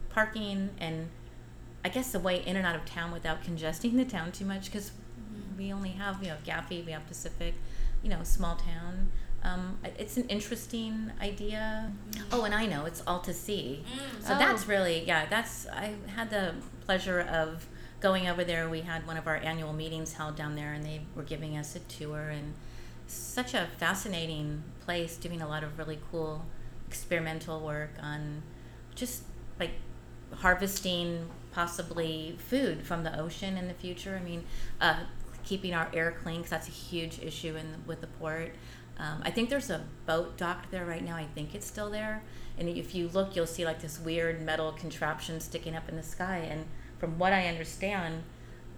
parking 0.10 0.70
and 0.80 1.10
I 1.86 1.89
guess 1.89 2.12
the 2.12 2.20
way 2.20 2.43
in 2.45 2.55
and 2.58 2.66
out 2.66 2.76
of 2.76 2.86
town 2.86 3.12
without 3.12 3.43
congesting 3.49 3.95
the 3.97 4.05
town 4.05 4.32
too 4.32 4.45
much 4.45 4.66
because 4.66 4.91
we 5.58 5.72
only 5.72 5.89
have 5.91 6.22
you 6.22 6.30
know 6.30 6.36
Gaffey, 6.45 6.86
we 6.86 6.91
have 6.91 7.08
Pacific, 7.08 7.53
you 8.03 8.10
know, 8.10 8.24
small 8.24 8.55
town. 8.58 9.10
Um, 9.43 9.78
it's 9.97 10.18
an 10.18 10.28
interesting 10.28 11.12
idea. 11.22 11.91
Oh, 12.32 12.43
and 12.43 12.53
I 12.53 12.66
know 12.66 12.86
it's 12.86 13.01
all 13.08 13.20
to 13.22 13.34
see. 13.34 13.84
So 14.22 14.34
Oh. 14.34 14.38
that's 14.38 14.68
really 14.68 15.03
yeah. 15.05 15.26
That's 15.28 15.68
I 15.68 15.93
had 16.16 16.30
the 16.30 16.55
pleasure 16.86 17.22
of 17.22 17.66
going 18.01 18.28
over 18.28 18.43
there. 18.43 18.68
We 18.68 18.82
had 18.82 19.08
one 19.08 19.16
of 19.16 19.26
our 19.28 19.38
annual 19.38 19.74
meetings 19.74 20.14
held 20.14 20.36
down 20.36 20.55
there, 20.55 20.74
and 20.74 20.84
they 20.84 21.01
were 21.16 21.24
giving 21.24 21.55
us 21.58 21.76
a 21.76 21.80
tour 21.80 22.30
and 22.30 22.53
such 23.08 23.53
a 23.53 23.68
fascinating 23.78 24.64
place, 24.82 25.16
doing 25.16 25.41
a 25.41 25.47
lot 25.47 25.64
of 25.64 25.78
really 25.78 25.99
cool 26.12 26.45
experimental 26.88 27.59
work 27.59 27.91
on 28.01 28.41
just 28.95 29.23
like 29.59 29.71
harvesting 30.33 31.29
possibly 31.51 32.38
food 32.38 32.85
from 32.85 33.03
the 33.03 33.19
ocean 33.19 33.57
in 33.57 33.67
the 33.67 33.73
future. 33.73 34.19
I 34.19 34.23
mean, 34.23 34.43
uh, 34.79 34.99
keeping 35.43 35.73
our 35.73 35.89
air 35.93 36.15
clean 36.21 36.38
because 36.38 36.51
that's 36.51 36.67
a 36.67 36.71
huge 36.71 37.19
issue 37.19 37.55
in 37.55 37.83
with 37.85 38.01
the 38.01 38.07
port. 38.07 38.53
Um, 38.99 39.21
I 39.23 39.31
think 39.31 39.49
there's 39.49 39.69
a 39.69 39.83
boat 40.05 40.38
docked 40.38 40.71
there 40.71 40.85
right 40.85 41.03
now. 41.03 41.15
I 41.15 41.25
think 41.35 41.53
it's 41.53 41.67
still 41.67 41.89
there. 41.89 42.23
And 42.57 42.67
if 42.67 42.95
you 42.95 43.09
look, 43.09 43.35
you'll 43.35 43.45
see 43.45 43.65
like 43.65 43.81
this 43.81 43.99
weird 43.99 44.41
metal 44.41 44.71
contraption 44.71 45.39
sticking 45.39 45.75
up 45.75 45.88
in 45.88 45.95
the 45.95 46.03
sky. 46.03 46.47
And 46.49 46.65
from 46.97 47.19
what 47.19 47.31
I 47.31 47.47
understand, 47.47 48.23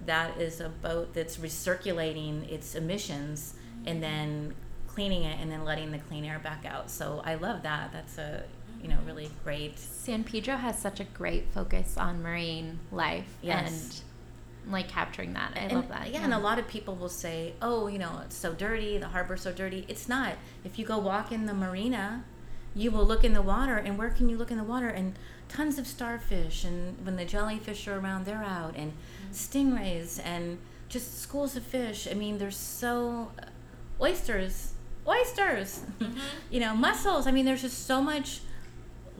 that 0.04 0.38
is 0.38 0.60
a 0.60 0.68
boat 0.68 1.14
that's 1.14 1.38
recirculating 1.38 2.50
its 2.50 2.74
emissions 2.74 3.54
and 3.86 4.02
then 4.02 4.54
cleaning 5.00 5.22
it 5.22 5.38
and 5.40 5.50
then 5.50 5.64
letting 5.64 5.90
the 5.92 5.98
clean 5.98 6.26
air 6.26 6.38
back 6.38 6.66
out. 6.66 6.90
So 6.90 7.22
I 7.24 7.36
love 7.36 7.62
that. 7.62 7.90
That's 7.90 8.18
a 8.18 8.42
you 8.82 8.88
know 8.88 8.98
really 9.06 9.30
great. 9.44 9.78
San 9.78 10.24
Pedro 10.24 10.56
has 10.56 10.78
such 10.78 11.00
a 11.00 11.04
great 11.04 11.46
focus 11.54 11.96
on 11.96 12.22
marine 12.22 12.80
life 12.92 13.38
Yes. 13.40 14.02
and 14.66 14.72
like 14.72 14.88
capturing 14.88 15.32
that. 15.32 15.52
I 15.56 15.60
and, 15.60 15.72
love 15.72 15.88
that. 15.88 16.12
Yeah, 16.12 16.22
and 16.22 16.34
a 16.34 16.38
lot 16.38 16.58
of 16.58 16.68
people 16.68 16.96
will 16.96 17.08
say, 17.08 17.54
"Oh, 17.62 17.86
you 17.86 17.98
know, 17.98 18.20
it's 18.26 18.36
so 18.36 18.52
dirty. 18.52 18.98
The 18.98 19.08
harbor's 19.08 19.40
so 19.40 19.52
dirty." 19.52 19.86
It's 19.88 20.06
not. 20.06 20.34
If 20.64 20.78
you 20.78 20.84
go 20.84 20.98
walk 20.98 21.32
in 21.32 21.46
the 21.46 21.54
marina, 21.54 22.24
you 22.74 22.90
will 22.90 23.06
look 23.06 23.24
in 23.24 23.32
the 23.32 23.42
water, 23.42 23.78
and 23.78 23.96
where 23.96 24.10
can 24.10 24.28
you 24.28 24.36
look 24.36 24.50
in 24.50 24.58
the 24.58 24.64
water? 24.64 24.88
And 24.88 25.14
tons 25.48 25.78
of 25.78 25.86
starfish, 25.86 26.62
and 26.62 27.02
when 27.06 27.16
the 27.16 27.24
jellyfish 27.24 27.88
are 27.88 27.98
around, 27.98 28.26
they're 28.26 28.44
out, 28.44 28.76
and 28.76 28.92
mm-hmm. 28.92 29.32
stingrays, 29.32 30.20
and 30.22 30.58
just 30.90 31.22
schools 31.22 31.56
of 31.56 31.62
fish. 31.62 32.06
I 32.06 32.12
mean, 32.12 32.36
there's 32.36 32.56
so 32.58 33.32
oysters, 34.00 34.74
oysters. 35.06 35.80
Mm-hmm. 36.00 36.18
you 36.50 36.60
know, 36.60 36.74
mussels. 36.74 37.26
I 37.26 37.30
mean, 37.30 37.44
there's 37.44 37.62
just 37.62 37.86
so 37.86 38.00
much 38.02 38.40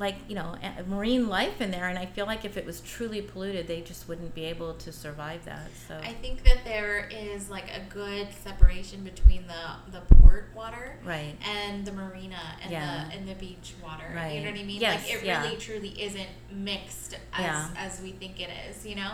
like 0.00 0.16
you 0.28 0.34
know 0.34 0.54
marine 0.88 1.28
life 1.28 1.60
in 1.60 1.70
there 1.70 1.86
and 1.86 1.98
i 1.98 2.06
feel 2.06 2.24
like 2.24 2.46
if 2.46 2.56
it 2.56 2.64
was 2.64 2.80
truly 2.80 3.20
polluted 3.20 3.66
they 3.68 3.82
just 3.82 4.08
wouldn't 4.08 4.34
be 4.34 4.46
able 4.46 4.72
to 4.72 4.90
survive 4.90 5.44
that 5.44 5.68
so 5.86 5.94
I 6.02 6.14
think 6.14 6.42
that 6.44 6.64
there 6.64 7.06
is 7.12 7.50
like 7.50 7.66
a 7.70 7.80
good 7.92 8.28
separation 8.42 9.04
between 9.04 9.44
the 9.46 9.92
the 9.92 10.00
port 10.16 10.46
water 10.54 10.96
right 11.04 11.34
and 11.46 11.84
the 11.84 11.92
marina 11.92 12.40
and 12.62 12.72
Yeah. 12.72 13.08
the 13.10 13.16
and 13.16 13.28
the 13.28 13.34
beach 13.34 13.74
water. 13.82 14.06
You 14.08 14.40
know 14.40 14.50
what 14.50 14.60
I 14.60 14.64
mean? 14.64 14.80
Yes, 14.80 15.02
like 15.02 15.14
it 15.16 15.24
yeah. 15.24 15.42
really 15.42 15.56
truly 15.56 16.02
isn't 16.02 16.28
mixed 16.50 17.14
as 17.34 17.40
Yeah. 17.40 17.68
as 17.76 18.00
we 18.00 18.12
think 18.12 18.40
it 18.40 18.48
is. 18.70 18.86
You 18.86 18.96
know. 18.96 19.12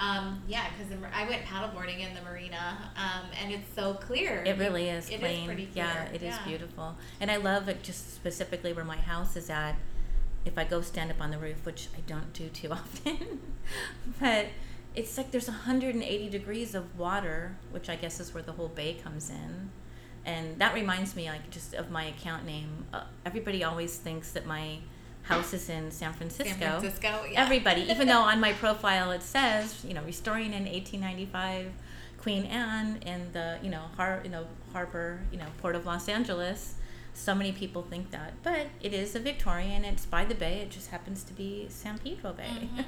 Um, 0.00 0.42
yeah, 0.46 0.66
because 0.76 0.92
I 1.12 1.28
went 1.28 1.44
paddleboarding 1.44 2.00
in 2.00 2.14
the 2.14 2.20
marina, 2.22 2.90
um, 2.96 3.26
and 3.42 3.52
it's 3.52 3.74
so 3.74 3.94
clear. 3.94 4.42
It 4.46 4.56
really 4.58 4.88
is 4.88 5.08
It 5.08 5.14
is 5.14 5.20
clean. 5.20 5.46
pretty 5.46 5.68
Yeah, 5.74 5.92
clear. 6.06 6.14
it 6.14 6.22
is 6.22 6.34
Yeah. 6.36 6.44
beautiful. 6.44 6.96
And 7.20 7.30
I 7.30 7.36
love 7.36 7.68
it 7.68 7.82
just 7.82 8.14
specifically 8.14 8.72
where 8.72 8.84
my 8.84 8.96
house 8.98 9.34
is 9.36 9.50
at. 9.50 9.74
If 10.44 10.56
I 10.56 10.64
go 10.64 10.80
stand 10.82 11.10
up 11.10 11.20
on 11.20 11.30
the 11.32 11.38
roof, 11.38 11.66
which 11.66 11.88
I 11.96 12.00
don't 12.06 12.32
do 12.32 12.48
too 12.48 12.70
often, 12.72 13.40
but 14.20 14.46
it's 14.94 15.16
like 15.18 15.30
there's 15.32 15.48
180 15.48 16.30
degrees 16.30 16.74
of 16.74 16.96
water, 16.98 17.56
which 17.72 17.88
I 17.90 17.96
guess 17.96 18.20
is 18.20 18.32
where 18.32 18.42
the 18.42 18.52
whole 18.52 18.68
bay 18.68 18.94
comes 18.94 19.30
in. 19.30 19.70
And 20.24 20.58
that 20.60 20.74
reminds 20.74 21.16
me, 21.16 21.28
like, 21.28 21.50
just 21.50 21.74
of 21.74 21.90
my 21.90 22.04
account 22.04 22.44
name. 22.44 22.86
Uh, 22.92 23.04
everybody 23.24 23.64
always 23.64 23.96
thinks 23.96 24.30
that 24.32 24.46
my 24.46 24.78
house 25.28 25.52
is 25.52 25.68
in 25.68 25.90
San 25.90 26.12
Francisco. 26.12 26.44
San 26.58 26.80
Francisco. 26.80 27.24
Yeah. 27.30 27.42
Everybody, 27.44 27.82
even 27.82 28.08
though 28.12 28.20
on 28.22 28.40
my 28.40 28.52
profile 28.54 29.10
it 29.10 29.22
says, 29.22 29.84
you 29.86 29.94
know, 29.94 30.02
restoring 30.02 30.52
in 30.52 30.64
1895, 30.64 31.72
Queen 32.18 32.44
Anne 32.46 32.98
in 33.06 33.32
the, 33.32 33.58
you 33.62 33.70
know, 33.70 33.82
har, 33.96 34.20
you 34.24 34.30
know, 34.30 34.46
harbor, 34.72 35.20
you 35.32 35.38
know, 35.38 35.46
port 35.58 35.74
of 35.76 35.86
Los 35.86 36.08
Angeles. 36.08 36.74
So 37.14 37.34
many 37.34 37.50
people 37.52 37.82
think 37.82 38.10
that, 38.12 38.34
but 38.44 38.66
it 38.80 38.92
is 38.94 39.16
a 39.16 39.18
Victorian. 39.18 39.84
It's 39.84 40.06
by 40.06 40.24
the 40.24 40.34
bay. 40.36 40.60
It 40.60 40.70
just 40.70 40.90
happens 40.90 41.24
to 41.24 41.32
be 41.32 41.66
San 41.68 41.98
Pedro 41.98 42.32
Bay. 42.32 42.44
Mm-hmm. 42.46 42.80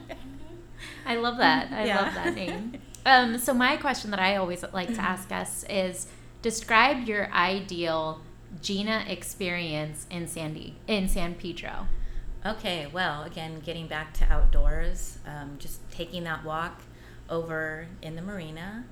I 1.07 1.16
love 1.16 1.36
that. 1.38 1.72
I 1.72 1.84
Yeah. 1.86 2.01
love 2.03 2.14
that 2.14 2.34
name. 2.34 2.74
Um, 3.07 3.38
so 3.38 3.55
my 3.55 3.78
question 3.78 4.11
that 4.11 4.20
I 4.20 4.36
always 4.36 4.62
like 4.74 4.95
to 4.95 5.01
ask 5.01 5.32
us 5.32 5.64
is 5.70 6.07
describe 6.43 7.07
your 7.09 7.32
ideal 7.32 8.20
Gina 8.61 9.07
experience 9.09 10.07
in 10.11 10.28
Sandy 10.28 10.76
in 10.86 11.09
San 11.09 11.34
Pedro. 11.34 11.88
Okay, 12.45 12.88
well, 12.91 13.24
again, 13.24 13.61
getting 13.61 13.86
back 13.86 14.14
to 14.14 14.24
outdoors, 14.32 15.18
um, 15.26 15.57
just 15.59 15.78
taking 15.91 16.24
that 16.24 16.43
walk 16.43 16.80
over 17.28 17.86
in 18.01 18.16
the 18.16 18.22
marina, 18.22 18.84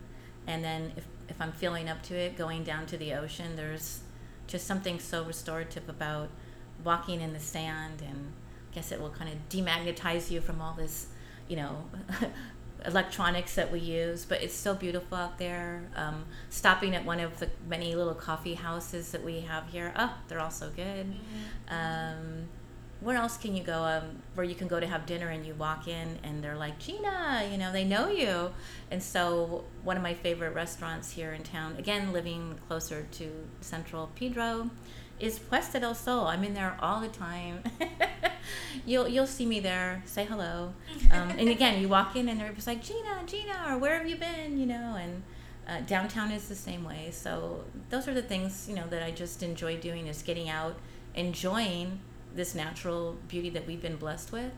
and 0.47 0.63
then 0.63 0.93
if, 0.97 1.07
if 1.31 1.41
I'm 1.41 1.53
feeling 1.53 1.89
up 1.89 2.03
to 2.05 2.15
it, 2.15 2.37
going 2.37 2.63
down 2.63 2.85
to 2.87 2.99
the 2.99 3.15
ocean. 3.15 3.57
There's 3.57 4.01
just 4.47 4.67
something 4.67 4.99
so 4.99 5.25
restorative 5.25 5.89
about 5.89 6.29
walking 6.85 7.23
in 7.23 7.33
the 7.33 7.41
sand, 7.41 8.03
and 8.07 8.33
I 8.71 8.75
guess 8.75 8.93
it 8.93 9.01
will 9.01 9.11
kind 9.11 9.31
of 9.31 9.49
demagnetize 9.49 10.31
you 10.31 10.43
from 10.43 10.61
all 10.61 10.75
this, 10.75 11.07
you 11.49 11.57
know. 11.57 11.85
electronics 12.87 13.57
that 13.57 13.73
we 13.73 13.81
use 13.81 14.25
but 14.25 14.41
it's 14.41 14.55
so 14.55 14.73
beautiful 14.73 15.19
out 15.19 15.37
there 15.37 15.83
um, 15.97 16.25
stopping 16.49 16.95
at 16.95 17.05
one 17.05 17.19
of 17.19 17.37
the 17.41 17.51
many 17.69 17.97
little 17.97 18.15
coffee 18.15 18.55
houses 18.55 19.11
that 19.11 19.25
we 19.25 19.41
have 19.41 19.67
here 19.71 19.93
oh 19.97 20.15
they're 20.29 20.39
all 20.39 20.49
so 20.49 20.71
good 20.77 21.13
um, 21.71 22.47
where 23.01 23.17
else 23.17 23.37
can 23.37 23.55
you 23.55 23.63
go 23.63 23.85
um, 23.85 24.23
where 24.35 24.45
you 24.45 24.55
can 24.55 24.67
go 24.67 24.81
to 24.81 24.87
have 24.87 25.07
dinner 25.07 25.29
and 25.29 25.47
you 25.47 25.55
walk 25.55 25.87
in 25.87 26.19
and 26.25 26.43
they're 26.43 26.57
like 26.57 26.79
gina 26.79 27.49
you 27.51 27.59
know 27.59 27.73
they 27.73 27.85
know 27.85 28.09
you. 28.09 28.51
And 28.91 29.03
so 29.03 29.65
one 29.85 29.97
of 29.97 30.03
my 30.03 30.15
favorite 30.15 30.55
restaurants 30.55 31.13
here 31.13 31.33
in 31.33 31.43
town 31.43 31.77
again 31.79 32.13
living 32.13 32.59
closer 32.69 33.07
to 33.13 33.31
central 33.61 34.11
pedro 34.15 34.71
is 35.21 35.39
puesta 35.39 35.81
del 35.81 35.95
sol. 35.95 36.27
I'm 36.27 36.45
in 36.45 36.55
there 36.55 36.77
all 36.81 37.01
the 37.01 37.09
time. 37.09 37.63
You'll 38.87 39.09
you'll 39.09 39.27
see 39.27 39.45
me 39.45 39.61
there. 39.61 40.03
Say 40.07 40.25
hello. 40.25 40.73
Um, 41.11 41.31
and 41.31 41.49
again 41.49 41.81
you 41.81 41.89
walk 41.89 42.17
in 42.17 42.29
and 42.29 42.41
they're 42.41 42.55
like 42.67 42.83
gina 42.83 43.23
gina 43.27 43.65
or 43.69 43.79
where 43.79 43.99
have 43.99 44.09
you 44.09 44.17
been? 44.17 44.59
You 44.59 44.67
know 44.67 44.97
and 44.99 45.23
uh, 45.69 45.81
downtown 45.87 46.31
is 46.31 46.49
the 46.49 46.55
same 46.55 46.85
way. 46.85 47.11
So 47.13 47.65
those 47.91 48.09
are 48.09 48.15
the 48.15 48.23
things 48.23 48.67
you 48.69 48.75
know 48.75 48.87
that 48.89 49.03
i 49.03 49.11
just 49.11 49.43
enjoy 49.43 49.77
doing 49.77 50.07
is 50.07 50.23
getting 50.23 50.49
out 50.49 50.77
enjoying 51.15 52.01
this 52.39 52.55
natural 52.55 53.17
beauty 53.27 53.51
that 53.51 53.67
we've 53.67 53.83
been 53.83 53.97
blessed 53.97 54.31
with, 54.31 54.53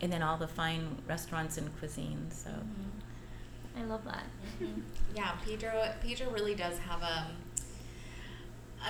and 0.00 0.12
then 0.12 0.22
all 0.22 0.36
the 0.36 0.48
fine 0.48 0.98
restaurants 1.08 1.56
and 1.56 1.74
cuisine. 1.78 2.26
So. 2.30 2.50
Mm-hmm. 2.50 3.80
I 3.80 3.84
love 3.84 4.04
that. 4.04 4.24
Mm-hmm. 4.60 4.80
Yeah, 5.14 5.32
Pedro. 5.44 5.92
Pedro 6.02 6.30
really 6.30 6.54
does 6.54 6.78
have 6.78 7.02
um, 7.02 7.32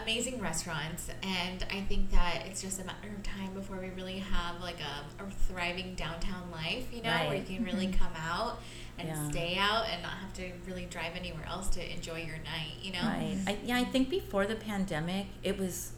amazing 0.01 0.41
restaurants, 0.41 1.09
and 1.21 1.67
I 1.69 1.81
think 1.81 2.13
that 2.13 2.45
it's 2.47 2.63
just 2.63 2.81
a 2.81 2.85
matter 2.85 3.09
of 3.09 3.25
time 3.25 3.53
before 3.55 3.79
we 3.79 3.91
really 3.91 4.19
have 4.21 4.61
like 4.61 4.77
a, 4.81 5.23
a 5.25 5.29
thriving 5.49 5.97
downtown 5.97 6.49
life. 6.53 6.87
You 6.93 7.03
know, 7.03 7.11
right. 7.11 7.29
where 7.29 7.39
you 7.39 7.45
can 7.45 7.65
really 7.65 7.89
come 7.89 8.13
out 8.17 8.61
and 9.01 9.09
yeah. 9.09 9.31
stay 9.31 9.57
out 9.59 9.87
and 9.93 10.01
not 10.01 10.13
have 10.13 10.33
to 10.35 10.53
really 10.65 10.85
drive 10.85 11.17
anywhere 11.17 11.45
else 11.49 11.67
to 11.71 11.93
enjoy 11.93 12.19
your 12.19 12.39
night. 12.39 12.77
You 12.81 12.93
know. 12.93 13.03
Right. 13.03 13.39
I, 13.49 13.59
yeah, 13.65 13.79
I 13.79 13.85
think 13.85 14.09
before 14.09 14.47
the 14.47 14.55
pandemic, 14.55 15.27
it 15.43 15.59
was 15.59 15.91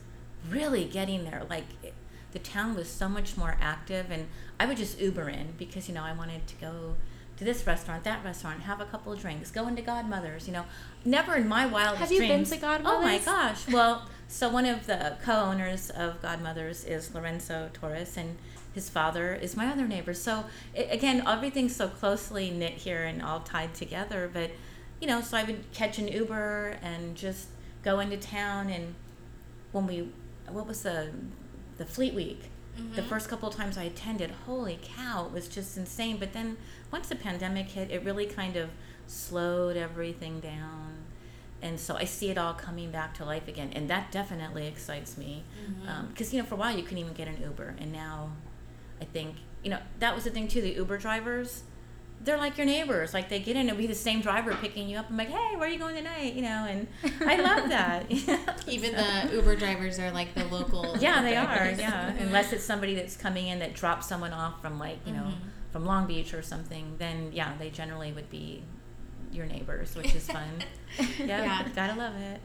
really 0.48 0.86
getting 0.86 1.24
there. 1.24 1.42
Like. 1.50 1.64
The 2.34 2.38
town 2.40 2.74
was 2.74 2.90
so 2.90 3.08
much 3.08 3.38
more 3.38 3.56
active 3.60 4.10
and 4.10 4.28
I 4.60 4.66
would 4.66 4.76
just 4.76 5.00
Uber 5.00 5.30
in 5.30 5.54
because 5.56 5.88
you 5.88 5.94
know 5.94 6.02
I 6.02 6.12
wanted 6.12 6.46
to 6.46 6.54
go 6.56 6.96
to 7.36 7.44
this 7.44 7.66
restaurant, 7.66 8.04
that 8.04 8.24
restaurant, 8.24 8.60
have 8.62 8.80
a 8.80 8.84
couple 8.84 9.12
of 9.12 9.20
drinks, 9.20 9.50
go 9.50 9.66
into 9.66 9.82
Godmother's, 9.82 10.46
you 10.46 10.52
know. 10.52 10.64
Never 11.04 11.34
in 11.34 11.48
my 11.48 11.66
wildest 11.66 12.00
Have 12.00 12.12
you 12.12 12.18
dreams, 12.18 12.50
been 12.50 12.58
to 12.58 12.64
Godmother's? 12.64 12.98
Oh 12.98 13.02
my 13.02 13.18
gosh. 13.18 13.68
Well, 13.68 14.08
so 14.28 14.48
one 14.48 14.66
of 14.66 14.86
the 14.86 15.16
co-owners 15.24 15.90
of 15.90 16.22
Godmother's 16.22 16.84
is 16.84 17.14
Lorenzo 17.14 17.70
Torres 17.72 18.16
and 18.16 18.36
his 18.72 18.88
father 18.88 19.34
is 19.34 19.56
my 19.56 19.66
other 19.66 19.86
neighbor. 19.86 20.14
So 20.14 20.44
it, 20.74 20.88
again, 20.90 21.22
everything's 21.26 21.74
so 21.74 21.88
closely 21.88 22.50
knit 22.50 22.74
here 22.74 23.04
and 23.04 23.22
all 23.22 23.40
tied 23.40 23.74
together, 23.74 24.30
but 24.32 24.50
you 25.00 25.06
know, 25.06 25.20
so 25.20 25.36
I 25.36 25.44
would 25.44 25.72
catch 25.72 25.98
an 25.98 26.08
Uber 26.08 26.78
and 26.82 27.16
just 27.16 27.48
go 27.82 28.00
into 28.00 28.16
town 28.16 28.70
and 28.70 28.94
when 29.72 29.86
we 29.86 30.08
what 30.48 30.66
was 30.66 30.82
the 30.82 31.10
the 31.78 31.84
Fleet 31.84 32.14
Week. 32.14 32.50
Mm-hmm. 32.76 32.96
The 32.96 33.02
first 33.02 33.28
couple 33.28 33.48
of 33.48 33.54
times 33.54 33.78
I 33.78 33.84
attended, 33.84 34.32
holy 34.46 34.78
cow, 34.82 35.26
it 35.26 35.32
was 35.32 35.48
just 35.48 35.76
insane. 35.76 36.16
But 36.18 36.32
then 36.32 36.56
once 36.90 37.08
the 37.08 37.16
pandemic 37.16 37.68
hit, 37.68 37.90
it 37.90 38.04
really 38.04 38.26
kind 38.26 38.56
of 38.56 38.70
slowed 39.06 39.76
everything 39.76 40.40
down. 40.40 41.04
And 41.62 41.78
so 41.80 41.96
I 41.96 42.04
see 42.04 42.30
it 42.30 42.36
all 42.36 42.52
coming 42.52 42.90
back 42.90 43.14
to 43.14 43.24
life 43.24 43.48
again. 43.48 43.70
And 43.74 43.88
that 43.88 44.12
definitely 44.12 44.66
excites 44.66 45.16
me. 45.16 45.44
Because, 45.78 46.28
mm-hmm. 46.28 46.36
um, 46.36 46.36
you 46.36 46.38
know, 46.42 46.44
for 46.44 46.56
a 46.56 46.58
while 46.58 46.76
you 46.76 46.82
couldn't 46.82 46.98
even 46.98 47.14
get 47.14 47.28
an 47.28 47.40
Uber. 47.40 47.76
And 47.78 47.92
now 47.92 48.32
I 49.00 49.04
think, 49.04 49.36
you 49.62 49.70
know, 49.70 49.78
that 50.00 50.14
was 50.14 50.24
the 50.24 50.30
thing 50.30 50.48
too. 50.48 50.60
The 50.60 50.74
Uber 50.74 50.98
drivers, 50.98 51.62
they're 52.24 52.38
like 52.38 52.56
your 52.56 52.66
neighbors. 52.66 53.12
Like 53.12 53.28
they 53.28 53.38
get 53.38 53.52
in 53.52 53.62
and 53.62 53.70
it'll 53.70 53.78
be 53.78 53.86
the 53.86 53.94
same 53.94 54.20
driver 54.20 54.54
picking 54.54 54.88
you 54.88 54.96
up. 54.96 55.06
I'm 55.10 55.16
like, 55.16 55.28
hey, 55.28 55.56
where 55.56 55.68
are 55.68 55.72
you 55.72 55.78
going 55.78 55.94
tonight? 55.94 56.34
You 56.34 56.42
know, 56.42 56.66
and 56.68 56.86
I 57.20 57.36
love 57.36 57.68
that. 57.68 58.10
Even 58.68 58.92
the 58.92 59.30
Uber 59.34 59.56
drivers 59.56 59.98
are 59.98 60.10
like 60.10 60.34
the 60.34 60.44
local. 60.46 60.96
yeah, 61.00 61.22
they 61.22 61.36
are. 61.36 61.70
Yeah, 61.70 62.14
unless 62.18 62.52
it's 62.52 62.64
somebody 62.64 62.94
that's 62.94 63.16
coming 63.16 63.48
in 63.48 63.58
that 63.58 63.74
drops 63.74 64.08
someone 64.08 64.32
off 64.32 64.60
from 64.60 64.78
like 64.78 64.98
you 65.06 65.12
know 65.12 65.22
mm-hmm. 65.22 65.48
from 65.70 65.84
Long 65.84 66.06
Beach 66.06 66.32
or 66.34 66.42
something. 66.42 66.96
Then 66.98 67.30
yeah, 67.32 67.52
they 67.58 67.70
generally 67.70 68.12
would 68.12 68.30
be 68.30 68.62
your 69.30 69.46
neighbors, 69.46 69.94
which 69.94 70.14
is 70.14 70.26
fun. 70.26 70.48
yeah, 71.18 71.44
yeah, 71.44 71.68
gotta 71.74 71.94
love 71.94 72.14
it. 72.16 72.40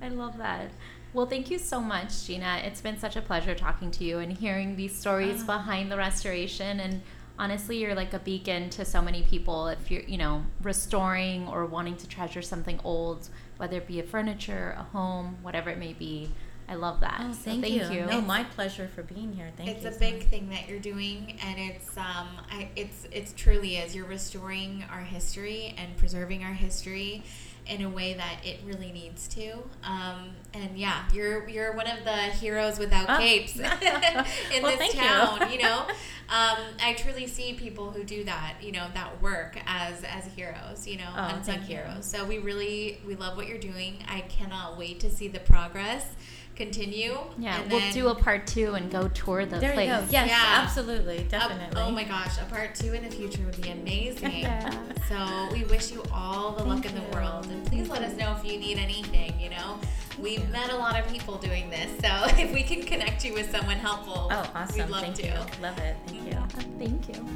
I 0.00 0.08
love 0.08 0.38
that. 0.38 0.70
Well, 1.12 1.26
thank 1.26 1.50
you 1.50 1.58
so 1.58 1.80
much, 1.80 2.24
Gina. 2.24 2.62
It's 2.64 2.80
been 2.80 2.96
such 2.96 3.16
a 3.16 3.20
pleasure 3.20 3.54
talking 3.54 3.90
to 3.90 4.04
you 4.04 4.20
and 4.20 4.32
hearing 4.32 4.76
these 4.76 4.96
stories 4.96 5.42
uh, 5.42 5.46
behind 5.46 5.90
the 5.90 5.96
restoration 5.96 6.78
and 6.78 7.02
honestly 7.40 7.78
you're 7.78 7.94
like 7.94 8.12
a 8.12 8.18
beacon 8.18 8.68
to 8.68 8.84
so 8.84 9.00
many 9.00 9.22
people 9.22 9.68
if 9.68 9.90
you're 9.90 10.02
you 10.02 10.18
know 10.18 10.44
restoring 10.62 11.48
or 11.48 11.64
wanting 11.64 11.96
to 11.96 12.06
treasure 12.06 12.42
something 12.42 12.78
old 12.84 13.28
whether 13.56 13.78
it 13.78 13.86
be 13.86 13.98
a 13.98 14.02
furniture 14.02 14.76
a 14.78 14.82
home 14.82 15.36
whatever 15.42 15.70
it 15.70 15.78
may 15.78 15.92
be. 15.92 16.30
I 16.68 16.76
love 16.76 17.00
that. 17.00 17.16
Oh, 17.18 17.32
thank, 17.32 17.64
so 17.64 17.68
thank 17.68 17.92
you. 17.92 18.00
you. 18.00 18.06
no 18.06 18.20
my 18.20 18.44
pleasure 18.44 18.88
for 18.94 19.02
being 19.02 19.32
here. 19.32 19.50
Thank 19.56 19.70
it's 19.70 19.82
you 19.82 19.88
it's 19.88 19.96
a 19.96 19.98
big 19.98 20.28
thing 20.28 20.50
that 20.50 20.68
you're 20.68 20.78
doing 20.78 21.36
and 21.44 21.58
it's 21.58 21.96
um 21.96 22.28
I, 22.48 22.68
it's 22.76 23.08
it's 23.10 23.32
truly 23.32 23.78
is. 23.78 23.96
You're 23.96 24.06
restoring 24.06 24.84
our 24.88 25.00
history 25.00 25.74
and 25.76 25.96
preserving 25.96 26.44
our 26.44 26.52
history 26.52 27.24
in 27.70 27.82
a 27.82 27.88
way 27.88 28.14
that 28.14 28.40
it 28.44 28.58
really 28.66 28.90
needs 28.90 29.28
to. 29.28 29.52
Um, 29.84 30.30
and 30.52 30.76
yeah, 30.76 31.04
you're 31.14 31.48
you're 31.48 31.74
one 31.74 31.86
of 31.86 32.04
the 32.04 32.16
heroes 32.16 32.78
without 32.78 33.08
oh. 33.08 33.18
capes 33.18 33.56
in 33.56 33.62
well, 33.62 34.76
this 34.76 34.92
town. 34.92 35.40
You. 35.42 35.56
you. 35.56 35.62
know, 35.62 35.78
um, 36.28 36.58
I 36.82 36.94
truly 36.98 37.26
see 37.28 37.54
people 37.54 37.92
who 37.92 38.02
do 38.02 38.24
that. 38.24 38.56
You 38.60 38.72
know, 38.72 38.88
that 38.94 39.22
work 39.22 39.56
as 39.66 40.02
as 40.02 40.26
heroes. 40.34 40.86
You 40.86 40.98
know, 40.98 41.12
oh, 41.16 41.34
unsung 41.36 41.60
heroes. 41.60 42.04
So 42.04 42.24
we 42.24 42.38
really 42.38 43.00
we 43.06 43.14
love 43.14 43.36
what 43.36 43.46
you're 43.46 43.58
doing. 43.58 44.04
I 44.08 44.22
cannot 44.22 44.76
wait 44.76 45.00
to 45.00 45.10
see 45.10 45.28
the 45.28 45.40
progress 45.40 46.06
continue. 46.54 47.16
Yeah, 47.38 47.60
we'll 47.70 47.80
then, 47.80 47.92
do 47.92 48.08
a 48.08 48.14
part 48.14 48.46
two 48.46 48.74
and 48.74 48.90
go 48.90 49.08
tour 49.08 49.46
the 49.46 49.58
there 49.58 49.72
place. 49.72 49.88
You 49.88 49.96
go. 49.96 50.04
Yes, 50.10 50.28
yeah. 50.28 50.62
absolutely, 50.62 51.26
definitely. 51.28 51.80
Uh, 51.80 51.86
oh 51.86 51.90
my 51.90 52.04
gosh, 52.04 52.38
a 52.38 52.44
part 52.44 52.74
two 52.74 52.92
in 52.92 53.02
the 53.04 53.10
future 53.10 53.42
would 53.44 53.60
be 53.60 53.70
amazing. 53.70 54.32
yeah. 54.40 54.70
So 55.08 55.48
we 55.52 55.64
wish 55.64 55.90
you 55.90 56.04
all 56.12 56.52
the 56.52 56.64
Thank 56.64 56.68
luck 56.68 56.86
in 56.86 56.94
the 56.94 57.02
world, 57.16 57.46
and 57.46 57.66
please 57.66 57.88
let 57.88 58.02
us 58.02 58.16
know 58.16 58.36
if 58.38 58.44
you 58.44 58.58
need 58.58 58.78
anything. 58.78 59.38
You 59.40 59.50
know, 59.50 59.78
we've 60.18 60.48
met 60.50 60.70
a 60.70 60.76
lot 60.76 60.98
of 60.98 61.06
people 61.08 61.38
doing 61.38 61.70
this, 61.70 61.90
so 62.00 62.08
if 62.40 62.52
we 62.52 62.62
can 62.62 62.82
connect 62.82 63.24
you 63.24 63.32
with 63.34 63.50
someone 63.50 63.78
helpful, 63.78 64.28
oh 64.30 64.50
awesome, 64.54 64.76
we'd 64.76 64.88
love 64.88 65.02
Thank 65.02 65.16
to. 65.16 65.26
You. 65.26 65.34
Love 65.62 65.78
it. 65.78 65.96
Thank 66.06 66.26
you. 66.26 66.38
Thank 66.78 67.08
you. 67.08 67.26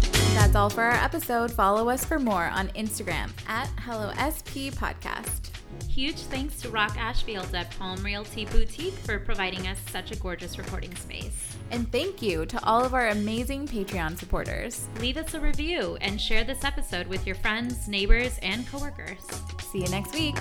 That's 0.34 0.56
all 0.56 0.68
for 0.68 0.82
our 0.82 0.92
episode. 1.04 1.50
Follow 1.52 1.88
us 1.88 2.04
for 2.04 2.18
more 2.18 2.46
on 2.46 2.68
Instagram 2.70 3.30
at 3.48 3.68
HelloSP 3.76 4.74
Podcast. 4.74 5.50
Huge 5.88 6.16
thanks 6.16 6.60
to 6.62 6.68
Rock 6.70 6.96
Ashfield 6.98 7.54
at 7.54 7.70
Palm 7.78 8.02
Realty 8.02 8.44
Boutique 8.46 8.94
for 8.94 9.18
providing 9.18 9.68
us 9.68 9.78
such 9.90 10.10
a 10.10 10.16
gorgeous 10.16 10.58
recording 10.58 10.94
space. 10.96 11.56
And 11.70 11.90
thank 11.90 12.20
you 12.20 12.46
to 12.46 12.64
all 12.64 12.84
of 12.84 12.94
our 12.94 13.08
amazing 13.08 13.68
Patreon 13.68 14.18
supporters. 14.18 14.88
Leave 15.00 15.16
us 15.16 15.34
a 15.34 15.40
review 15.40 15.96
and 16.00 16.20
share 16.20 16.44
this 16.44 16.64
episode 16.64 17.06
with 17.06 17.26
your 17.26 17.36
friends, 17.36 17.86
neighbors, 17.88 18.38
and 18.42 18.66
coworkers. 18.68 19.24
See 19.72 19.82
you 19.82 19.88
next 19.88 20.14
week. 20.14 20.36